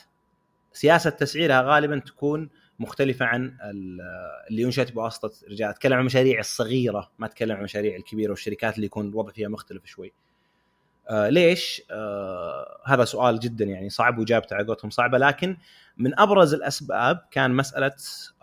[0.74, 2.50] سياسة تسعيرها غالبا تكون
[2.80, 4.02] مختلفة عن ال-
[4.50, 5.70] اللي انشات بواسطه رجال.
[5.70, 9.86] أتكلم عن المشاريع الصغيرة ما أتكلم عن المشاريع الكبيرة والشركات اللي يكون الوضع فيها مختلف
[9.86, 10.14] شوي.
[11.10, 15.58] آه ليش؟ آه هذا سؤال جدا يعني صعب وإجابته على قولتهم صعبة لكن
[15.98, 17.92] من أبرز الأسباب كان مسألة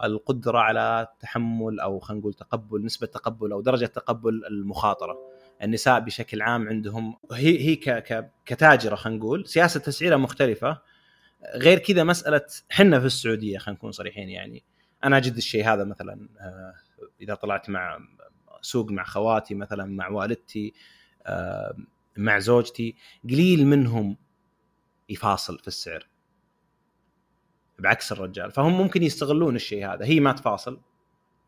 [0.05, 5.19] القدرة على تحمل أو خلينا نقول تقبل نسبة تقبل أو درجة تقبل المخاطرة.
[5.63, 7.77] النساء بشكل عام عندهم هي هي
[8.47, 10.79] كتاجرة خلينا نقول سياسة تسعيرها مختلفة.
[11.55, 14.63] غير كذا مسألة حنا في السعودية خلينا نكون صريحين يعني.
[15.05, 16.75] أنا أجد الشيء هذا مثلا آه،
[17.21, 17.99] إذا طلعت مع
[18.61, 20.75] سوق مع خواتي مثلا مع والدتي
[21.27, 21.77] آه،
[22.17, 24.17] مع زوجتي قليل منهم
[25.09, 26.07] يفاصل في السعر.
[27.79, 28.51] بعكس الرجال.
[28.51, 30.05] فهم ممكن يستغلون الشيء هذا.
[30.05, 30.81] هي ما تفاصل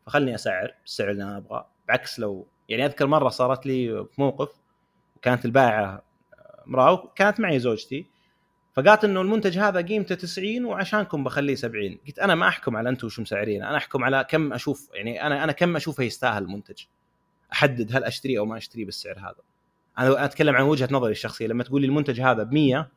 [0.05, 1.67] فخلني أسعر بالسعر اللي أنا أبغاه.
[1.87, 4.49] بعكس لو يعني أذكر مرة صارت لي في موقف
[5.15, 6.03] وكانت البائعة
[6.67, 8.14] امراه وكانت معي زوجتي.
[8.75, 13.07] فقالت إنه المنتج هذا قيمته 90 وعشانكم بخليه 70 قلت أنا ما أحكم على أنتم
[13.07, 16.83] وش مسعرين أنا أحكم على كم أشوف يعني أنا أنا كم أشوفه يستاهل المنتج.
[17.53, 19.41] أحدد هل اشتريه أو ما اشتريه بالسعر هذا.
[19.99, 22.87] أنا أتكلم عن وجهة نظري الشخصية لما تقول لي المنتج هذا ب 100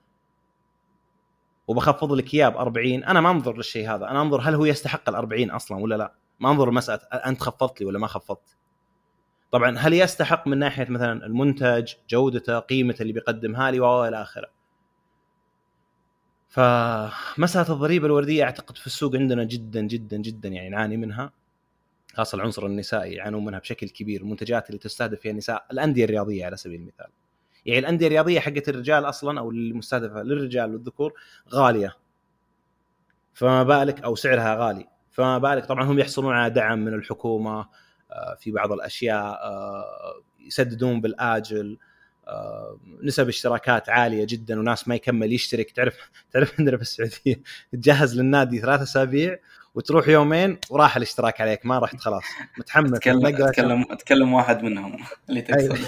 [1.68, 4.10] وبخفض لك إياه ب 40 أنا ما أنظر للشيء هذا.
[4.10, 6.14] أنا أنظر هل هو يستحق ال 40 أصلا ولا لا.
[6.40, 8.56] ما أنظر لمساله أنت خفضت لي ولا ما خفضت.
[9.50, 14.57] طبعا هل يستحق من ناحية مثلا المنتج جودته قيمته اللي بيقدمها لي والى آخره.
[16.48, 21.32] فمسألة الضريبة الوردية أعتقد في السوق عندنا جدا جدا جدا يعني نعاني منها
[22.14, 26.56] خاصة العنصر النسائي يعانون منها بشكل كبير المنتجات اللي تستهدف فيها النساء الأندية الرياضية على
[26.56, 27.06] سبيل المثال.
[27.66, 31.12] يعني الأندية الرياضية حقت الرجال أصلا أو المستهدفة للرجال والذكور
[31.54, 31.96] غالية.
[33.34, 34.88] فما بالك؟ أو سعرها غالي.
[35.10, 37.66] فما بالك؟ طبعا هم يحصلون على دعم من الحكومة
[38.10, 39.84] آه، في بعض الأشياء آه،
[40.46, 41.78] يسددون بالآجل.
[43.02, 45.70] نسب اشتراكات عالية جدا وناس ما يكمل يشترك.
[45.70, 49.38] تعرف تعرف عندنا في السعودية تجهز للنادي ثلاث أسابيع
[49.74, 52.24] وتروح يومين وراح الاشتراك عليك ما رحت خلاص.
[52.58, 55.42] متحمس اتكلم اتكلم أتكلم واحد منهم اللي.
[55.42, 55.78] تقصد.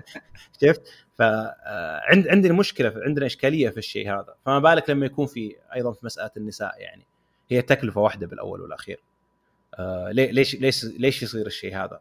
[0.62, 0.82] شفت؟
[1.18, 4.34] فعند عندنا مشكله عندنا إشكالية في الشيء هذا.
[4.46, 7.06] فما بالك لما يكون في أيضا في مسألة النساء يعني.
[7.50, 9.00] هي تكلفة واحدة بالأول والأخير.
[9.74, 12.00] آه ليش ليش ليش يصير الشيء هذا؟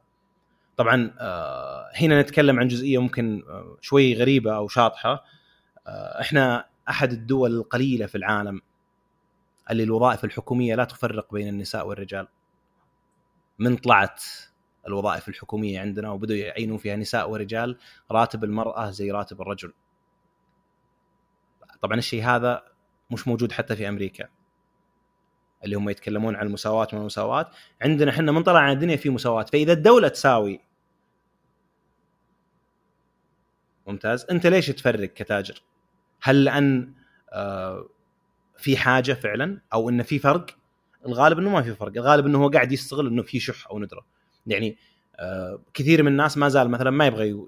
[0.78, 5.24] طبعا آه هنا نتكلم عن جزئية ممكن آه شوي غريبة أو شاطحة
[5.88, 8.62] آه إحنا أحد الدول القليلة في العالم
[9.72, 12.28] اللي الوظائف الحكومية لا تفرق بين النساء والرجال
[13.60, 14.24] من طلعت
[14.88, 17.78] الوظائف الحكومية عندنا وبدأوا يعينون فيها نساء ورجال
[18.12, 19.74] راتب المرأة زي راتب الرجل.
[21.82, 22.64] طبعا الشيء هذا
[23.12, 24.28] مش موجود حتى في أمريكا.
[25.66, 27.52] اللي هم يتكلمون عن المساواة وما المساواة،
[27.82, 30.60] عندنا إحنا من طلع على الدنيا في مساواة، فإذا الدولة تساوي
[33.88, 35.62] ممتاز، أنت ليش تفرق كتاجر؟
[36.22, 36.94] هل لأن
[37.34, 37.88] آه
[38.58, 40.46] في حاجة فعلا أو انه في فرق؟
[41.06, 44.06] الغالب إنه ما في فرق، الغالب إنه هو قاعد يستغل إنه في شح أو ندرة.
[44.48, 44.78] يعني
[45.20, 47.48] آه، كثير من الناس ما زال مثلا ما يبغى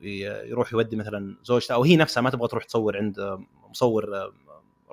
[0.49, 4.33] يروح يودي مثلا زوجته أو هي نفسها ما تبغى تروح تصور عند آه، مصور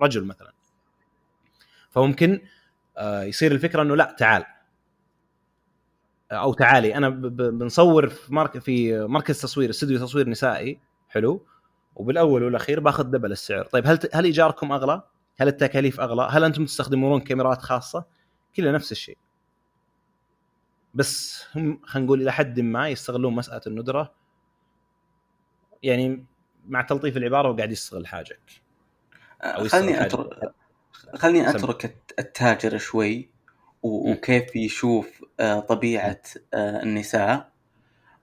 [0.03, 0.53] رجل مثلا
[1.91, 2.41] فممكن
[3.01, 4.45] يصير الفكرة إنه لا تعال.
[6.33, 6.97] أو تعالي.
[6.97, 10.81] أنا بنصور في مرك في مركز تصوير استوديو تصوير نسائي.
[11.09, 11.47] حلو.
[11.95, 13.65] وبالأول والأخير باخذ دبل السعر.
[13.65, 15.03] طيب هل هل إيجاركم أغلى؟
[15.37, 18.05] هل التكاليف أغلى؟ هل أنتم تستخدمون كاميرات خاصة؟
[18.57, 19.19] كلها نفس الشيء.
[20.95, 24.15] بس هم خلينا نقول إلى حد ما يستغلون مسألة الندرة.
[25.83, 26.27] يعني
[26.67, 28.63] مع تلطيف العبارة وقاعد يستغل حاجك.
[29.43, 30.55] أو خلني اترك
[31.15, 33.31] خلني أترك التاجر شوي
[33.83, 36.21] وكيف يشوف آه، طبيعة
[36.55, 37.55] آه، النساء.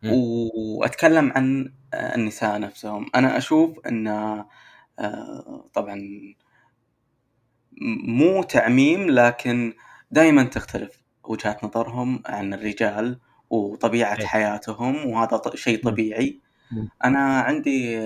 [0.03, 3.05] وأتكلم عن آه، النساء نفسهم.
[3.15, 4.43] أنا أشوف إن
[5.73, 6.01] طبعا
[8.03, 9.73] مو تعميم لكن
[10.11, 13.19] دائما تختلف وجهات نظرهم عن الرجال
[13.49, 14.25] وطبيعة إيه.
[14.25, 16.39] حياتهم وهذا شيء طبيعي.
[17.05, 17.99] أنا عندي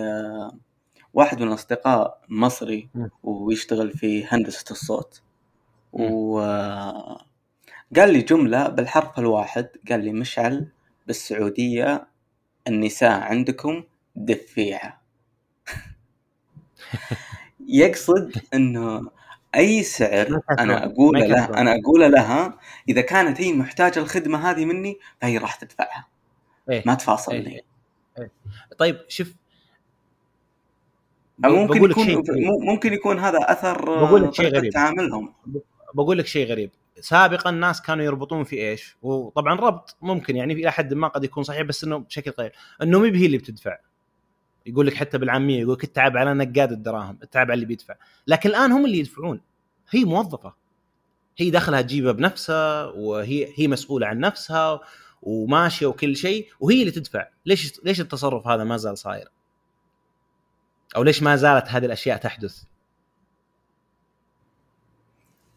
[1.15, 2.89] واحد من الأصدقاء مصري
[3.23, 5.21] ويشتغل في هندسة الصوت
[5.93, 6.39] و
[7.95, 10.67] قال لي جملة بالحرف الواحد قال لي مشعل
[11.07, 12.07] بالسعودية
[12.67, 13.83] النساء عندكم
[14.15, 15.01] دفيعة
[17.67, 19.11] يقصد إنه
[19.55, 22.59] أي سعر أنا أقول له أنا أقول لها
[22.89, 26.07] إذا كانت هي محتاجة الخدمة هذه مني فهي راح تدفعها
[26.69, 27.61] إيه؟ ما تفاصلني إيه؟
[28.19, 28.31] إيه؟
[28.77, 29.33] طيب شوف
[31.39, 32.23] ممكن يكون
[32.61, 34.73] ممكن يكون هذا أثر بقول لك شيء غريب.
[34.73, 35.33] تعاملهم.
[35.93, 36.71] بقول لك شيء غريب.
[36.99, 41.43] سابقا الناس كانوا يربطون في إيش؟ وطبعا ربط ممكن يعني إلى حد ما قد يكون
[41.43, 42.51] صحيح بس إنه بشكل قليل.
[42.81, 43.77] إنه مي هي اللي بتدفع.
[44.65, 47.95] يقول لك حتى بالعامية يقول لك التعب على نقاد الدراهم التعب على اللي بيدفع.
[48.27, 49.41] لكن الآن هم اللي يدفعون.
[49.89, 50.53] هي موظفة.
[51.37, 54.79] هي دخلها تجيبها بنفسها وهي هي مسؤولة عن نفسها
[55.21, 57.27] وماشية وكل شيء وهي اللي تدفع.
[57.45, 59.27] ليش ليش التصرف هذا ما زال صاير؟
[60.95, 62.63] أو ليش ما زالت هذه الأشياء تحدث؟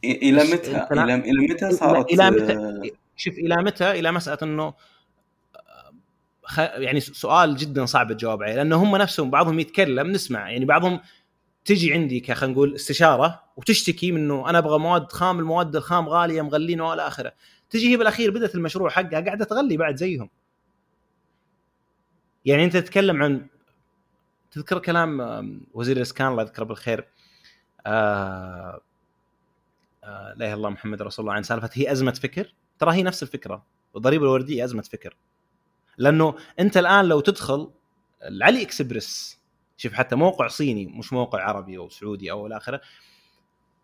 [0.04, 4.74] إلى متى؟ إلى متى صارت إلى متى؟ شوف إلى متى؟ إلى مسألة إنه
[6.56, 11.00] يعني سؤال جدا صعب الجواب عليه لأنه هم نفسهم بعضهم يتكلم نسمع يعني بعضهم
[11.64, 16.80] تجي عندي خلينا نقول استشارة وتشتكي منه أنا أبغى مواد خام المواد الخام غالية مغلين
[16.80, 17.32] والى آخره.
[17.70, 20.30] تجي هي بالأخير بدأت المشروع حقها قاعدة تغلي بعد زيهم.
[22.44, 23.46] يعني أنت تتكلم عن
[24.58, 25.20] تذكر كلام
[25.74, 27.08] وزير الإسكان الله يذكره بالخير
[27.86, 28.80] آه
[30.04, 32.54] آه لا إله إلا الله محمد رسول الله عن سالفة هي أزمة فكر.
[32.78, 33.62] ترى هي نفس الفكرة
[33.96, 35.16] الضريبة الوردية أزمة فكر.
[35.98, 37.70] لأنه أنت الآن لو تدخل
[38.22, 39.38] العلي اكسبرس
[39.76, 42.80] شوف حتى موقع صيني مش موقع عربي أو سعودي أو إلى آخره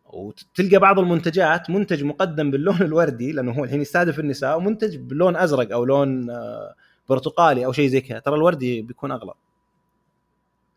[0.07, 5.72] وتلقى بعض المنتجات منتج مقدم باللون الوردي لأنه هو الحين يستهدف النساء ومنتج باللون أزرق
[5.72, 6.75] أو لون آه،
[7.09, 8.18] برتقالي أو شيء زي كذا.
[8.18, 9.35] ترى الوردي بيكون أغلى.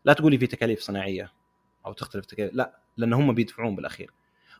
[0.08, 1.32] لا تقولي في تكاليف صناعية
[1.86, 4.10] أو تختلف تكاليف لا لأن هم بيدفعون بالأخير.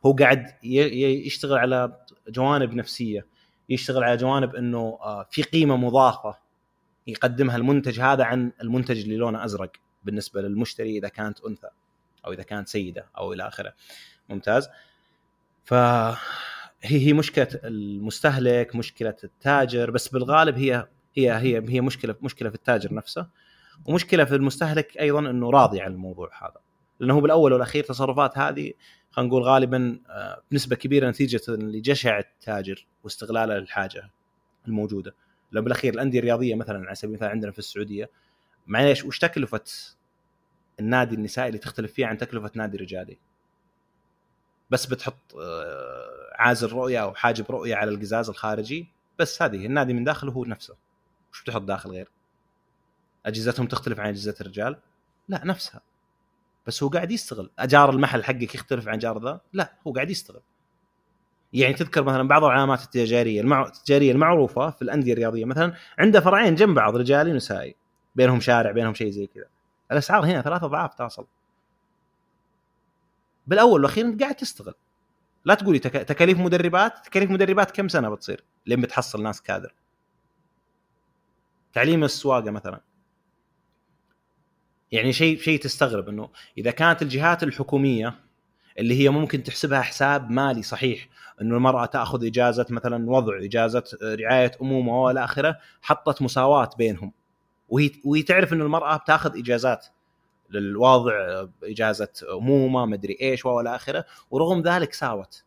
[0.06, 1.96] هو قاعد يشتغل على
[2.28, 3.26] جوانب نفسية
[3.68, 6.38] يشتغل على جوانب إنه آه، في قيمة مضافة
[7.06, 9.72] يقدمها المنتج هذا عن المنتج اللي لونه أزرق
[10.04, 11.68] بالنسبة للمشتري إذا كانت أنثى
[12.26, 13.74] أو إذا كانت سيدة أو إلى آخره.
[14.28, 14.68] ممتاز.
[15.64, 16.16] فهي
[16.82, 22.94] هي مشكلة المستهلك مشكلة التاجر بس بالغالب هي هي هي هي مشكلة مشكلة في التاجر
[22.94, 23.26] نفسه.
[23.86, 26.60] ومشكلة في المستهلك أيضا إنه راضي عن الموضوع هذا.
[27.00, 28.72] لأنه هو بالأول والأخير تصرفات هذه
[29.10, 34.10] خلينا نقول غالبا آه، بنسبه كبيرة نتيجة لجشع التاجر واستغلاله للحاجه
[34.68, 35.14] الموجودة.
[35.52, 38.10] لو بالأخير الأندية الرياضية مثلا على سبيل المثال عندنا في السعودية
[38.66, 39.64] معليش وش تكلفة
[40.80, 43.18] النادي النسائي اللي تختلف فيها عن تكلفة نادي رجالي؟
[44.70, 50.04] بس بتحط آه، عازل رؤية أو حاجب رؤية على القزاز الخارجي بس هذه النادي من
[50.04, 50.74] داخله هو نفسه.
[51.32, 52.08] وش بتحط داخل غير؟
[53.28, 54.76] أجهزتهم تختلف عن أجهزة الرجال؟
[55.28, 55.80] لا نفسها.
[56.66, 57.50] بس هو قاعد يستغل.
[57.58, 60.40] أجار المحل حقك يختلف عن جار ذا؟ لا هو قاعد يستغل.
[61.52, 63.66] يعني تذكر مثلا بعض العلامات التجارية المع...
[63.66, 65.44] التجارية المعروفة في الأندية الرياضية.
[65.44, 67.74] مثلا عنده فرعين جنب بعض رجالي ونسائي.
[68.14, 69.46] بينهم شارع بينهم شيء زي كذا.
[69.92, 71.26] الأسعار هنا ثلاثة أضعاف تصل.
[73.46, 74.74] بالأول والأخير أنت قاعد تستغل.
[75.44, 75.92] لا تقولي تك...
[75.92, 79.74] تكاليف مدربات تكاليف مدربات كم سنة بتصير؟ لين بتحصل ناس كادر.
[81.72, 82.80] تعليم السواقة مثلا.
[84.92, 86.28] يعني شيء شيء تستغرب إنه
[86.58, 88.14] إذا كانت الجهات الحكومية
[88.78, 91.08] اللي هي ممكن تحسبها حساب مالي صحيح
[91.40, 97.12] إنه المرأة تأخذ إجازة مثلا وضع إجازة رعاية أمومة وإلى آخره حطت مساواة بينهم.
[97.68, 99.86] وهي وهي تعرف انه المرأة بتأخذ إجازات
[100.50, 101.12] للواضع
[101.64, 105.44] إجازة أمومة مدري إيش وإلى آخره ورغم ذلك ساوت.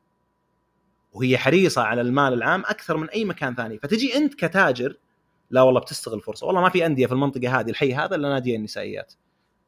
[1.14, 3.80] وهي حريصة على المال العام أكثر من أي مكان ثاني.
[3.80, 4.98] فتجي أنت كتاجر
[5.50, 8.56] لا والله بتستغل الفرصه والله ما في أندية في المنطقة هذه الحي هذا إلا نادي
[8.56, 9.14] النسائيات.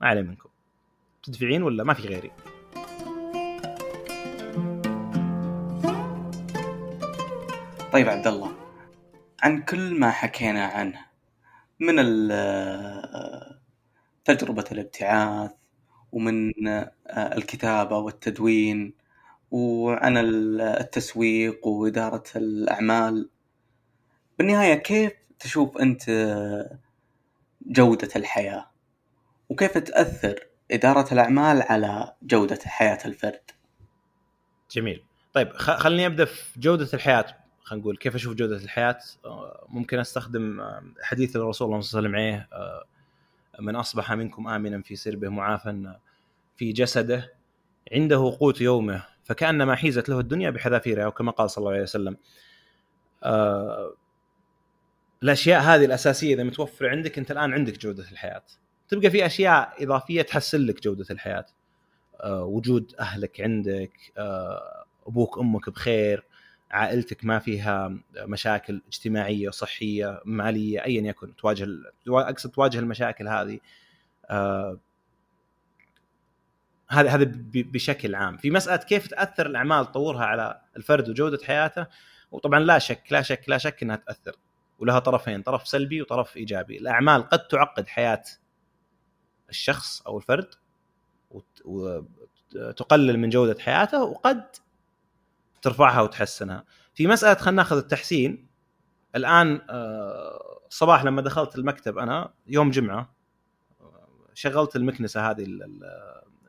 [0.01, 0.49] ما علي منكم.
[1.23, 2.31] تدفعين ولا ما في غيري؟
[7.93, 8.55] طيب عبد الله
[9.43, 11.05] عن كل ما حكينا عنه
[11.79, 11.95] من
[14.25, 15.51] تجربة الابتعاث
[16.11, 16.51] ومن
[17.17, 18.93] الكتابة والتدوين
[19.51, 23.29] وعن التسويق وإدارة الأعمال.
[24.37, 26.03] بالنهاية كيف تشوف أنت
[27.61, 28.72] جودة الحياة؟
[29.49, 30.39] وكيف تأثر
[30.71, 33.51] إدارة الأعمال على جودة حياة الفرد؟
[34.71, 35.03] جميل.
[35.33, 37.25] طيب خليني أبدأ في جودة الحياة.
[37.63, 41.87] خلينا نقول كيف أشوف جودة الحياة؟ آه، ممكن أستخدم آه، حديث الرسول صلى الله عليه
[41.87, 42.85] وسلم عليه آه،
[43.59, 45.95] من أصبح منكم آمنا في سربه معافى
[46.55, 47.33] في جسده
[47.93, 52.17] عنده قوت يومه فكأنما حيزت له الدنيا بحذافيرها وكما قال صلى الله عليه وسلم.
[55.23, 58.43] الأشياء هذه الأساسية إذا متوفرة عندك أنت الآن عندك جودة الحياة.
[58.93, 61.45] تبقى في أشياء إضافية تحسن لك جودة الحياة.
[62.25, 63.91] وجود أهلك عندك
[65.07, 66.25] أبوك أمك بخير
[66.71, 71.67] عائلتك ما فيها مشاكل اجتماعية صحية مالية ايا يكن تواجه
[72.07, 73.59] أقصد تواجه المشاكل هذه.
[74.29, 74.79] آه
[76.89, 78.37] هذا هذا بشكل عام.
[78.37, 81.87] في مسألة كيف تأثر الأعمال تطورها على الفرد وجودة حياته؟
[82.31, 84.35] وطبعا لا شك لا شك لا شك إنها تأثر.
[84.79, 86.77] ولها طرفين طرف سلبي وطرف إيجابي.
[86.77, 88.23] الأعمال قد تعقد حياة
[89.49, 90.47] الشخص أو الفرد
[91.65, 94.43] وتقلل من جودة حياته وقد
[95.61, 96.63] ترفعها وتحسنها.
[96.93, 98.47] في مسألة خلينا ناخذ التحسين.
[99.15, 103.13] الآن آه، صباح لما دخلت المكتب أنا يوم جمعة
[103.81, 105.47] آه، شغلت المكنسة هذه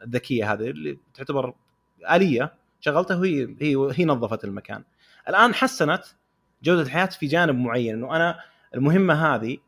[0.02, 1.54] الذكية هذه اللي تعتبر
[2.10, 4.84] آلية شغلتها وهي هي هي نظفت المكان.
[5.28, 6.04] الآن حسنت
[6.62, 8.40] جودة الحياة في جانب معين انه أنا
[8.74, 9.58] المهمة هذه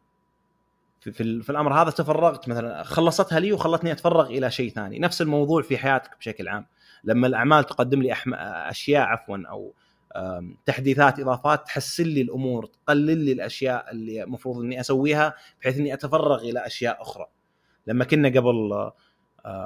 [1.12, 4.98] في, في, الأمر هذا تفرغت مثلا خلصتها لي وخلتني أتفرغ إلى شيء ثاني.
[4.98, 6.66] نفس الموضوع في حياتك بشكل عام.
[7.04, 8.34] لما الأعمال تقدم لي أحم...
[8.34, 9.74] أشياء عفوا أو
[10.66, 16.40] تحديثات إضافات تحسن لي الأمور تقلل لي الأشياء اللي المفروض إني أسويها بحيث إني أتفرغ
[16.40, 17.26] إلى أشياء أخرى.
[17.86, 18.90] لما كنا قبل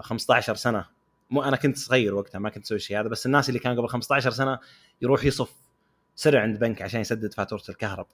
[0.01, 0.87] 15 سنة
[1.31, 3.89] مو أنا كنت صغير وقتها ما كنت أسوي الشيء هذا بس الناس اللي كانوا قبل
[3.89, 4.59] 15 سنة
[5.03, 5.53] يروح يصف
[6.15, 8.07] سر عند بنك عشان يسدد فاتورة الكهرب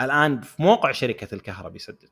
[0.00, 2.08] الآن في موقع شركة الكهرب يسدد.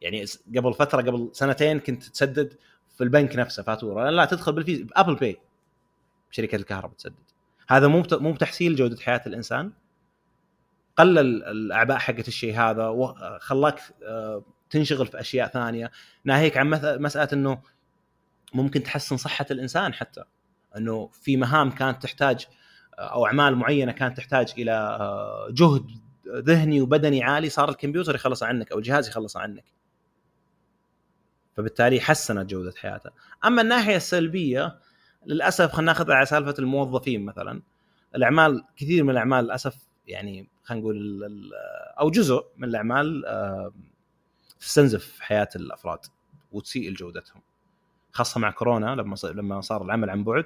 [0.00, 0.24] يعني
[0.56, 2.54] قبل فترة قبل سنتين كنت تسدد
[2.96, 4.10] في البنك نفسه فاتورة.
[4.10, 5.40] لا تدخل بالفيزا Apple Pay.
[6.30, 7.14] شركة الكهرباء تسدد.
[7.68, 9.72] هذا مو مو بتحسين جودة حياة الإنسان.
[10.96, 15.90] قلل الأعباء حقت الشيء هذا وخلاك آه، تنشغل في أشياء ثانية.
[16.24, 16.70] ناهيك عن
[17.00, 17.62] مسألة إنه
[18.54, 20.24] ممكن تحسن صحة الإنسان حتى.
[20.76, 22.46] إنه في مهام كانت تحتاج
[22.98, 28.42] آه، أو أعمال معينة كانت تحتاج إلى آه، جهد ذهني وبدني عالي صار الكمبيوتر يخلص
[28.42, 29.64] عنك أو الجهاز يخلص عنك.
[31.54, 33.10] فبالتالي حسنت جودة حياته.
[33.44, 34.78] أما الناحية السلبية
[35.26, 37.62] للأسف خلينا ناخذ على سالفة الموظفين مثلا.
[38.14, 39.76] الأعمال كثير من الأعمال للأسف
[40.06, 41.22] يعني خلينا نقول
[42.00, 43.24] أو جزء من الأعمال
[44.60, 45.98] تستنزف حياة الأفراد
[46.52, 47.42] وتسيء لجودتهم.
[48.12, 50.44] خاصة مع كورونا لما لما صار العمل عن بعد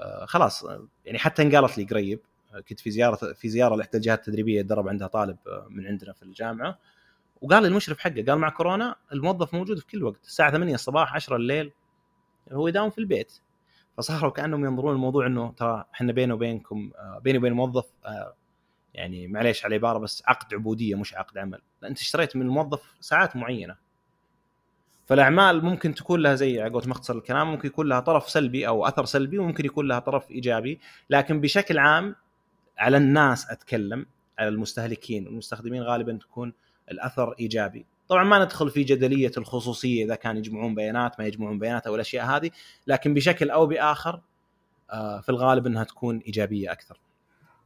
[0.00, 0.64] آه، خلاص
[1.04, 2.20] يعني حتى انقالت لي قريب
[2.68, 6.22] كنت في زياره في زيارة لإحدى الجهات التدريبية درب عندها طالب آه، من عندنا في
[6.22, 6.78] الجامعة.
[7.42, 11.14] وقال لي المشرف حقه قال مع كورونا الموظف موجود في كل وقت الساعة 8 الصباح
[11.14, 11.72] 10 الليل
[12.52, 13.32] هو يداوم في البيت.
[13.96, 18.34] فصاروا كأنهم ينظرون الموضوع إنه ترى إحنا بيني وبينكم آه، بيني وبين الموظف آه،
[18.94, 21.60] يعني معليش على العبارة بس عقد عبودية مش عقد عمل.
[21.84, 23.76] أنت اشتريت من الموظف ساعات معينة.
[25.06, 29.04] فالأعمال ممكن تكون لها زي على مختصر الكلام ممكن يكون لها طرف سلبي أو أثر
[29.04, 30.80] سلبي وممكن يكون لها طرف إيجابي.
[31.10, 32.14] لكن بشكل عام
[32.78, 34.06] على الناس أتكلم
[34.38, 36.52] على المستهلكين والمستخدمين غالبا تكون
[36.90, 41.86] الأثر إيجابي طبعا ما ندخل في جدلية الخصوصية إذا كان يجمعون بيانات ما يجمعون بيانات
[41.86, 42.50] أو الأشياء هذه
[42.86, 44.20] لكن بشكل أو بآخر
[44.90, 47.00] آه، في الغالب إنها تكون إيجابية أكثر.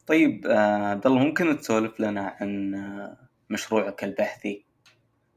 [0.06, 3.16] طيب آه، عبد الله ممكن تسولف لنا عن آه،
[3.50, 4.64] مشروعك البحثي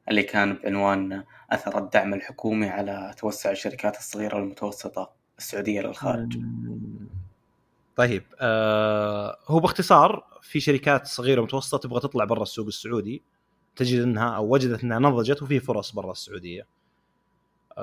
[0.09, 6.37] اللي كان بعنوان أثر الدعم الحكومي على توسع الشركات الصغيرة والمتوسطة السعودية للخارج.
[7.95, 13.23] طيب آه هو باختصار في شركات صغيرة ومتوسطه تبغى تطلع برا السوق السعودي
[13.75, 16.67] تجد إنها أو وجدت إنها نضجت وفي فرص برا السعودية.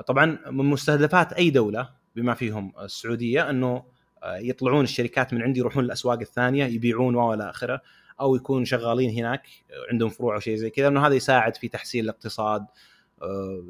[0.07, 3.83] طبعا من مستهدفات أي دولة بما فيهم السعودية إنه
[4.23, 7.81] آه، يطلعون الشركات من عندي يروحون الأسواق الثانية يبيعون والى آخره
[8.21, 9.47] أو يكونوا شغالين هناك
[9.91, 12.67] عندهم فروع أو شيء زي كذا إنه هذا يساعد في تحسين الاقتصاد آه،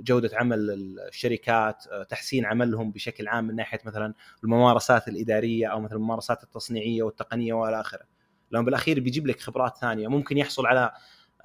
[0.02, 0.70] جودة عمل
[1.08, 7.04] الشركات آه، تحسين عملهم بشكل عام من ناحية مثلا الممارسات الإدارية أو مثلا الممارسات التصنيعية
[7.04, 8.04] والتقنية وإلى آخره.
[8.52, 10.92] لأنه بالأخير بيجيب لك خبرات ثانية ممكن يحصل على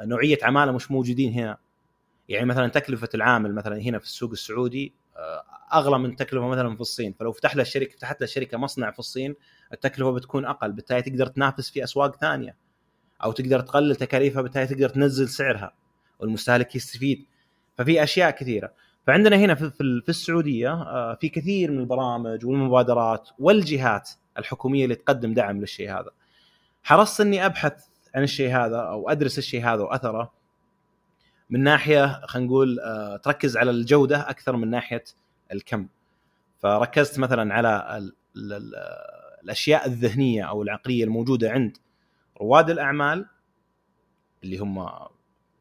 [0.00, 1.58] نوعية عمالة مش موجودين هنا.
[2.28, 6.80] يعني مثلا تكلفة العامل مثلا هنا في السوق السعودي آه، أغلى من تكلفة مثلا في
[6.80, 7.12] الصين.
[7.12, 9.34] فلو فتح له الشركة فتحت له الشركة مصنع في الصين
[9.72, 10.72] التكلفة بتكون أقل.
[10.72, 12.56] بالتالي تقدر تنافس في أسواق ثانية.
[13.24, 15.72] أو تقدر تقلل تكاليفها بالتالي تقدر تنزل سعرها.
[16.18, 17.26] والمستهلك يستفيد.
[17.78, 18.72] ففي أشياء كثيرة.
[19.06, 19.70] فعندنا هنا في
[20.02, 26.10] في السعودية آه، في كثير من البرامج والمبادرات والجهات الحكومية اللي تقدم دعم للشيء هذا.
[26.82, 30.32] حرصت إني أبحث عن الشيء هذا أو أدرس الشيء هذا وأثره
[31.50, 35.04] من ناحية خلينا نقول آه، تركز على الجودة أكثر من ناحية
[35.52, 35.88] الكم.
[36.58, 38.74] فركزت مثلا على ال ال ال
[39.44, 41.76] الأشياء الذهنية أو العقلية الموجودة عند
[42.40, 43.26] رواد الأعمال
[44.44, 44.88] اللي هم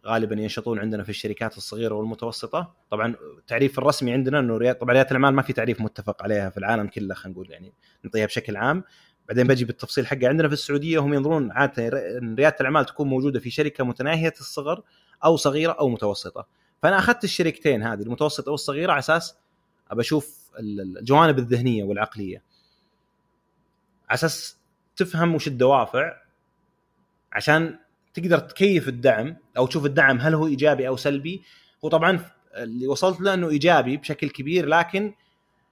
[0.08, 2.74] غالبا ينشطون عندنا في الشركات الصغيرة والمتوسطة.
[2.90, 6.88] طبعا التعريف الرسمي عندنا إنه طبعا رياده الأعمال ما في تعريف متفق عليها في العالم
[6.88, 8.84] كله خلينا نقول يعني نعطيها بشكل عام.
[9.28, 11.90] بعدين بجي بالتفصيل حقه عندنا في السعودية هم ينظرون عادة
[12.38, 14.84] رياده الأعمال تكون موجودة في شركة متناهية الصغر
[15.26, 16.48] أو صغيرة أو متوسطة.
[16.84, 19.38] فأنا أخذت الشركتين هذه المتوسطه والصغيره على أساس
[19.92, 22.44] أبى أشوف الجوانب الذهنية والعقلية.
[24.10, 24.58] على أساس
[24.96, 26.18] تفهم وش الدوافع
[27.34, 27.80] عشان
[28.20, 31.44] تقدر تكيف الدعم أو تشوف الدعم هل هو إيجابي أو سلبي
[31.86, 32.20] هو طبعا
[32.56, 35.14] اللي وصلت له إنه إيجابي بشكل كبير لكن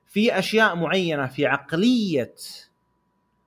[0.08, 2.36] في أشياء معينة في عقلية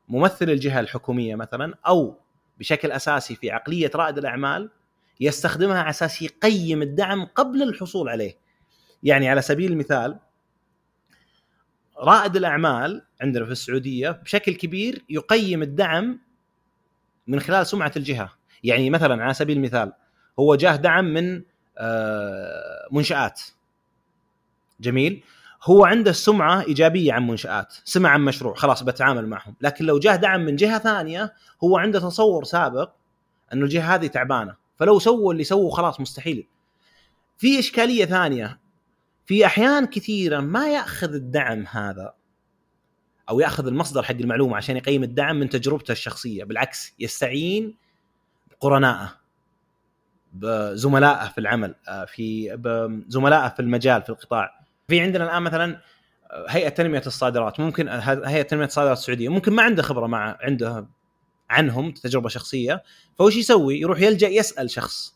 [0.09, 2.18] ممثل الجهة الحكومية مثلا أو
[2.59, 4.70] بشكل أساسي في عقلية رائد الأعمال
[5.20, 8.38] يستخدمها على أساس يقيم الدعم قبل الحصول عليه.
[9.03, 10.18] يعني على سبيل المثال
[11.99, 16.20] رائد الأعمال عندنا في السعودية بشكل كبير يقيم الدعم
[17.26, 19.92] من خلال سمعة الجهة، يعني مثلا على سبيل المثال
[20.38, 21.42] هو جاه دعم من
[21.78, 23.40] آه، منشآت.
[24.80, 25.22] جميل؟
[25.64, 29.54] هو عنده سمعة إيجابية عن منشآت سمع عن مشروع خلاص بتعامل معهم.
[29.61, 31.34] لكن لو جاه دعم من جهة ثانية
[31.64, 32.90] هو عنده تصور سابق
[33.52, 34.54] إنه الجهة هذه تعبانة.
[34.76, 36.46] فلو سووا اللي سووا خلاص مستحيل.
[37.38, 38.61] في إشكالية ثانية.
[39.26, 42.14] في أحيان كثيرة ما يأخذ الدعم هذا
[43.28, 46.44] أو يأخذ المصدر حق المعلومة عشان يقيم الدعم من تجربته الشخصية.
[46.44, 47.74] بالعكس يستعين
[48.61, 49.18] بقرنائه
[50.32, 52.56] بزملائه في العمل آه، في
[53.09, 54.61] زملائه في المجال في القطاع.
[54.88, 55.80] في عندنا الآن مثلا
[56.48, 57.88] هيئة تنمية الصادرات ممكن
[58.24, 60.86] هيئة تنمية الصادرات السعودية ممكن ما عنده خبرة مع عنده
[61.50, 62.82] عنهم تجربة شخصية
[63.18, 65.14] فوش يسوي؟ يروح يلجأ يسأل شخص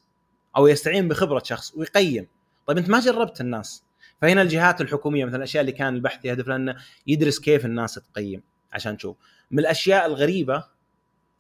[0.56, 2.26] أو يستعين بخبرة شخص ويقيم.
[2.66, 3.84] طيب أنت ما جربت الناس.
[4.22, 6.76] فهنا الجهات الحكومية مثلا الأشياء اللي كان البحث يهدف لأنه
[7.06, 9.16] يدرس كيف الناس تقيم عشان تشوف.
[9.50, 10.64] من الأشياء الغريبة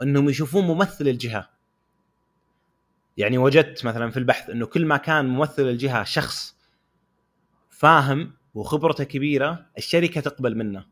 [0.02, 1.48] إنهم يشوفون ممثل الجهة.
[3.16, 6.56] يعني وجدت مثلا في البحث إنه كل ما كان ممثل الجهة شخص
[7.70, 10.86] فاهم وخبرته كبيرة الشركة تقبل منه.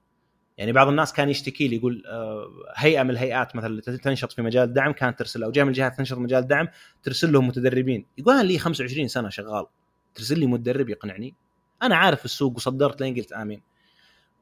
[0.59, 2.47] يعني بعض الناس كان يشتكي لي يقول آه،
[2.77, 5.97] هيئة من الهيئات مثلا اللي تنشط في مجال الدعم كانت ترسل أو جهة من الجهات
[5.99, 6.69] تنشط في مجال الدعم
[7.03, 8.07] ترسل لهم متدربين.
[8.19, 9.67] يقول أنا لي 25 سنة شغال.
[10.15, 11.35] ترسل لي مدرب يقنعني.
[11.83, 13.63] أنا عارف السوق وصدرت لين قلت آمين.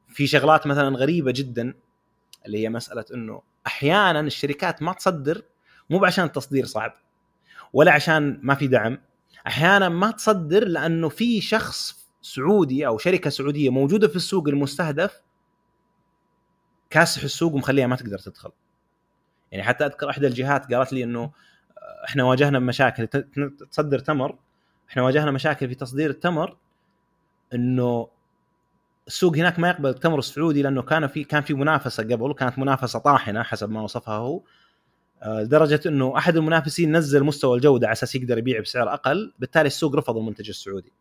[0.08, 1.74] في شغلات مثلا غريبة جدا
[2.46, 5.42] اللي هي مسألة إنه أحيانا الشركات ما تصدر
[5.90, 6.92] مو عشان التصدير صعب.
[7.72, 8.98] ولا عشان ما في دعم.
[9.46, 15.20] أحيانا ما تصدر لأنه في شخص سعودي أو شركة سعودية موجودة في السوق المستهدف
[16.90, 18.50] كاسح السوق ومخليها ما تقدر تدخل.
[19.52, 21.30] يعني حتى أذكر إحدى الجهات قالت لي إنه
[22.04, 23.06] إحنا واجهنا مشاكل
[23.70, 24.38] تصدر تمر.
[24.90, 26.56] إحنا واجهنا مشاكل في تصدير التمر
[27.54, 28.08] إنه
[29.06, 32.98] السوق هناك ما يقبل التمر السعودي لأنه كان في كان في منافسة قبل كانت منافسة
[32.98, 34.40] طاحنة حسب ما وصفها هو.
[35.26, 39.96] لدرجة إنه أحد المنافسين نزل مستوى الجودة على أساس يقدر يبيع بسعر أقل بالتالي السوق
[39.96, 40.92] رفض المنتج السعودي.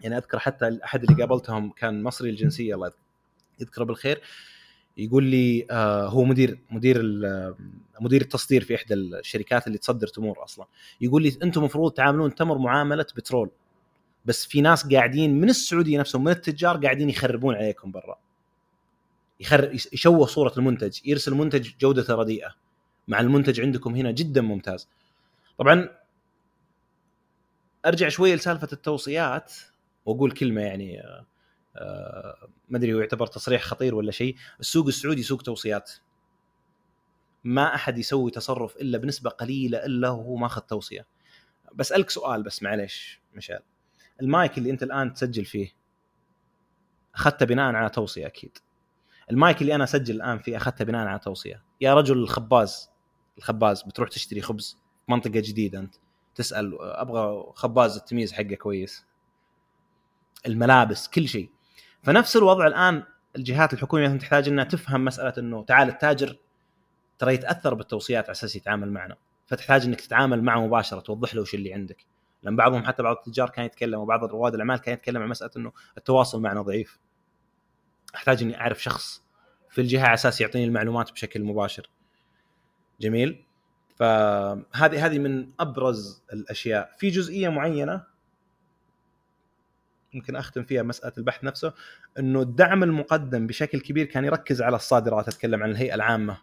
[0.00, 2.92] يعني أذكر حتى أحد اللي قابلتهم كان مصري الجنسية الله
[3.60, 4.20] يذكره بالخير
[4.96, 7.02] يقول لي آه هو مدير مدير
[8.00, 10.66] مدير التصدير في إحدى الشركات اللي تصدر تمور أصلا.
[11.00, 13.50] يقول لي أنتم المفروض تعاملون تمر معاملة بترول
[14.24, 18.18] بس في ناس قاعدين من السعودية نفسهم من التجار قاعدين يخربون عليكم برا.
[19.40, 22.67] يخر يشوه صورة المنتج يرسل منتج جودته رديئة.
[23.08, 24.88] مع المنتج عندكم هنا جدا ممتاز.
[25.58, 25.88] طبعا
[27.86, 29.52] أرجع شوي لسالفة التوصيات
[30.04, 31.26] وأقول كلمة يعني آه،
[31.76, 34.36] آه، ما أدري هو يعتبر تصريح خطير ولا شيء.
[34.60, 35.92] السوق السعودي سوق توصيات.
[37.44, 41.06] ما أحد يسوي تصرف إلا بنسبة قليلة إلا وهو ماخذ توصية.
[41.74, 43.60] بسالك سؤال بس معليش مشعل.
[44.22, 45.72] المايك اللي أنت الآن تسجل فيه
[47.14, 48.58] أخذته بناء على توصية أكيد.
[49.30, 51.62] المايك اللي أنا أسجل الآن فيه أخذته بناء على توصية.
[51.80, 52.90] يا رجل الخباز
[53.38, 54.78] الخباز بتروح تشتري خبز
[55.08, 55.94] منطقة جديدة أنت.
[56.34, 59.04] تسأل أبغى خباز التمييز حقه كويس.
[60.46, 61.50] الملابس كل شيء.
[62.02, 63.02] فنفس الوضع الآن
[63.36, 66.38] الجهات الحكومية تحتاج إنها تفهم مسألة إنه تعال التاجر
[67.18, 69.16] ترى يتأثر بالتوصيات على أساس يتعامل معنا.
[69.46, 72.04] فتحتاج إنك تتعامل معه مباشرة توضح له وش اللي عندك.
[72.42, 75.72] لأن بعضهم حتى بعض التجار كان يتكلم وبعض رواد الأعمال كان يتكلم عن مسألة إنه
[75.98, 76.98] التواصل معنا ضعيف.
[78.14, 79.22] أحتاج إني أعرف شخص
[79.70, 81.90] في الجهة على أساس يعطيني المعلومات بشكل مباشر.
[83.00, 83.44] جميل.
[83.96, 86.94] فهذه هذه من أبرز الأشياء.
[86.98, 88.04] في جزئية معينة
[90.14, 91.72] ممكن أختم فيها مسألة البحث نفسه
[92.18, 96.38] إنه الدعم المقدم بشكل كبير كان يركز على الصادرات أتكلم عن الهيئة العامة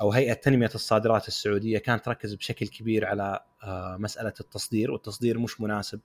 [0.00, 5.60] أو هيئة تنمية الصادرات السعودية كانت تركز بشكل كبير على آه، مسألة التصدير والتصدير مش
[5.60, 6.00] مناسب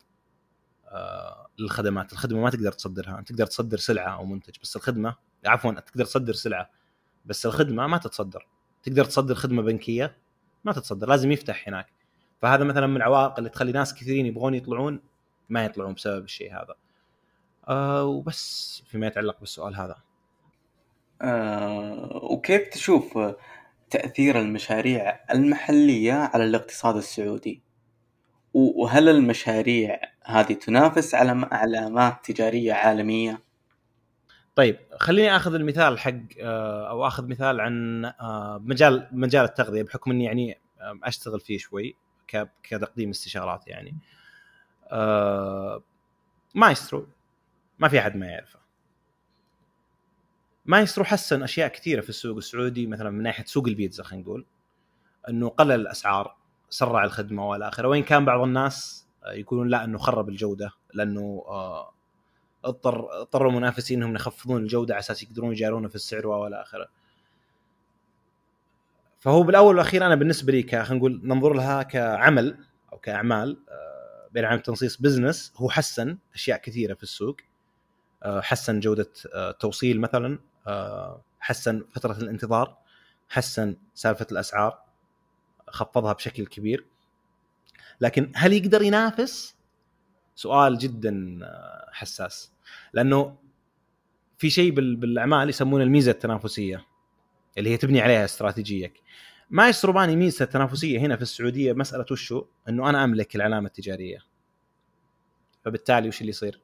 [0.88, 5.16] آه، للخدمات، الخدمة ما تقدر تصدرها، أنت تقدر تصدر سلعة أو منتج بس الخدمه
[5.46, 6.70] عفوا تقدر تصدر سلعة
[7.26, 8.48] بس الخدمة ما تتصدر،
[8.84, 10.18] تقدر تصدر خدمة بنكية
[10.64, 11.88] ما تتصدر لازم يفتح هناك.
[12.42, 15.02] فهذا مثلا من العوائق اللي تخلي ناس كثيرين يبغون يطلعون
[15.50, 16.76] ما يطلعون بسبب الشيء هذا.
[17.68, 19.96] أه وبس فيما يتعلق بالسؤال هذا.
[21.22, 23.18] أه وكيف تشوف
[23.90, 27.62] تأثير المشاريع المحلية على الاقتصاد السعودي
[28.54, 33.42] وهل المشاريع هذه تنافس على علامات تجارية عالمية؟
[34.56, 40.12] طيب خليني آخذ المثال حق آه، أو آخذ مثال عن آه، مجال مجال التغذية بحكم
[40.12, 41.96] إني يعني آه، أشتغل فيه شوي
[42.64, 43.98] كتقديم استشارات يعني.
[46.56, 47.08] مايسترو
[47.80, 48.60] ما في أحد ما يعرفه.
[50.66, 54.46] مايسترو حسن أشياء كثيرة في السوق السعودي مثلا من ناحية سوق البيتزا خلينا نقول.
[55.30, 56.36] إنه قلل الأسعار
[56.70, 57.88] سرع الخدمة وإلى آخره.
[57.88, 61.94] وين كان بعض الناس يقولون لا إنه خرب الجودة لأنه آه،
[62.66, 66.88] اضطر اضطر المنافسين انهم يخفضون الجودة على أساس يقدرون يجارونه في السعر والى آخره.
[69.20, 72.58] فهو بالأول والأخير أنا بالنسبة لي خلينا نقول ننظر لها كعمل
[72.94, 77.38] أو كأعمال آه، بين عام تنصيص بزنس هو حسن أشياء كثيرة في السوق.
[78.24, 82.78] آه، حسن جودة التوصيل مثلا آه، حسن فترة الانتظار
[83.30, 84.84] حسن سالفة الأسعار
[85.68, 86.86] خفضها بشكل كبير.
[88.02, 89.56] لكن هل يقدر ينافس؟
[90.42, 92.52] سؤال جدا آه، حساس.
[92.94, 93.38] لأنه
[94.38, 96.86] في شيء بالأعمال يسمونه الميزة التنافسية
[97.58, 98.94] اللي هي تبني عليها استراتيجيتك
[99.50, 104.20] ما يسرباني ميزة التنافسيه هنا في السعودية مسألة وشو؟ إنه أنا أملك العلامة التجارية.
[105.66, 106.60] فبالتالي وش اللي يصير؟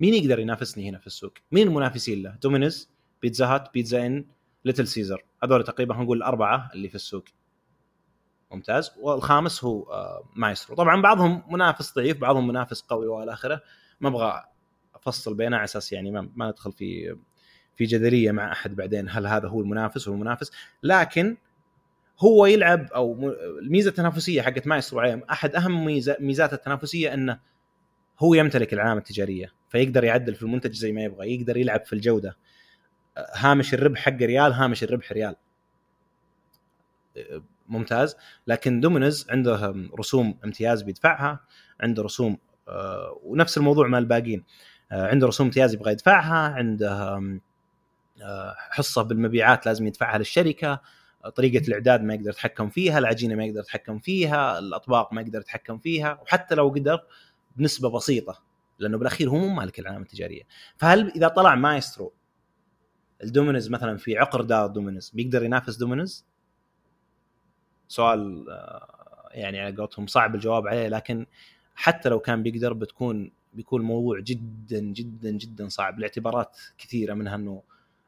[0.00, 2.88] مين يقدر ينافسني هنا في السوق؟ مين المنافسين له؟ Domino's
[3.22, 4.24] Pizza Hut Pizza Inn
[4.64, 5.24] Little Caesar.
[5.44, 7.24] هذول تقريبا نقول الأربعة اللي في السوق.
[8.50, 8.90] ممتاز.
[9.00, 10.76] والخامس هو آه، مايسترو.
[10.76, 13.60] طبعا بعضهم منافس ضعيف بعضهم منافس قوي والى آخره.
[14.00, 14.44] ما أبغى
[14.94, 17.16] أفصل بينه على أساس يعني ما, ما ندخل في
[17.76, 21.36] في جدلية مع أحد بعدين هل هذا هو المنافس هو المنافس لكن
[22.20, 23.32] هو يلعب أو
[23.62, 27.40] الميزة التنافسية حقت مايسترو عليهم أحد أهم ميزة ميزات التنافسية إنه
[28.18, 29.52] هو يمتلك العلامه التجارية.
[29.68, 32.36] فيقدر يعدل في المنتج زي ما يبغى يقدر يلعب في الجودة.
[33.34, 35.36] هامش الربح حق ريال هامش الربح ريال.
[37.68, 38.16] ممتاز
[38.46, 41.40] لكن دومينوز عنده رسوم امتياز بيدفعها
[41.80, 42.38] عنده رسوم
[42.68, 44.44] آه، ونفس الموضوع مع الباقيين
[44.92, 47.20] آه، عنده رسوم امتياز يبغى يدفعها عنده
[48.22, 50.80] آه، حصة بالمبيعات لازم يدفعها للشركة
[51.36, 55.78] طريقة الإعداد ما يقدر يتحكم فيها العجينة ما يقدر يتحكم فيها الأطباق ما يقدر يتحكم
[55.78, 57.00] فيها وحتى لو قدر
[57.56, 58.42] بنسبة بسيطة
[58.78, 60.42] لأنه بالأخير هو مو مالك العلامه التجارية
[60.76, 62.12] فهل إذا طلع مايسترو
[63.22, 66.26] لدومينوز مثلا في عقر دار دومينوز بيقدر ينافس دومينوز؟
[67.88, 71.26] سؤال آه، يعني على قولتهم صعب الجواب عليه لكن
[71.74, 75.98] حتى لو كان بيقدر بتكون بيكون الموضوع جدا جدا جدا صعب.
[75.98, 77.62] لاعتبارات كثيرة منها إنه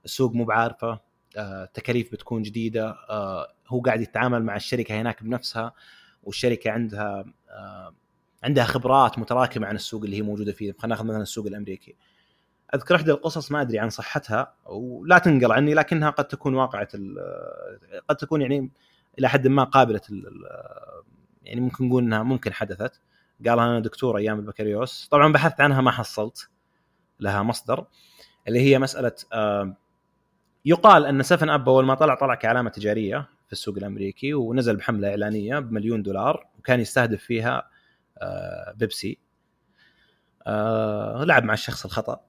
[0.05, 1.01] السوق مو بعارفة
[1.37, 5.73] التكاليف آه، بتكون جديدة آه، هو قاعد يتعامل مع الشركة هناك بنفسها
[6.23, 7.25] والشركة عندها
[8.45, 10.73] عندها خبرات متراكمة عن السوق اللي هي موجودة فيه.
[10.73, 11.97] خلينا ناخذ مثلا السوق الأمريكي.
[12.75, 16.89] أذكر إحدى القصص ما أدري عن صحتها ولا تنقل عني لكنها قد تكون واقعة
[18.09, 18.71] قد تكون يعني
[19.21, 20.01] إلى حد ما قابله
[21.43, 23.01] يعني ممكن نقول إنها ممكن حدثت.
[23.47, 25.09] قال أنا دكتور أيام البكالوريوس.
[25.11, 26.51] طبعا بحثت عنها ما حصلت
[27.21, 27.87] لها مصدر
[28.49, 29.13] اللي هي مسألة
[30.65, 35.09] يقال أن 7 اب اول ما طلع طلع كعلامة تجارية في السوق الأمريكي ونزل بحملة
[35.09, 37.71] إعلانية بمليون دولار وكان يستهدف فيها
[38.19, 39.19] آه، بيبسي
[40.47, 42.21] آه، لعب مع الشخص الخطأ.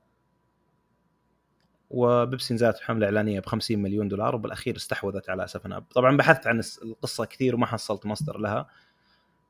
[1.93, 6.47] وبيبسي نزلت حملة إعلانية ب 50 مليون دولار وبالأخير استحوذت على 7 اب طبعا بحثت
[6.47, 8.67] عن القصة كثير وما حصلت مصدر لها.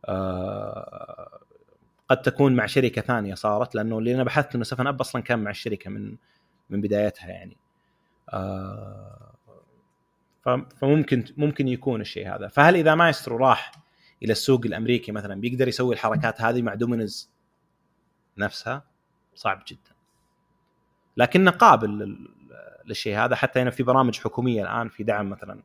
[0.05, 1.39] آه،
[2.09, 5.39] قد تكون مع شركة ثانية صارت لأنه اللي أنا بحثت إنه 7 اب أصلا كان
[5.39, 6.15] مع الشركة من
[6.69, 7.57] من بدايتها يعني.
[8.29, 9.33] آه،
[10.81, 12.47] فممكن ممكن يكون الشيء هذا.
[12.47, 13.71] فهل إذا مايسترو راح
[14.23, 17.31] إلى السوق الأمريكي مثلا بيقدر يسوي الحركات هذه مع دومينوز
[18.37, 18.83] نفسها؟
[19.35, 19.90] صعب جدا.
[21.17, 22.17] لكنه قابل
[22.85, 25.61] للشيء هذا حتى هنا في برامج حكومية الآن في دعم مثلا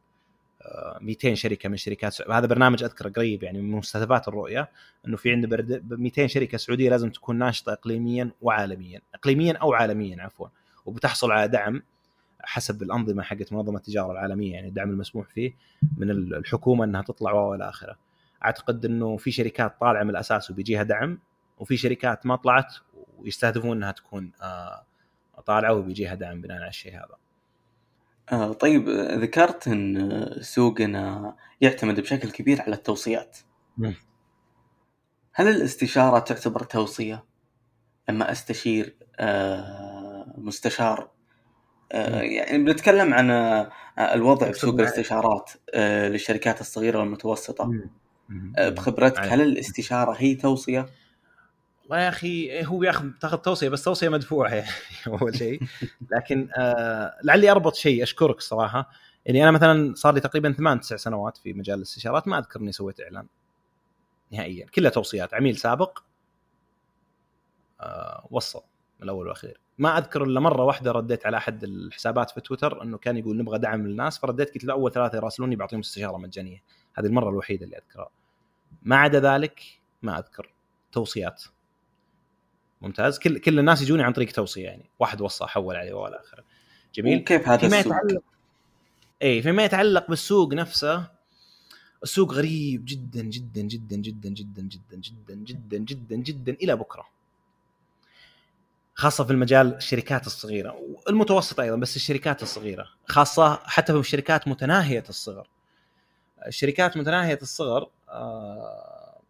[1.01, 4.70] 200 آه، شركة من شركات هذا برنامج أذكره قريب يعني من مستهدفات الرؤية
[5.06, 10.48] إنه في عندنا 200 شركة سعودية لازم تكون ناشطة اقليميا وعالميا اقليميا أو عالميا عفوا
[10.86, 11.82] وبتحصل على دعم
[12.40, 15.55] حسب الأنظمة حقت منظمة التجارة العالمية يعني الدعم المسموح فيه
[15.97, 17.97] من الحكومة إنها تطلع وإلى آخره.
[18.44, 21.18] أعتقد إنه في شركات طالعة من الأساس وبيجيها دعم
[21.59, 22.74] وفي شركات ما طلعت
[23.18, 24.86] ويستهدفون إنها تكون آه
[25.47, 27.17] طالعه وبيجيها دعم بناء على الشيء هذا.
[28.33, 33.39] آه طيب ذكرت إن سوقنا يعتمد بشكل كبير على التوصيات
[33.79, 33.95] مم.
[35.33, 37.25] هل الاستشارة تعتبر توصية؟
[38.09, 41.11] لما أستشير آه مستشار
[41.93, 42.21] آه.
[42.21, 46.61] يعني بنتكلم عن آه الوضع بسوق مع- الاستشارات آه للشركات
[47.65, 47.91] مم.
[48.29, 48.53] مم.
[48.59, 49.19] آه بخبرتك.
[49.21, 50.87] هل الاستشارة هي توصية؟
[51.89, 54.71] والله يا أخي هو بياخذ تاخذ توصية بس توصية مدفوعة يعني
[55.07, 55.61] أول شيء.
[56.11, 58.91] لكن آه لعلي أربط شيء أشكرك صراحة.
[59.29, 62.73] إني أنا مثلا صار لي تقريبا ثمان تسع سنوات في مجال الاستشارات ما أذكر إني
[62.73, 63.27] سويت إعلان
[64.33, 64.67] نهائيا.
[64.67, 65.35] كلها توصيات.
[65.35, 65.99] عميل سابق
[67.81, 68.63] آه وصل
[68.99, 69.61] من الأول والأخير.
[69.79, 73.59] ما أذكر إلا مرة واحدة رديت على أحد الحسابات في تويتر إنه كان يقول نبغى
[73.59, 76.63] دعم للناس فرديت قلت له أول ثلاثة يراسلوني بعطيهم استشارة مجانية.
[76.95, 78.09] هذه المرة الوحيدة اللي أذكرها.
[78.83, 79.63] ما عدا ذلك
[80.03, 80.53] ما أذكر
[80.93, 81.45] توصيات.
[82.81, 83.19] ممتاز.
[83.19, 84.90] كل كل الناس يجوني عن طريق توصية يعني.
[84.98, 86.44] واحد وصى حول عليه والى آخره.
[86.94, 87.19] جميل.
[87.20, 88.23] وكيف هذا فيما السوق؟ يتعلق
[89.23, 91.11] اي فيما يتعلق بالسوق نفسه
[92.03, 97.09] السوق غريب جدا جدا جدا جدا جدا جدا جدا جدا جدا جدا إلى بكرة.
[98.94, 100.77] خاصة في المجال الشركات الصغيرة.
[101.07, 102.89] والمتوسطه أيضا بس الشركات الصغيرة.
[103.07, 105.48] خاصة حتى في الشركات متناهية الصغر.
[106.47, 109.20] الشركات متناهية الصغر آه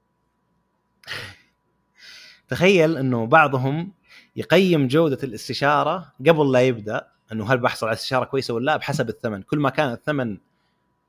[2.49, 3.93] تخيل إنه بعضهم
[4.37, 9.09] يقيم جودة الاستشارة قبل لا يبدأ إنه هل بحصل على استشارة كويسة ولا لا؟ بحسب
[9.09, 9.43] الثمن.
[9.43, 10.39] كل ما كان الثمن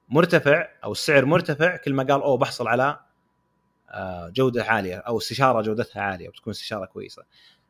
[0.09, 2.99] مرتفع أو السعر مرتفع كل ما قال أوه بحصل على
[3.89, 7.23] آه، جودة عالية أو استشارة جودتها عالية وبتكون استشارة كويسة.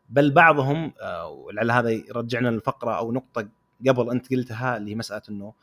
[0.09, 3.47] بل بعضهم آه، ولعل هذا يرجعنا للفقره أو نقطة
[3.87, 5.53] قبل أنت قلتها اللي هي مسألة إنه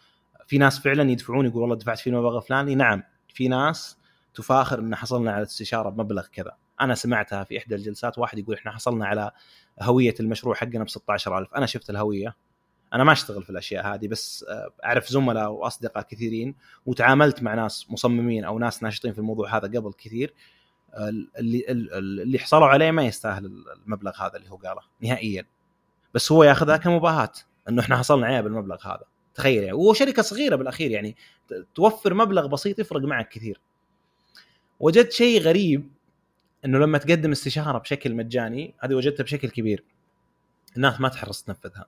[0.46, 3.98] في ناس فعلا يدفعون يقول والله دفعت في المبلغ الفلاني نعم في ناس
[4.34, 6.56] تفاخر إن حصلنا على استشارة بمبلغ كذا.
[6.80, 9.30] أنا سمعتها في إحدى الجلسات واحد يقول إحنا حصلنا على
[9.82, 12.36] هوية المشروع حقنا ب 16000 أنا شفت الهوية.
[12.92, 16.54] أنا ما أشتغل في الأشياء هذه بس آه، أعرف زملاء وأصدقاء كثيرين
[16.86, 20.34] وتعاملت مع ناس مصممين أو ناس ناشطين في الموضوع هذا قبل كثير.
[21.38, 25.46] اللي اللي حصلوا عليه ما يستاهل المبلغ هذا اللي هو قاله نهائيا.
[26.14, 27.32] بس هو ياخذها كمباهاه
[27.68, 29.04] إنه إحنا حصلنا عليها بالمبلغ هذا.
[29.34, 29.72] تخيل يعني.
[29.72, 31.16] وهو شركه صغيرة بالأخير يعني
[31.74, 33.60] توفر مبلغ بسيط يفرق معك كثير.
[34.80, 35.93] وجدت شيء غريب
[36.64, 39.84] إنه لما تقدم استشارة بشكل مجاني هذه وجدتها بشكل كبير.
[40.76, 41.86] الناس ما تحرص تنفذها.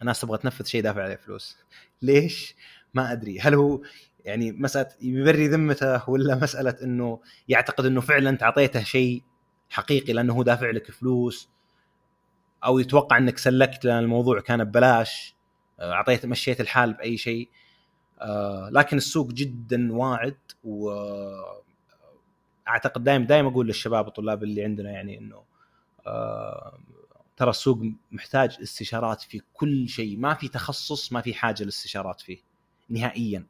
[0.00, 1.58] الناس تبغى تنفذ شيء دافع عليه فلوس.
[2.02, 2.54] ليش؟
[2.94, 3.40] ما أدري.
[3.40, 3.80] هل هو
[4.24, 9.22] يعني مسألة يبري ذمته ولا مسألة إنه يعتقد إنه فعلا أنت أعطيته شيء
[9.70, 11.48] حقيقي لأنه هو دافع لك فلوس
[12.64, 15.34] أو يتوقع إنك سلكت لأن الموضوع كان ببلاش
[15.80, 17.48] آه، أعطيت مشيت الحال بأي شيء.
[18.20, 20.90] آه، لكن السوق جدا واعد و
[22.68, 25.42] أعتقد دائما دائما أقول للشباب والطلاب اللي عندنا يعني إنه
[26.06, 26.78] آه،
[27.36, 27.78] ترى السوق
[28.12, 30.16] محتاج استشارات في كل شيء.
[30.18, 32.38] ما في تخصص ما في حاجة للاستشارات فيه
[32.88, 33.46] نهائيا.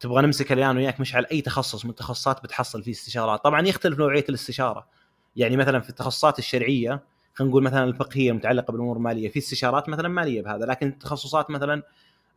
[0.00, 3.44] تبغى نمسك الان وياك مش على أي تخصص من التخصصات بتحصل فيه استشارات.
[3.44, 4.86] طبعا يختلف نوعية الاستشارة.
[5.36, 7.02] يعني مثلا في التخصصات الشرعية
[7.34, 11.82] خلينا نقول مثلا الفقهية المتعلقه بالأمور المالية في استشارات مثلا مالية بهذا لكن التخصصات مثلا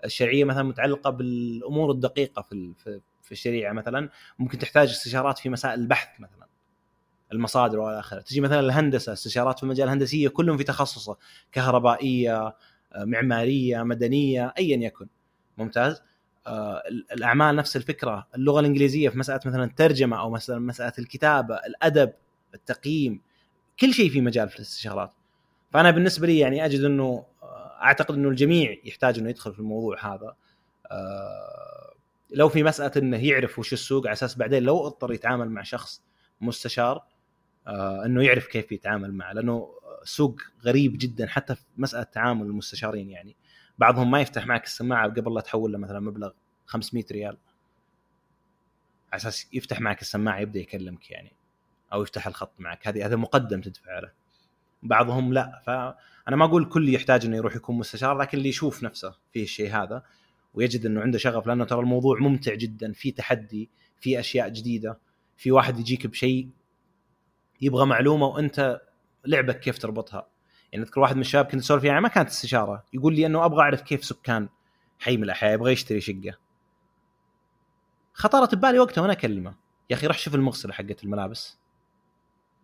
[0.06, 2.74] الشرعية مثلا متعلقة بالأمور الدقيقة في
[3.34, 6.48] الشريعة مثلا ممكن تحتاج استشارات في مسائل البحث مثلا
[7.32, 8.22] المصادر وإلى آخره.
[8.22, 11.18] تجي مثلا الهندسة استشارات في المجال الهندسية كلهم في تخصصه
[11.52, 12.56] كهربائية آه،
[13.06, 15.08] معمارية مدنية ايا يكن.
[15.58, 16.02] ممتاز؟
[16.48, 18.28] آه، ال- الأعمال نفس الفكرة.
[18.36, 22.14] اللغة الإنجليزية في مسألة مثلا الترجمة أو مثلا مسألة الكتابة الأدب
[22.54, 23.22] التقييم
[23.80, 25.12] كل شيء في مجال في الاستشارات.
[25.72, 30.14] فأنا بالنسبة لي يعني أجد إنه آه، أعتقد إنه الجميع يحتاج إنه يدخل في الموضوع
[30.14, 30.36] هذا.
[32.34, 36.04] لو في مسألة إنه يعرف وش السوق على أساس بعدين لو اضطر يتعامل مع شخص
[36.42, 37.04] مستشار
[37.68, 39.70] آه، إنه يعرف كيف يتعامل معه لأنه
[40.04, 43.36] سوق غريب جدا حتى في مسألة تعامل المستشارين يعني.
[43.78, 46.32] بعضهم ما يفتح معك السماعة قبل لا تحول له مثلا مبلغ
[46.66, 47.38] 500 ريال.
[49.12, 51.34] على أساس يفتح معك السماعة يبدأ يكلمك يعني
[51.94, 52.88] أو يفتح الخط معك.
[52.88, 54.12] هذه هذا مقدم تدفع له.
[54.84, 55.62] بعضهم لا.
[55.66, 59.72] فأنا ما أقول كل يحتاج إنه يروح يكون مستشار لكن اللي يشوف نفسه فيه الشيء
[59.72, 60.04] هذا
[60.54, 63.70] ويجد إنه عنده شغف لأنه ترى الموضوع ممتع جدا في تحدي
[64.00, 65.00] في أشياء جديدة
[65.38, 66.50] في واحد يجيك بشيء
[67.62, 68.82] يبغى معلومة وأنت
[69.26, 70.28] لعبك كيف تربطها.
[70.72, 73.62] يعني أذكر واحد من الشباب كنت أسولف يعني ما كانت استشارة يقول لي إنه أبغى
[73.62, 74.50] أعرف كيف سكان
[75.00, 76.38] حي من الأحياء يبغى يشتري شقة.
[78.14, 79.56] خطرت ببالي وقتها وأنا أكلمه.
[79.90, 81.58] يا أخي روح شوف المغسلة حقت الملابس.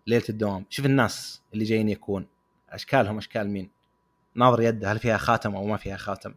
[0.08, 2.28] ليلة الدوام شوف الناس اللي جايين يكون
[2.70, 3.70] أشكالهم أشكال مين؟
[4.36, 6.34] ناظر يده هل فيها خاتم أو ما فيها خاتم؟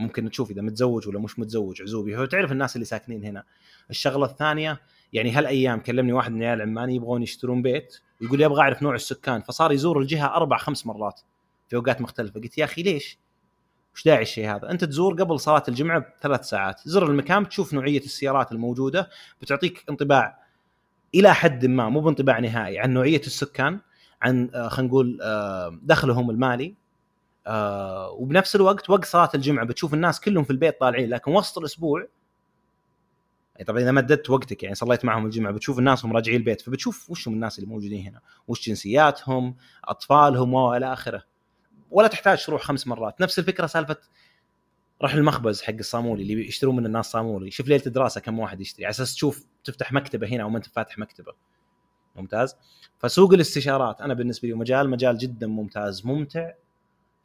[0.00, 2.16] ممكن تشوف إذا متزوج ولا مش متزوج عزوبي.
[2.16, 3.44] هو تعرف الناس اللي ساكنين هنا.
[3.90, 4.80] الشغلة الثانية
[5.12, 8.94] يعني هالأيام كلمني واحد من عيال العماني يبغون يشترون بيت يقول لي أبغى اعرف نوع
[8.94, 9.40] السكان.
[9.40, 11.20] فصار يزور الجهة أربع خمس مرات
[11.68, 12.40] في أوقات مختلفة.
[12.40, 13.18] قلت يا أخي ليش؟
[13.94, 16.80] وش داعي الشيء هذا؟ أنت تزور قبل صلاة الجمعة بثلاث ساعات.
[16.84, 19.10] زر المكان بتشوف نوعية السيارات الموجودة
[19.42, 20.38] بتعطيك انطباع
[21.14, 23.80] إلى حد ما مو بانطباع نهائي عن نوعية السكان
[24.22, 26.74] عن آه، خلينا نقول آه، دخلهم المالي.
[27.46, 32.06] آه، وبنفس الوقت وقت صلاة الجمعة بتشوف الناس كلهم في البيت طالعين لكن وسط الأسبوع
[33.60, 37.10] يعني طبعا إذا مددت وقتك يعني صليت معهم الجمعة بتشوف الناس هم راجعين البيت فبتشوف
[37.10, 41.22] وش هم الناس اللي موجودين هنا وش جنسياتهم أطفالهم والى آخره.
[41.90, 43.20] ولا تحتاج تروح خمس مرات.
[43.20, 43.96] نفس الفكرة سالفة
[45.02, 47.50] روح المخبز حق الصامولي اللي يشترون من الناس صامولي.
[47.50, 50.66] شوف ليلة الدراسة كم واحد يشتري على أساس تشوف تفتح مكتبة هنا أو ما أنت
[50.66, 51.32] فاتح مكتبة.
[52.16, 52.56] ممتاز؟
[52.98, 56.50] فسوق الاستشارات أنا بالنسبة لي مجال مجال جدا ممتاز ممتع.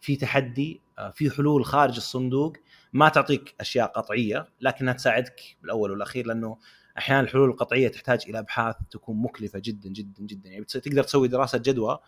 [0.05, 2.57] في تحدي آه، في حلول خارج الصندوق
[2.93, 6.57] ما تعطيك أشياء قطعية لكنها تساعدك بالأول والأخير لأنه
[6.97, 10.49] أحيانا الحلول القطعية تحتاج إلى أبحاث تكون مكلفة جدا جدا جدا.
[10.49, 11.99] يعني تقدر تسوي دراسة جدوى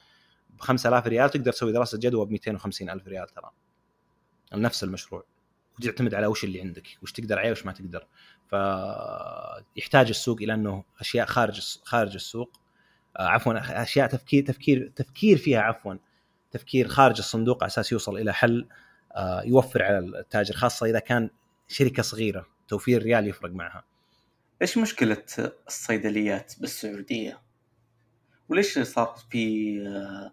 [0.50, 3.52] ب 5000 ريال تقدر تسوي دراسة جدوى ب 250 ألف ريال ترى.
[4.54, 5.26] نفس المشروع.
[5.80, 8.08] وتعتمد على وش اللي عندك وش تقدر عليه وش ما تقدر.
[8.50, 12.60] فيحتاج السوق إلى إنه أشياء خارج خارج السوق.
[13.18, 15.94] آه، عفوا أشياء تفكير تفكير تفكير فيها عفوا
[16.52, 18.68] تفكير خارج الصندوق على أساس يوصل إلى حل
[19.16, 21.30] آه، يوفر على التاجر خاصة إذا كان
[21.68, 23.84] شركة صغيرة توفير ريال يفرق معها.
[24.62, 25.24] إيش مشكلة
[25.68, 27.42] الصيدليات بالسعودية؟
[28.50, 30.32] وليش صار في آه،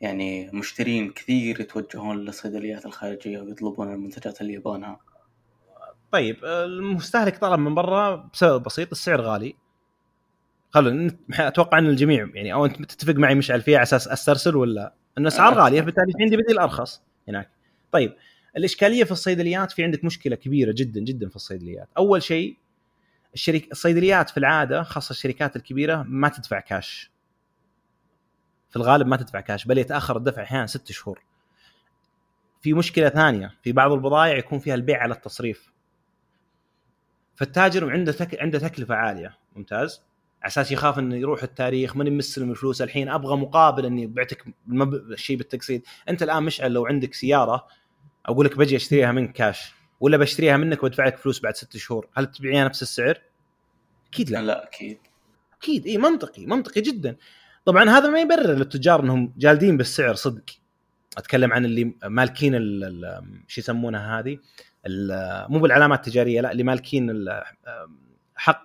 [0.00, 5.00] يعني مشترين كثير يتوجهون للصيدليات الخارجية ويطلبون المنتجات اللي يبونها؟
[6.12, 9.54] طيب المستهلك طلب من برا بسبب بسيط السعر غالي
[10.70, 14.94] خلونا أتوقع إن الجميع يعني أو أنت تتفق معي مشعل فيها على أساس أسترسل ولا
[15.18, 17.50] ان أسعار غالية فبالتالي عندي بديل أرخص هناك.
[17.92, 18.16] طيب
[18.56, 21.88] الإشكالية في الصيدليات في عندك مشكلة كبيرة جدا جدا في الصيدليات.
[21.98, 22.56] أول شيء
[23.34, 27.10] الشريك الصيدليات في العادة خاصة الشركات الكبيرة ما تدفع كاش
[28.70, 31.22] في الغالب ما تدفع كاش بل يتأخر الدفع أحيانا ست شهور.
[32.60, 35.72] في مشكلة ثانية في بعض البضائع يكون فيها البيع على التصريف.
[37.36, 38.40] فالتاجر عنده تك...
[38.40, 39.38] عنده تكلفة عالية.
[39.56, 40.02] ممتاز.
[40.42, 44.94] على أساس يخاف إنه يروح التاريخ ماني مستلم الفلوس الحين أبغى مقابل إني بعتك المب...
[44.94, 45.82] الشيء بالتقسيط.
[46.08, 47.66] أنت الآن مشعل لو عندك سيارة
[48.26, 52.08] أقول لك بجي أشتريها منك كاش ولا بشتريها منك وأدفع لك فلوس بعد ست شهور
[52.14, 53.20] هل تبيعها نفس السعر؟
[54.08, 54.42] أكيد لا.
[54.42, 54.98] لا أكيد.
[55.58, 57.16] أكيد إي منطقي منطقي جدا.
[57.64, 60.44] طبعا هذا ما يبرر للتجار إنهم جالدين بالسعر صدق.
[61.18, 62.52] أتكلم عن اللي مالكين
[63.48, 64.38] شو يسمونها هذه؟
[65.48, 67.28] مو بالعلامات التجارية لا اللي مالكين
[68.36, 68.64] حق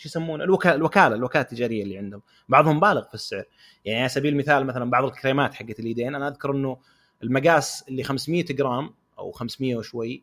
[0.00, 2.22] شو يسمونه؟ الوكاله الوكالة الوكالة التجارية اللي عندهم.
[2.48, 3.44] بعضهم بالغ في السعر.
[3.84, 6.78] يعني على سبيل المثال مثلا بعض الكريمات حقت اليدين أنا أذكر إنه
[7.22, 10.22] المقاس اللي 500 جرام أو 500 وشوي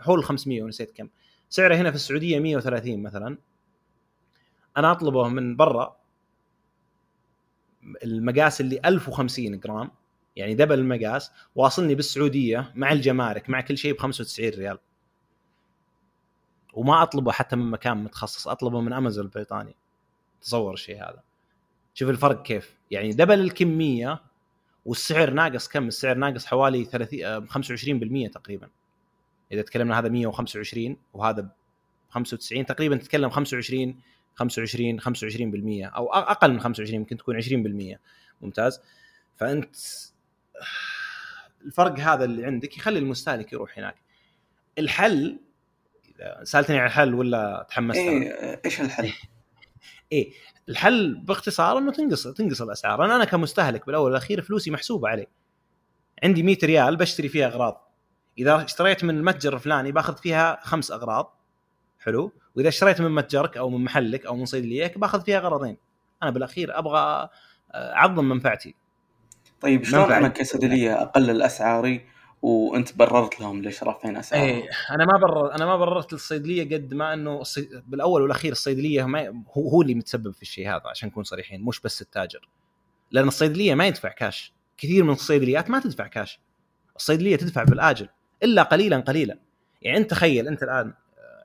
[0.00, 1.08] حول 500 ونسيت كم.
[1.48, 3.38] سعره هنا في السعودية 130 مثلا.
[4.76, 5.96] أنا أطلبه من برا
[8.04, 9.90] المقاس اللي 1050 جرام
[10.36, 14.78] يعني دبل المقاس واصلني بالسعودية مع الجمارك مع كل شيء ب 95 ريال.
[16.76, 19.74] وما أطلبه حتى من مكان متخصص أطلبه من امازون البريطاني.
[20.42, 21.22] تصور الشيء هذا.
[21.94, 22.76] شوف الفرق كيف.
[22.90, 24.22] يعني دبل الكمية
[24.84, 28.68] والسعر ناقص كم؟ السعر ناقص حوالي 30 25% تقريبا.
[29.52, 31.48] إذا تكلمنا هذا 125 وهذا
[32.10, 34.00] 95 تقريبا تتكلم 25
[34.34, 37.98] 25 25% أو أقل من 25 يمكن تكون 20%
[38.42, 38.80] ممتاز.
[39.36, 39.76] فأنت
[41.66, 43.96] الفرق هذا اللي عندك يخلي المستهلك يروح هناك.
[44.78, 45.45] الحل
[46.42, 49.12] سالتني عن الحل ولا تحمست؟ إيه إيش الحل؟
[50.12, 50.32] إيه
[50.68, 53.04] الحل باختصار إنه تنقص تنقص الأسعار.
[53.04, 55.26] أنا أنا كمستهلك بالأول والأخير فلوسي محسوبة علي.
[56.24, 57.92] عندي 100 ريال بشتري فيها أغراض.
[58.38, 61.40] إذا اشتريت من المتجر الفلاني باخذ فيها خمس أغراض.
[61.98, 62.32] حلو.
[62.54, 65.76] وإذا اشتريت من متجرك أو من محلك أو من صيدليك باخذ فيها غرضين
[66.22, 67.28] أنا بالأخير أبغى
[67.72, 68.74] آه، أعظم منفعتي.
[69.60, 72.06] طيب شلون أنا كصيدليه أقلل أسعاري
[72.42, 74.42] وانت بررت لهم ليش رافعين أسعار.
[74.42, 77.82] إيه أنا ما برر أنا ما بررت للصيدليه قد ما إنه الصي...
[77.86, 81.80] بالأول والأخير الصيدلية ما هو هو اللي متسبب في الشيء هذا عشان نكون صريحين مش
[81.80, 82.48] بس التاجر.
[83.10, 86.40] لأن الصيدلية ما يدفع كاش كثير من الصيدليات ما تدفع كاش
[86.96, 88.08] الصيدلية تدفع بالآجل
[88.42, 89.38] إلا قليلا قليلا.
[89.82, 90.94] يعني أنت تخيل أنت الآن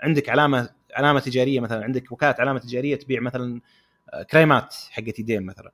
[0.01, 3.61] عندك علامة علامة تجارية مثلا عندك وكالة علامة تجارية تبيع مثلا
[4.09, 5.71] آه، كريمات حقت يدين مثلا.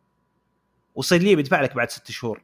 [0.95, 2.43] والصيدلية بيدفع لك بعد ست شهور.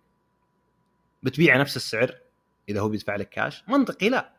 [1.23, 2.22] بتبيع نفس السعر.
[2.69, 4.33] إذا هو بيدفع لك كاش منطقي لا.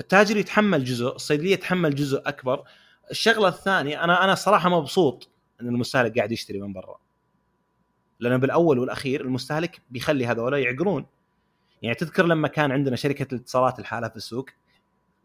[0.00, 2.64] التاجر يتحمل جزء الصيدلية تحمل جزء أكبر.
[3.10, 5.28] الشغلة الثانية أنا أنا صراحة مبسوط
[5.60, 6.98] إن المستهلك قاعد يشتري من برا.
[8.20, 11.06] لأنه بالأول والأخير المستهلك بيخلي هذول يعقرون
[11.82, 14.48] يعني تذكر لما كان عندنا شركة الاتصالات الحالة في السوق؟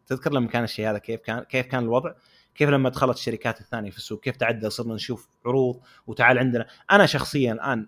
[0.08, 2.14] تذكر لما كان الشيء هذا كيف كان كيف كان الوضع؟
[2.56, 6.68] كيف لما دخلت الشركات الثانية في السوق؟ كيف تعدل صرنا نشوف عروض وتعال عندنا.
[6.92, 7.88] أنا شخصيا الآن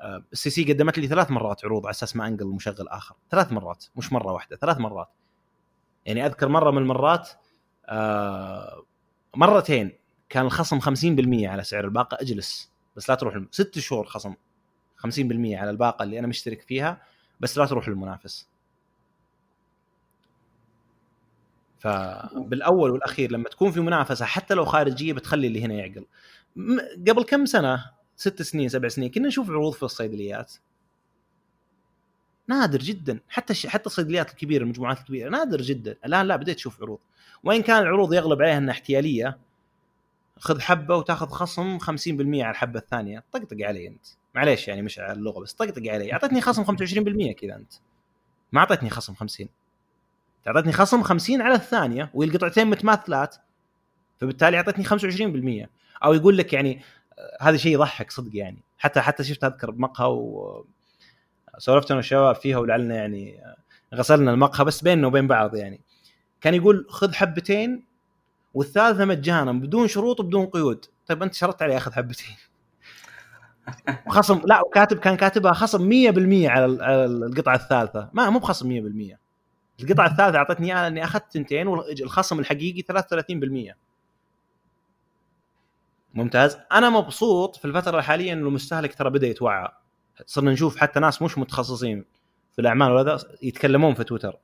[0.00, 3.16] STC قدمت لي ثلاث مرات عروض على أساس ما أنقل مشغل آخر.
[3.30, 5.08] ثلاث مرات مش مرة واحدة ثلاث مرات.
[6.06, 7.28] يعني أذكر مرة من المرات
[7.86, 8.84] آه،
[9.36, 9.92] مرتين
[10.28, 12.70] كان الخصم 50% على سعر الباقة أجلس.
[12.96, 13.42] بس لا تروح.
[13.50, 14.34] ست شهور خصم
[14.96, 17.02] 50% على الباقة اللي أنا مشترك فيها
[17.40, 18.48] بس لا تروح للمنافس.
[21.78, 26.06] فبالاول والأخير لما تكون في منافسة حتى لو خارجية بتخلي اللي هنا يعقل.
[27.08, 30.52] قبل كم سنة ست سنين سبع سنين كنا نشوف عروض في الصيدليات.
[32.48, 33.20] نادر جدا.
[33.28, 33.66] حتى الش...
[33.66, 35.96] حتى الصيدليات الكبيرة المجموعات الكبيرة نادر جدا.
[36.04, 36.98] الآن لا بديت تشوف عروض.
[37.44, 39.38] وإن كان العروض يغلب عليها إنها احتيالية
[40.38, 41.84] خذ حبة وتاخذ خصم 50%
[42.18, 43.24] على الحبة الثانية.
[43.32, 44.06] طقطق علي أنت.
[44.34, 46.12] معليش يعني مش على اللغة بس طقطق علي.
[46.12, 47.72] أعطتني خصم 25% كذا أنت.
[48.52, 49.48] ما أعطتني خصم 50
[50.46, 53.36] أعطتني خصم 50 على الثانية والقطعتين متماثلات
[54.18, 54.84] فبالتالي أعطتني
[55.64, 55.68] 25%
[56.04, 56.82] أو يقول لك يعني
[57.40, 58.62] هذا شيء يضحك صدق يعني.
[58.78, 60.66] حتى حتى شفت أذكر بمقهى و
[61.58, 63.40] سولفت أنا والشباب فيها ولعلنا يعني
[63.94, 65.80] غسلنا المقهى بس بيننا وبين بعض يعني.
[66.40, 67.84] كان يقول خذ حبتين
[68.54, 70.84] والثالثه مجانا بدون شروط وبدون قيود.
[71.06, 72.36] طيب أنت شرطت علي أخذ حبتين.
[74.08, 76.64] خصم لا وكاتب كان كاتبها خصم 100% على
[77.04, 78.10] القطعة الثالثة.
[78.12, 79.16] ما مو بخصم 100%
[79.82, 83.74] القطعة الثالثة أعطتني إياها اني أخذت تنتين والخصم الحقيقي 33%
[86.14, 86.58] ممتاز.
[86.72, 89.68] أنا مبسوط في الفترة الحالية إنه المستهلك ترى بدأ يتوعى.
[90.26, 92.04] صرنا نشوف حتى ناس مش متخصصين
[92.52, 94.38] في الأعمال وهذا يتكلمون في تويتر.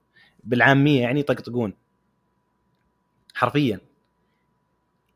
[0.44, 1.74] بالعامية يعني يطقطقون.
[3.34, 3.80] حرفيا.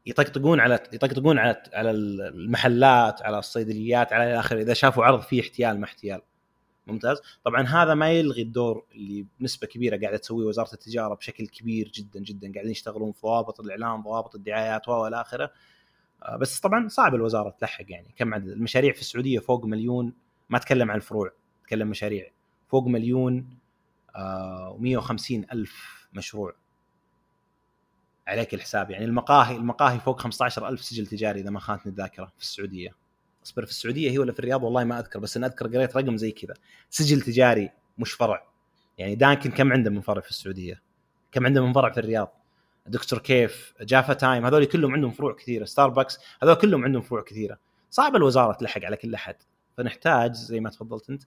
[0.06, 4.62] يطقطقون على يطقطقون على على المحلات على الصيدليات على آخره.
[4.62, 6.20] إذا شافوا عرض فيه احتيال ما احتيال.
[6.86, 7.20] ممتاز.
[7.44, 12.20] طبعا هذا ما يلغي الدور اللي بنسبة كبيرة قاعدة تسويه وزارة التجارة بشكل كبير جدا
[12.20, 12.52] جدا.
[12.52, 15.50] قاعدين يشتغلون في ضوابط الإعلام ضوابط الدعايات والى آخره.
[16.38, 18.14] بس طبعا صعب الوزارة تلحق يعني.
[18.16, 20.12] كم عدد؟ المشاريع في السعودية فوق مليون.
[20.50, 21.32] ما أتكلم عن الفروع
[21.62, 22.30] أتكلم مشاريع.
[22.68, 23.58] فوق مليون
[24.78, 26.54] و150 ألف مشروع.
[28.26, 29.04] عليك الحساب يعني.
[29.04, 32.94] المقاهي المقاهي فوق 15000 سجل تجاري إذا ما خانتني الذاكرة في السعودية.
[33.44, 36.16] أصبر في السعودية هي ولا في الرياض؟ والله ما أذكر بس أنا أذكر قريت رقم
[36.16, 36.54] زي كذا.
[36.90, 38.46] سجل تجاري مش فرع.
[38.98, 40.82] يعني دانكن كم عنده من فرع في السعودية؟
[41.32, 42.39] كم عنده من فرع في الرياض؟
[42.86, 47.58] دكتور كيف جافا تايم هذول كلهم عندهم فروع كثيرة ستاربكس هذول كلهم عندهم فروع كثيرة.
[47.90, 49.36] صعب الوزارة تلحق على كل أحد
[49.76, 51.22] فنحتاج زي ما تفضلت أنت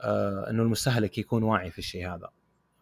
[0.00, 2.30] آه إنه المستهلك يكون واعي في الشيء هذا.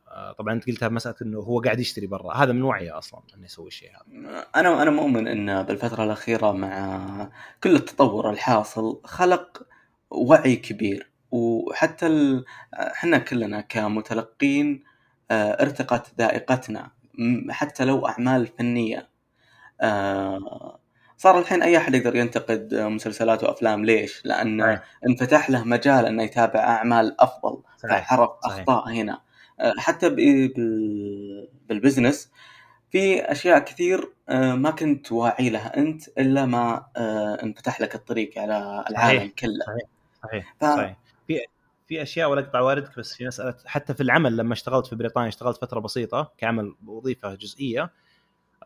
[0.09, 3.45] آه طبعا أنت قلتها مسألة إنه هو قاعد يشتري برا هذا من وعيه أصلا إنه
[3.45, 4.47] يسوي الشيء هذا.
[4.57, 7.31] أنا أنا مؤمن إن بالفترة الأخيرة مع
[7.63, 9.67] كل التطور الحاصل خلق
[10.11, 12.43] وعي كبير وحتى
[12.75, 14.85] إحنا كلنا كمتلقين
[15.31, 16.91] آه، ارتقت ذائقتنا
[17.51, 19.09] حتى لو أعمال فنية
[19.81, 20.79] آه،
[21.17, 24.83] صار الحين أي أحد يقدر ينتقد مسلسلات وأفلام ليش؟ لأن صحيح.
[25.09, 29.21] انفتح له مجال إنه يتابع أعمال أفضل فعرف أخطاء هنا
[29.61, 30.09] آه، حتى
[31.69, 32.31] بالبزنس
[32.91, 36.87] في أشياء كثير آه، ما كنت واعي لها أنت إلا ما
[37.43, 39.33] انفتح لك الطريق على العالم صحيح.
[39.39, 39.89] كله صحيح
[40.23, 40.65] صحيح, ف...
[40.65, 40.97] صحيح.
[41.27, 41.39] في
[41.89, 45.29] في أشياء ولا اقطع واردك بس في مسألة حتى في العمل لما اشتغلت في بريطانيا
[45.29, 47.91] اشتغلت فترة بسيطة كعمل وظيفة جزئية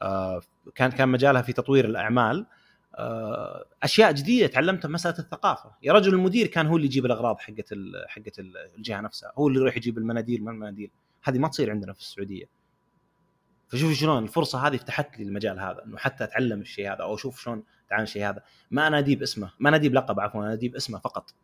[0.02, 0.40] آه،
[0.74, 2.46] كان كان مجالها في تطوير الأعمال
[2.94, 5.70] آه، أشياء جديدة تعلمتها مسألة الثقافة.
[5.82, 7.74] يا رجل المدير كان هو اللي يجيب الأغراض حقت
[8.06, 8.38] حقت
[8.78, 10.90] الجهة نفسها هو اللي يروح يجيب المناديل ما المناديل.
[11.22, 12.44] هذه ما تصير عندنا في السعودية.
[13.68, 17.40] فشوف شلون الفرصة هذه فتحت لي المجال هذا إنه حتى أتعلم الشيء هذا أو أشوف
[17.40, 18.42] شلون تعامل الشيء هذا.
[18.70, 21.34] ما اناديه باسمه ما اناديه بلقب عفوا اناديه باسمه فقط.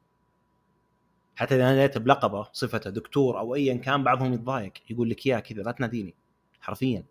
[1.38, 5.62] حتى إذا ناديته بلقبة صفته دكتور أو ايا كان بعضهم يتضايق يقول لك يا كذا
[5.62, 6.14] لا تناديني
[6.60, 7.04] حرفيا.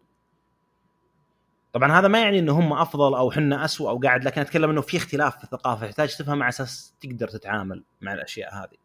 [1.74, 4.82] طبعا هذا ما يعني إنه هم أفضل أو حنا اسوء أو قاعد لكن أتكلم إنه
[4.82, 8.78] في اختلاف في الثقافة تحتاج تفهم على أساس تقدر تتعامل مع الأشياء هذه.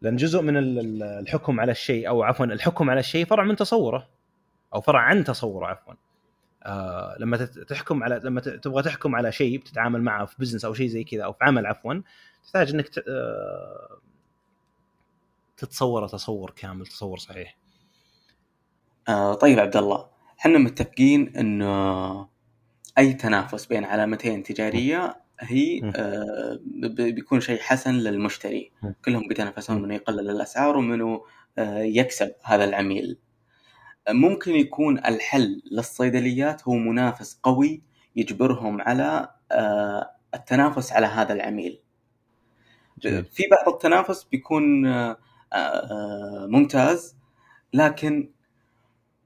[0.00, 0.56] لأن جزء من
[1.02, 4.08] الحكم على الشيء أو عفوا الحكم على الشيء فرع من تصوره
[4.74, 5.94] أو فرع عن تصوره عفوا.
[6.62, 10.88] آه لما تحكم على لما تبغى تحكم على شيء بتتعامل معه في بزنس أو شيء
[10.88, 11.94] زي كذا أو في عمل عفوا
[12.44, 14.00] تحتاج إنك آه،
[15.56, 17.56] تتصوره تصور كامل تصور صحيح.
[19.08, 20.08] آه طيب عبد الله
[20.40, 22.28] إحنا متفقين إنه
[22.98, 26.58] أي تنافس بين علامتين تجارية هي آه
[26.96, 28.72] بيكون شيء حسن للمشتري.
[29.04, 31.24] كلهم بيتنافسون منه يقلل الأسعار ومنه
[31.58, 33.18] آه يكسب هذا العميل.
[34.08, 37.82] ممكن يكون الحل للصيدليات هو منافس قوي
[38.16, 41.80] يجبرهم على آه التنافس على هذا العميل.
[43.08, 45.16] في بعض التنافس بيكون آه،
[45.52, 47.16] آه، ممتاز
[47.74, 48.30] لكن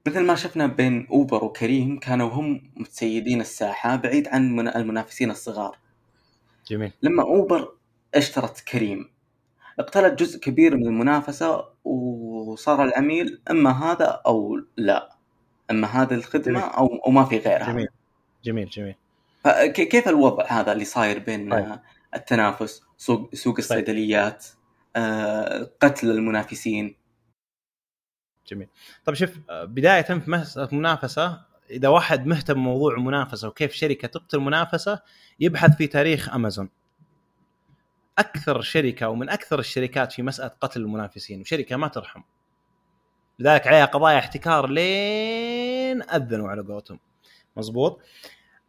[0.07, 5.77] مثل ما شفنا بين أوبر وكريم كانوا هم متسيدين الساحة بعيد عن المنافسين الصغار.
[6.67, 6.91] جميل.
[7.01, 7.71] لما أوبر
[8.15, 9.09] اشترت كريم
[9.79, 15.15] اقتلت جزء كبير من المنافسة وصار العميل إما هذا أو لا.
[15.71, 16.73] إما هذه الخدمة جميل.
[16.73, 17.71] أو أو ما في غيرها.
[17.71, 17.87] جميل.
[18.43, 18.95] جميل جميل.
[19.43, 21.79] فكيف الوضع هذا اللي صاير بين طيب.
[22.15, 24.45] التنافس سوق سوق الصيدليات
[24.95, 26.95] آه، قتل المنافسين.
[28.47, 28.67] جميل.
[29.05, 35.01] طيب شوف بداية في مسألة منافسة إذا واحد مهتم بموضوع منافسه وكيف شركة تقتل منافسة
[35.39, 36.69] يبحث في تاريخ امازون
[38.17, 42.21] أكثر شركة ومن أكثر الشركات في مسألة قتل المنافسين وشركة ما ترحم.
[43.39, 46.99] لذلك عليها قضايا احتكار لين أذنوا على قولتهم.
[47.57, 48.01] مزبوط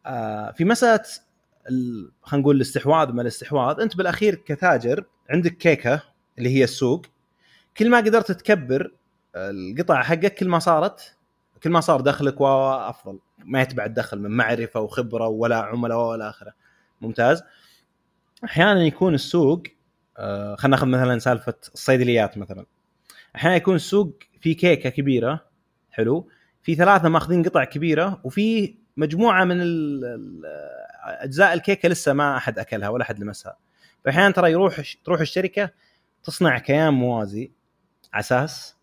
[0.06, 1.25] آه في مسألة ال-
[2.22, 3.80] خلينا نقول الاستحواذ ما الاستحواذ.
[3.80, 6.02] أنت بالأخير كتاجر عندك كيكة
[6.38, 7.06] اللي هي السوق.
[7.76, 8.92] كل ما قدرت تكبر
[9.36, 11.16] القطع حقك كل ما صارت
[11.62, 13.18] كل ما صار دخلك وأفضل.
[13.38, 16.52] ما يتبع الدخل من معرفة وخبرة ولا عملاء ولا آخرة.
[17.00, 17.42] ممتاز.
[18.44, 19.62] أحيانا يكون السوق
[20.18, 22.66] آه، خلينا ناخذ مثلا سالفة الصيدليات مثلا.
[23.36, 25.44] أحيانا يكون السوق في كيكة كبيرة
[25.90, 26.28] حلو.
[26.62, 29.60] في ثلاثة ماخذين قطع كبيرة وفي مجموعة من
[31.06, 33.56] أجزاء الكيكة لسه ما أحد أكلها ولا أحد لمسها.
[34.04, 35.70] فأحيانا ترى يروح تروح الشركة
[36.24, 37.52] تصنع كيان موازي
[38.12, 38.76] على أساس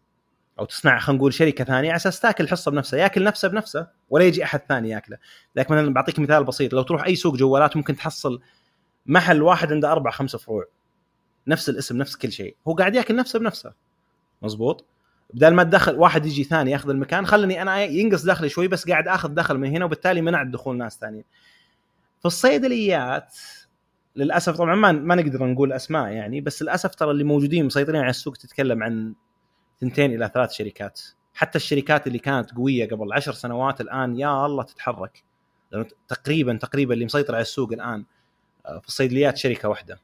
[0.59, 4.25] أو تصنع خلينا نقول شركة ثانية على أساس تأكل حصه بنفسها يأكل نفسه بنفسه ولا
[4.25, 5.17] يجي أحد ثاني يأكله.
[5.55, 8.41] لكن مثلا بعطيك مثال بسيط لو تروح أي سوق جوالات ممكن تحصل
[9.05, 10.65] محل واحد عنده أربع خمسة فروع
[11.47, 13.73] نفس الاسم نفس كل شيء هو قاعد يأكل نفسه بنفسه.
[14.41, 14.85] مزبوط
[15.33, 19.07] بدل ما تدخل واحد يجي ثاني يأخذ المكان خلني أنا ينقص دخلي شوي بس قاعد
[19.07, 21.23] آخذ دخل من هنا وبالتالي منع دخول ناس ثانيين.
[22.23, 23.37] في الصيدليات
[24.15, 28.09] للأسف طبعا ما ما نقدر نقول أسماء يعني بس للأسف ترى اللي موجودين مسيطرين على
[28.09, 29.13] السوق تتكلم عن
[29.81, 31.01] ثنتين إلى ثلاث شركات.
[31.33, 35.23] حتى الشركات اللي كانت قوية قبل عشر سنوات الآن يا الله تتحرك.
[35.71, 38.05] لأنه تقريبا تقريبا اللي مسيطر على السوق الآن
[38.65, 39.99] آه، في الصيدليات شركة واحدة.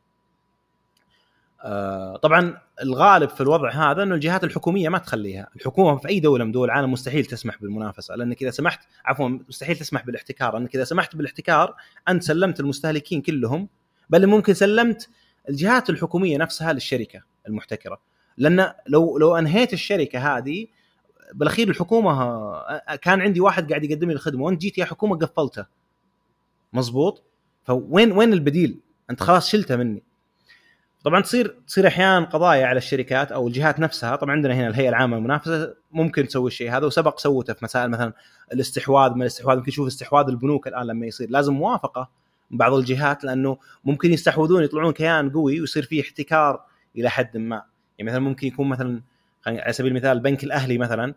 [2.21, 6.51] طبعا الغالب في الوضع هذا إنه الجهات الحكومية ما تخليها، الحكومة في أي دولة من
[6.51, 11.15] دول العالم مستحيل تسمح بالمنافسة، لانك إذا سمحت عفوا مستحيل تسمح بالاحتكار، لأنك إذا سمحت
[11.15, 11.75] بالاحتكار
[12.07, 13.69] أنت سلمت المستهلكين كلهم
[14.09, 15.09] بل ممكن سلمت
[15.49, 18.01] الجهات الحكومية نفسها للشركة المحتكرة،
[18.37, 20.67] لأن لو لو أنهيت الشركة هذه
[21.33, 25.65] بالأخير الحكومة آه، كان عندي واحد قاعد يقدم لي الخدمة وأنت جيت يا حكومة قفلته.
[26.73, 27.23] مزبوط؟
[27.63, 28.79] فوين وين البديل؟
[29.09, 30.03] أنت خلاص شلته مني.
[31.03, 34.15] طبعا تصير تصير أحيانا قضايا على الشركات أو الجهات نفسها.
[34.15, 38.13] طبعا عندنا هنا الهيئة العامة للمنافسة ممكن تسوي الشيء هذا وسبق سوته في مسائل مثلا
[38.53, 39.11] الاستحواذ.
[39.13, 41.29] من الاستحواذ؟ ممكن تشوف استحواذ البنوك الآن لما يصير.
[41.29, 42.09] لازم موافقة
[42.51, 46.61] من بعض الجهات لأنه ممكن يستحوذون يطلعون كيان قوي ويصير فيه احتكار
[46.97, 47.63] إلى حد ما.
[47.97, 49.01] يعني مثلا ممكن يكون مثلا
[49.47, 51.13] على سبيل المثال البنك الأهلي مثلا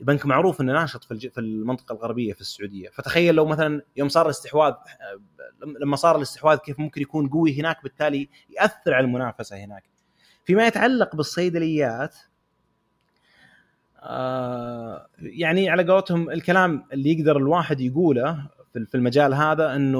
[0.00, 2.88] بنك معروف إنه ناشط في في المنطقة الغربية في السعودية.
[2.88, 4.74] فتخيل لو مثلا يوم صار الاستحواذ
[5.80, 9.84] لما صار الاستحواذ كيف ممكن يكون قوي هناك بالتالي يأثر على المنافسة هناك.
[10.44, 12.16] فيما يتعلق بالصيدليات
[14.02, 19.98] آه يعني على قولتهم الكلام اللي يقدر الواحد يقوله في في المجال هذا إنه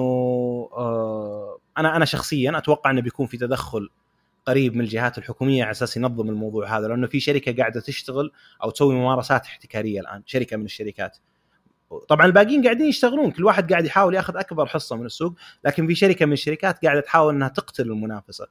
[0.72, 3.88] آه أنا أنا شخصيا أتوقع إنه بيكون في تدخل
[4.48, 8.70] قريب من الجهات الحكومية على أساس ينظم الموضوع هذا لأنه في شركة قاعدة تشتغل أو
[8.70, 11.18] تسوي ممارسات احتكارية الآن شركة من الشركات.
[12.08, 15.34] طبعا الباقيين قاعدين يشتغلون كل واحد قاعد يحاول يأخذ أكبر حصة من السوق
[15.64, 18.46] لكن في شركة من الشركات قاعدة تحاول إنها تقتل المنافسة.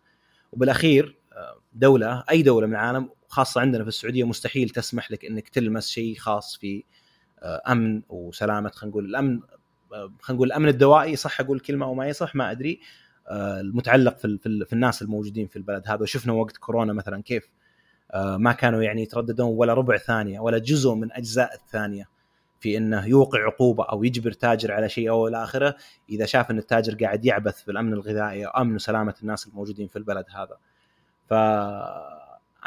[0.52, 5.50] وبالأخير آه، دولة أي دولة من العالم خاصة عندنا في السعودية مستحيل تسمح لك إنك
[5.50, 6.84] تلمس شيء خاص في
[7.40, 9.40] آه، أمن وسلامة خلينا نقول الأمن
[9.94, 12.80] آه، خلينا نقول الأمن الدوائي صح أقول كلمة أو ما يصح ما أدري.
[13.32, 17.50] المتعلق في في, ال- في الناس الموجودين في البلد هذا وشفنا وقت كورونا مثلا كيف
[18.12, 22.10] آه، ما كانوا يعني يترددون ولا ربع ثانية ولا جزء من أجزاء الثانية
[22.60, 25.76] في إنه يوقع عقوبة أو يجبر تاجر على شيء أو إلى آخره
[26.10, 30.26] إذا شاف إن التاجر قاعد يعبث بالامن الغذائي أو أمن وسلامة الناس الموجودين في البلد
[30.36, 30.58] هذا.
[31.30, 31.34] ف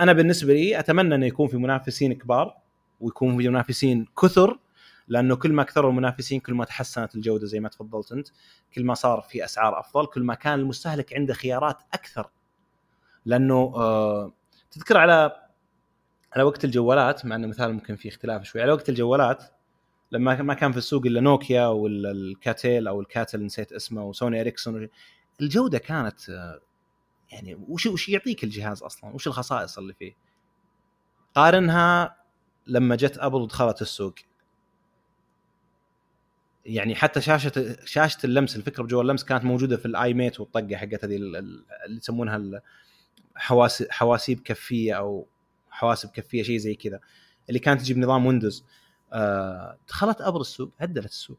[0.01, 2.57] أنا بالنسبة لي أتمنى إنه يكون في منافسين كبار
[3.01, 4.59] ويكون في منافسين كثر
[5.11, 8.29] لأنه كل ما كثروا المنافسين كل ما تحسنت الجودة زي ما تفضلت أنت
[8.75, 12.31] كل ما صار في أسعار أفضل كل ما كان المستهلك عنده خيارات أكثر
[13.27, 14.33] لأنه آه
[14.71, 15.37] تذكر على
[16.33, 19.45] على وقت الجوالات مع إنه مثال ممكن في اختلاف شوي على وقت الجوالات
[20.13, 22.35] لما ما كان في السوق إلا نوكيا ولا
[22.65, 24.89] أو الكاتل نسيت اسمه وسوني إريكسون
[25.41, 26.61] الجودة كانت آه،
[27.33, 30.13] يعني وش وش يعطيك الجهاز أصلا؟ وش الخصائص اللي فيه؟
[31.35, 32.17] قارنها
[32.67, 34.15] لما جت أبل ودخلت السوق
[36.67, 41.05] يعني حتى شاشة شاشة اللمس الفكرة بجوال اللمس كانت موجودة في ال i-mate والطقة حقت
[41.05, 42.63] هذه ال- ال- اللي يسمونها
[43.37, 45.27] حواس حواسيب كفية أو
[45.71, 47.01] حواسب كفية شيء زي كذا
[47.49, 48.65] اللي كانت تجيب نظام ويندوز.
[49.13, 51.39] آه، دخلت ابل السوق عدلت السوق.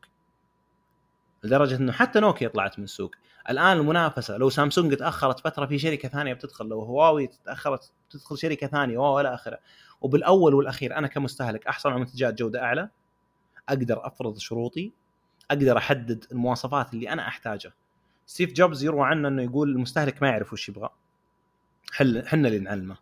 [1.44, 3.12] لدرجة إنه حتى نوكيا طلعت من السوق.
[3.50, 8.68] الآن المنافسة لو سامسونج تأخرت فترة في شركة ثانية بتدخل لو هواوي تأخرت تدخل شركة
[8.68, 9.60] ثانية والى آخره.
[10.02, 12.90] وبالأول والأخير أنا كمستهلك أحصل على منتجات جودة أعلى
[13.70, 14.92] أقدر أفرض شروطي
[15.52, 17.74] أقدر أحدد المواصفات اللي أنا أحتاجها.
[18.26, 20.90] ستيف جوبز يروى عنه إنه يقول المستهلك ما يعرف وش يبغى.
[22.26, 22.98] حنا اللي نعلمه.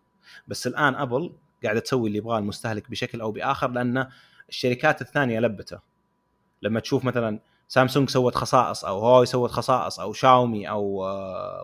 [0.48, 1.34] بس الآن أبل
[1.64, 4.08] قاعدة تسوي اللي يبغاه المستهلك بشكل أو بآخر لأن
[4.50, 5.80] الشركات الثانية لبته.
[6.62, 11.04] لما تشوف مثلا سامسونج سوت خصائص أو هواوي سوت خصائص أو شاومي أو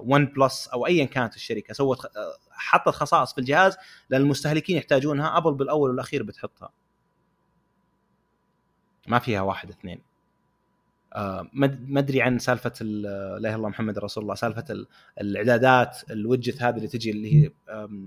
[0.01, 2.09] ون آه، بلس أو ايا كانت الشركة سوت آه،
[2.51, 3.77] حطت خصائص في الجهاز
[4.09, 5.37] لأن المستهلكين يحتاجونها.
[5.37, 6.69] أبل بالأول والأخير بتحطها.
[9.07, 10.01] ما فيها واحد اثنين.
[11.53, 14.85] ما ادري عن سالفة لا إله إلا محمد رسول الله سالفة
[15.21, 17.51] الإعدادات الوجت هذه اللي تجي اللي هي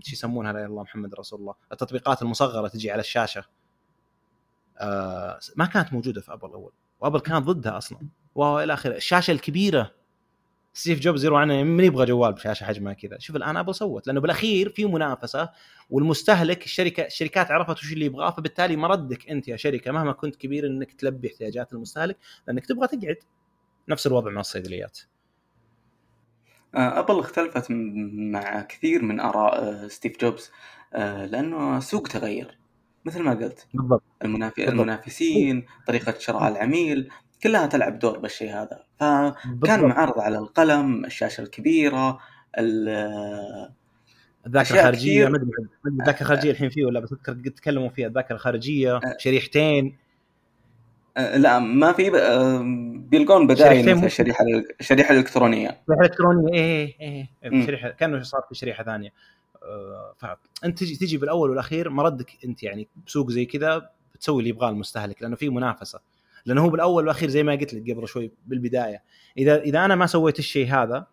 [0.03, 3.45] شو يسمونها لا إله إلا محمد رسول الله التطبيقات المصغرة تجي على الشاشة.
[5.57, 7.99] ما كانت موجودة في أبل أول وأبل كان ضدها أصلا
[8.35, 8.97] وإلى آخره.
[8.97, 9.98] الشاشة الكبيرة
[10.73, 14.21] ستيف جوبز يروى عنه من يبغى جوال بشاشة حجمها كذا؟ شوف الآن ابل سوت لأنه
[14.21, 15.49] بالأخير في منافسة
[15.91, 20.37] والمستهلك الشركة الشركات عرفت وش اللي يبغاه فبالتالي ما ردك أنت يا شركة مهما كنت
[20.37, 22.17] كبير إنك تلبي احتياجات المستهلك
[22.47, 23.17] لأنك تبغى تقعد.
[23.89, 24.99] نفس الوضع مع الصيدليات.
[26.75, 30.51] ابل اختلفت مع كثير من آراء آه، ستيف جوبز
[30.95, 32.59] آه، لأنه السوق تغير.
[33.05, 33.67] مثل ما قلت.
[33.75, 34.03] بالضبط.
[34.25, 34.57] المناف...
[34.57, 34.73] بالضبط.
[34.73, 37.11] المنافسين طريقة شراء العميل
[37.43, 38.85] كلها تلعب دور بالشيء هذا.
[39.01, 42.19] فكان معترض على القلم الشاشة الكبيرة
[44.47, 45.51] الذاكرة الخارجية ما أدري
[45.87, 49.97] الذاكرة الخارجية الحين فيه ولا بتذكر تكلموا فيها الذاكرة الخارجية شريحتين.
[51.17, 52.11] لا ما في
[53.11, 54.45] بيلقون بدائل مثل الشريحه
[54.81, 55.69] الشريحه الإلكترونية.
[55.69, 57.67] الشريحه الإلكترونية إيه إيه, إيه.
[57.67, 59.13] شريحة كأنه صار في شريحة ثانية.
[60.17, 65.23] فانت تجي تجي بالأول والأخير مردك أنت يعني بسوق زي كذا بتسوي اللي يبغاه المستهلك
[65.23, 66.01] لأنه في منافسة.
[66.49, 69.03] لأنه هو بالأول والأخير زي ما قلت لك قبل شوي بالبداية.
[69.39, 71.07] إذا إذا أنا ما سويت الشيء هذا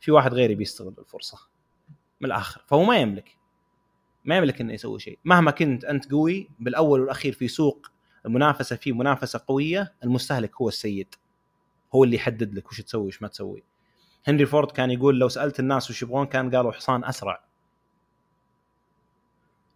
[0.00, 1.38] في واحد غيري بيستغل الفرصة.
[2.20, 2.64] من الآخر.
[2.66, 3.36] فهو ما يملك.
[4.24, 5.18] ما يملك إنه يسوي شيء.
[5.24, 7.86] مهما كنت أنت قوي بالأول والأخير في سوق
[8.26, 11.14] المنافسة فيه منافسة قوية المستهلك هو السيد.
[11.94, 13.62] هو اللي يحدد لك وش تسوي وش ما تسوي.
[14.28, 17.44] هنري فورد كان يقول لو سألت الناس وش يبغون كان قالوا حصان أسرع.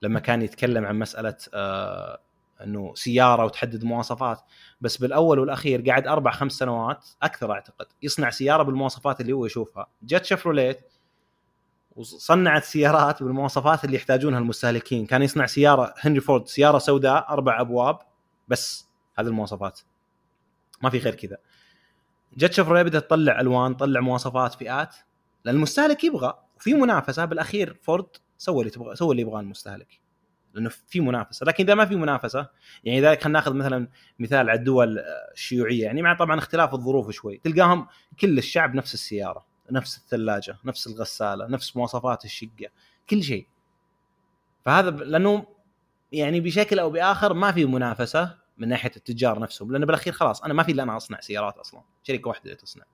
[0.02, 2.20] لما كان يتكلم عن مسألة آه
[2.62, 4.40] إنه سيارة وتحدد مواصفات
[4.80, 9.86] بس بالأول والأخير قعد أربع خمس سنوات أكثر أعتقد يصنع سيارة بالمواصفات اللي هو يشوفها.
[10.02, 10.80] جت شفروليت
[11.96, 15.06] وصنعت سيارات بالمواصفات اللي يحتاجونها المستهلكين.
[15.06, 17.98] كان يصنع سيارة هنري فورد سيارة سوداء أربع أبواب
[18.48, 19.80] بس هذه المواصفات.
[20.82, 21.36] ما في غير كذا.
[22.36, 24.96] جت شفروليه بدأت تطلع ألوان تطلع مواصفات فئات.
[25.44, 28.06] لأن المستهلك يبغى وفي منافسة بالأخير فورد
[28.38, 30.03] سوى اللي تبغى سوى اللي يبغاه المستهلك.
[30.54, 31.46] لأنه في منافسة.
[31.46, 32.48] لكن إذا ما في منافسة
[32.84, 34.98] يعني ذلك خلينا ناخذ مثلا مثال على الدول
[35.32, 37.40] الشيوعية يعني مع طبعا اختلاف الظروف شوي.
[37.44, 37.86] تلقاهم
[38.20, 42.68] كل الشعب نفس السيارة نفس الثلاجة نفس الغسالة نفس مواصفات الشقة
[43.10, 43.46] كل شيء.
[44.64, 45.46] فهذا لأنه
[46.12, 49.72] يعني بشكل أو بآخر ما في منافسة من ناحية التجار نفسهم.
[49.72, 51.82] لأن بالأخير خلاص أنا ما في إلا أنا أصنع سيارات أصلا.
[52.02, 52.84] شركة واحدة اللي تصنع.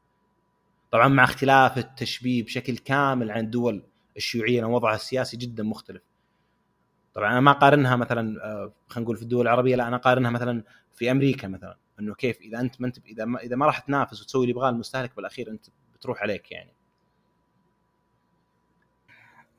[0.91, 3.82] طبعا مع اختلاف التشبيه بشكل كامل عن الدول
[4.16, 6.03] الشيوعية لأن وضعها السياسي جدا مختلف.
[7.20, 10.62] طبعا أنا ما اقارنها مثلا آه، خلينا نقول في الدول العربية لا أنا اقارنها مثلا
[10.94, 14.22] في أمريكا مثلا إنه كيف إذا أنت ما أنت إذا ما إذا ما راح تنافس
[14.22, 16.74] وتسوي اللي يبغاه المستهلك بالأخير أنت بتروح عليك يعني.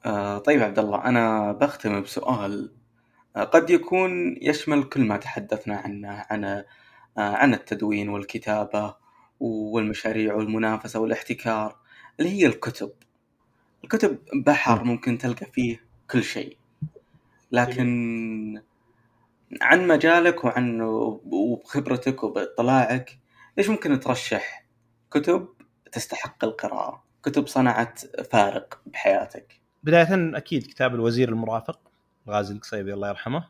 [0.05, 2.71] آه طيب عبد الله أنا بختم بسؤال
[3.35, 6.65] آه قد يكون يشمل كل ما تحدثنا عنه عن آه
[7.17, 8.95] عن التدوين والكتابة
[9.39, 11.75] والمشاريع والمنافسة والاحتكار
[12.19, 12.91] اللي هي الكتب.
[13.83, 16.60] الكتب بحر ممكن تلقى فيه كل شيء.
[17.51, 18.61] لكن
[19.61, 23.19] عن مجالك وعن وبخبرتك وباطلاعك
[23.57, 24.65] إيش ممكن ترشح؟
[25.11, 25.47] كتب
[25.91, 27.99] تستحق القراءة كتب صنعت
[28.31, 29.61] فارق بحياتك.
[29.83, 31.79] بداية أكيد كتاب الوزير المرافق
[32.29, 33.47] غازي القصيبي الله يرحمه.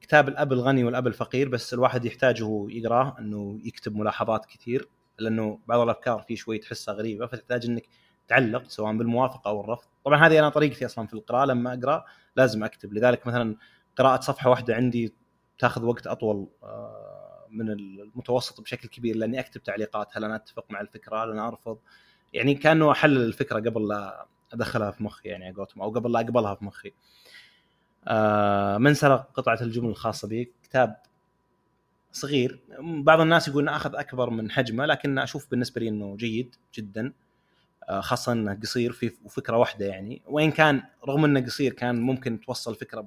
[0.00, 4.88] كتاب الأب الغني والأب الفقير بس الواحد يحتاجه يقرأه أنه يكتب ملاحظات كثير
[5.18, 7.82] لأنه بعض الأفكار فيه شوي تحسها غريبة فتحتاج أنك
[8.28, 9.88] تعلق سواء بالموافقة أو الرفض.
[10.04, 12.04] طبعا هذه أنا طريقتي أصلا في القراءة لما أقرأ
[12.36, 12.92] لازم أكتب.
[12.92, 13.56] لذلك مثلا
[13.96, 15.14] قراءة صفحة واحدة عندي
[15.58, 20.16] تأخذ وقت أطول آه، من المتوسط بشكل كبير لأني أكتب تعليقات.
[20.16, 21.78] هل أنا أتفق مع الفكرة؟ هل أنا أرفض؟
[22.32, 26.64] يعني كأنه أحلل الفكرة قبل لا أدخلها في مخي يعني أو قبل لا أقبلها في
[26.64, 26.92] مخي.
[28.08, 30.96] آه، من سرق قطعة الجمل الخاصة بي؟ كتاب
[32.12, 32.60] صغير.
[32.80, 37.12] بعض الناس يقول انه أخذ أكبر من حجمه لكن أشوف بالنسبة لي إنه جيد جدا.
[37.90, 40.22] خاصة إنه قصير في فكرة واحدة يعني.
[40.26, 43.06] وين كان رغم إنه قصير كان ممكن توصل فكرة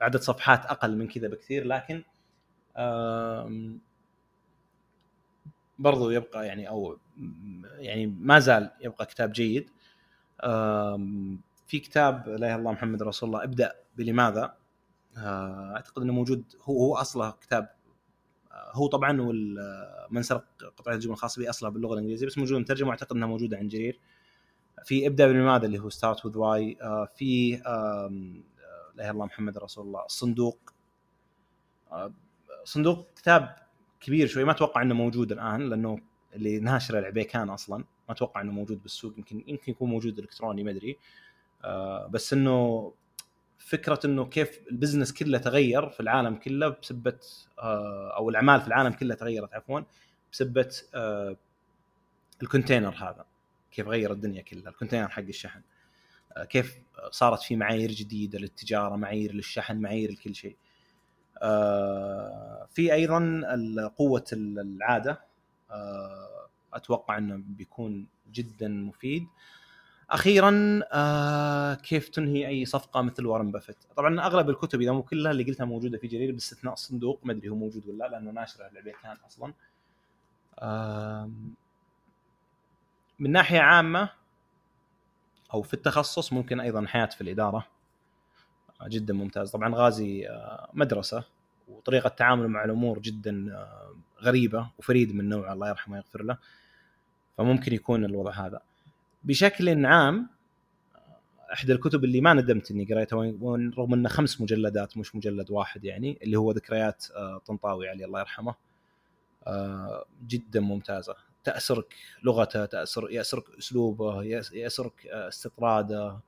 [0.00, 2.02] بعدد صفحات أقل من كذا بكثير لكن
[5.78, 6.98] برضو يبقى يعني أو
[7.78, 9.70] يعني ما زال يبقى كتاب جيد.
[11.66, 14.54] في كتاب لا إله إلا الله محمد رسول الله ابدأ بلماذا؟
[15.18, 17.77] آه، أعتقد إنه موجود هو هو أصله كتاب آه،
[18.52, 19.12] هو طبعا
[20.10, 20.44] من سرق
[20.76, 24.00] قطعه الجمل الخاصه به أصلها باللغة الإنجليزية بس موجود مترجم وأعتقد إنها موجودة عند جرير.
[24.84, 26.76] في ابدا بلماذا اللي هو Start With Why
[27.16, 28.08] في لا
[28.94, 30.72] إله إلا الله محمد رسول الله الصندوق
[32.64, 33.56] صندوق كتاب
[34.00, 35.98] كبير شوي ما أتوقع إنه موجود الآن لأنه
[36.34, 37.78] اللي ناشر العبيكان أصلا.
[37.78, 40.98] ما أتوقع إنه موجود بالسوق يمكن يمكن يكون موجود إلكتروني ما أدري.
[41.64, 42.92] آه بس إنه
[43.58, 47.18] فكرة إنه كيف ال business كله تغير في العالم كله بسبة
[47.58, 49.80] آه أو الأعمال في العالم كله تغيرت عفوا
[50.32, 51.36] بسبة آه
[52.42, 53.24] ال container هذا.
[53.70, 55.60] كيف غير الدنيا كلها ال container حق الشحن.
[56.32, 56.78] آه كيف
[57.10, 60.56] صارت في معايير جديدة للتجارة معايير للشحن معايير لكل شيء.
[62.70, 63.42] في أيضا
[63.96, 65.20] قوة العادة.
[66.74, 69.26] أتوقع إنه بيكون جدا مفيد.
[70.10, 75.32] أخيرا آه كيف تنهي أي صفقة مثل وارن بافيت؟ طبعا أغلب الكتب إذا مو كلها
[75.32, 78.68] اللي قلتها موجودة في جرير باستثناء الصندوق ما أدري هو موجود ولا لا لأنه ناشر
[78.68, 79.52] العبيكان أصلا.
[80.58, 81.30] آه
[83.18, 84.08] من ناحية عامة
[85.54, 87.66] أو في التخصص ممكن أيضا حياة في الإدارة.
[88.86, 89.50] جدا ممتاز.
[89.50, 91.24] طبعا غازي آه، مدرسة
[91.68, 96.38] وطريقة تعامله مع الأمور جدا آه، غريبة وفريد من نوعه الله يرحمه ويغفر له.
[97.38, 98.60] فممكن يكون الوضع هذا.
[99.28, 100.28] بشكل عام
[100.94, 103.32] آه، إحدى الكتب اللي ما ندمت إني قريتها
[103.78, 107.06] رغم إنه خمس مجلدات مش مجلد واحد يعني اللي هو ذكريات
[107.46, 108.54] طنطاوي علي الله يرحمه.
[110.26, 111.16] جدا ممتازة.
[111.44, 111.94] تأسرك
[112.24, 116.20] لغته تاسر يأسرك أسلوبه يأسرك استطراده.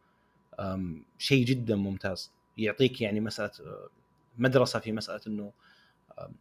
[1.19, 2.33] شيء جدا ممتاز.
[2.59, 3.51] يعطيك يعني مسألة
[4.39, 5.53] مدرسة في مسألة إنه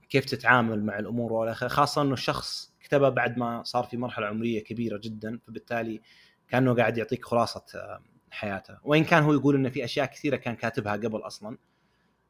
[0.10, 4.64] كيف تتعامل مع الأمور والى خاصة إنه الشخص كتبه بعد ما صار في مرحلة عمرية
[4.64, 6.02] كبيرة جدا فبالتالي
[6.50, 8.00] كأنه قاعد يعطيك خلاصة
[8.32, 11.58] حياته وإن كان هو يقول انه في أشياء كثيرة كان كاتبها قبل أصلا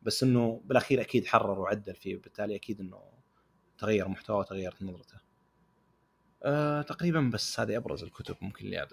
[0.01, 3.01] بس إنه بالأخير أكيد حرر وعدل فيه بالتالي أكيد إنه
[3.77, 5.17] تغير محتواه وتغيرت نظرته.
[6.43, 8.87] أه تقريبا بس هذه أبرز الكتب ممكن اللي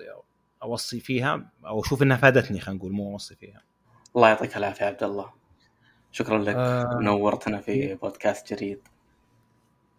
[0.62, 3.62] أوصي فيها أو أشوف إنها فادتني خلينا نقول مو أوصي فيها.
[4.16, 5.32] الله يعطيك العافية عبد الله.
[6.12, 8.88] شكرا لك آه نورتنا في بودكاست جريد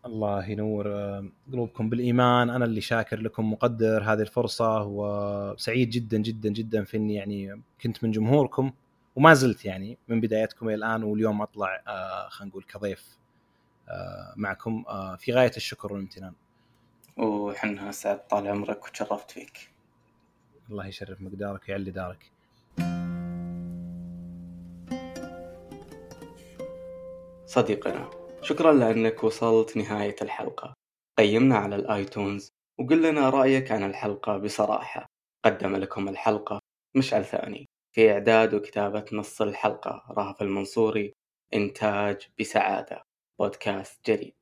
[0.07, 6.49] الله ينور آه، قلوبكم بالإيمان أنا اللي شاكر لكم مقدر هذه الفرصة وسعيد جدا جدا
[6.49, 8.71] جدا في إني يعني كنت من جمهوركم
[9.15, 13.17] وما زلت يعني من بدايتكم إلى الآن واليوم أطلع آه خلينا نقول كضيف
[13.89, 14.83] آه معكم
[15.17, 16.33] في غاية الشكر والامتنان.
[17.17, 19.71] وحنا سعد طال عمرك وتشرفت فيك.
[20.69, 22.31] الله يشرف مقدارك ويعلي دارك.
[27.45, 28.09] صديقنا
[28.47, 30.73] شكرا لأنك وصلت نهاية الحلقة.
[31.17, 32.49] قيمنا على الآيتونز
[32.79, 35.05] وقل لنا رأيك عن الحلقة بصراحة.
[35.45, 36.59] قدم لكم الحلقة
[36.97, 37.65] مشعل ثاني.
[37.95, 41.13] في إعداد وكتابة نص الحلقة رهف المنصوري
[41.53, 43.01] إنتاج بسعادة.
[43.39, 44.35] بودكاست جديد.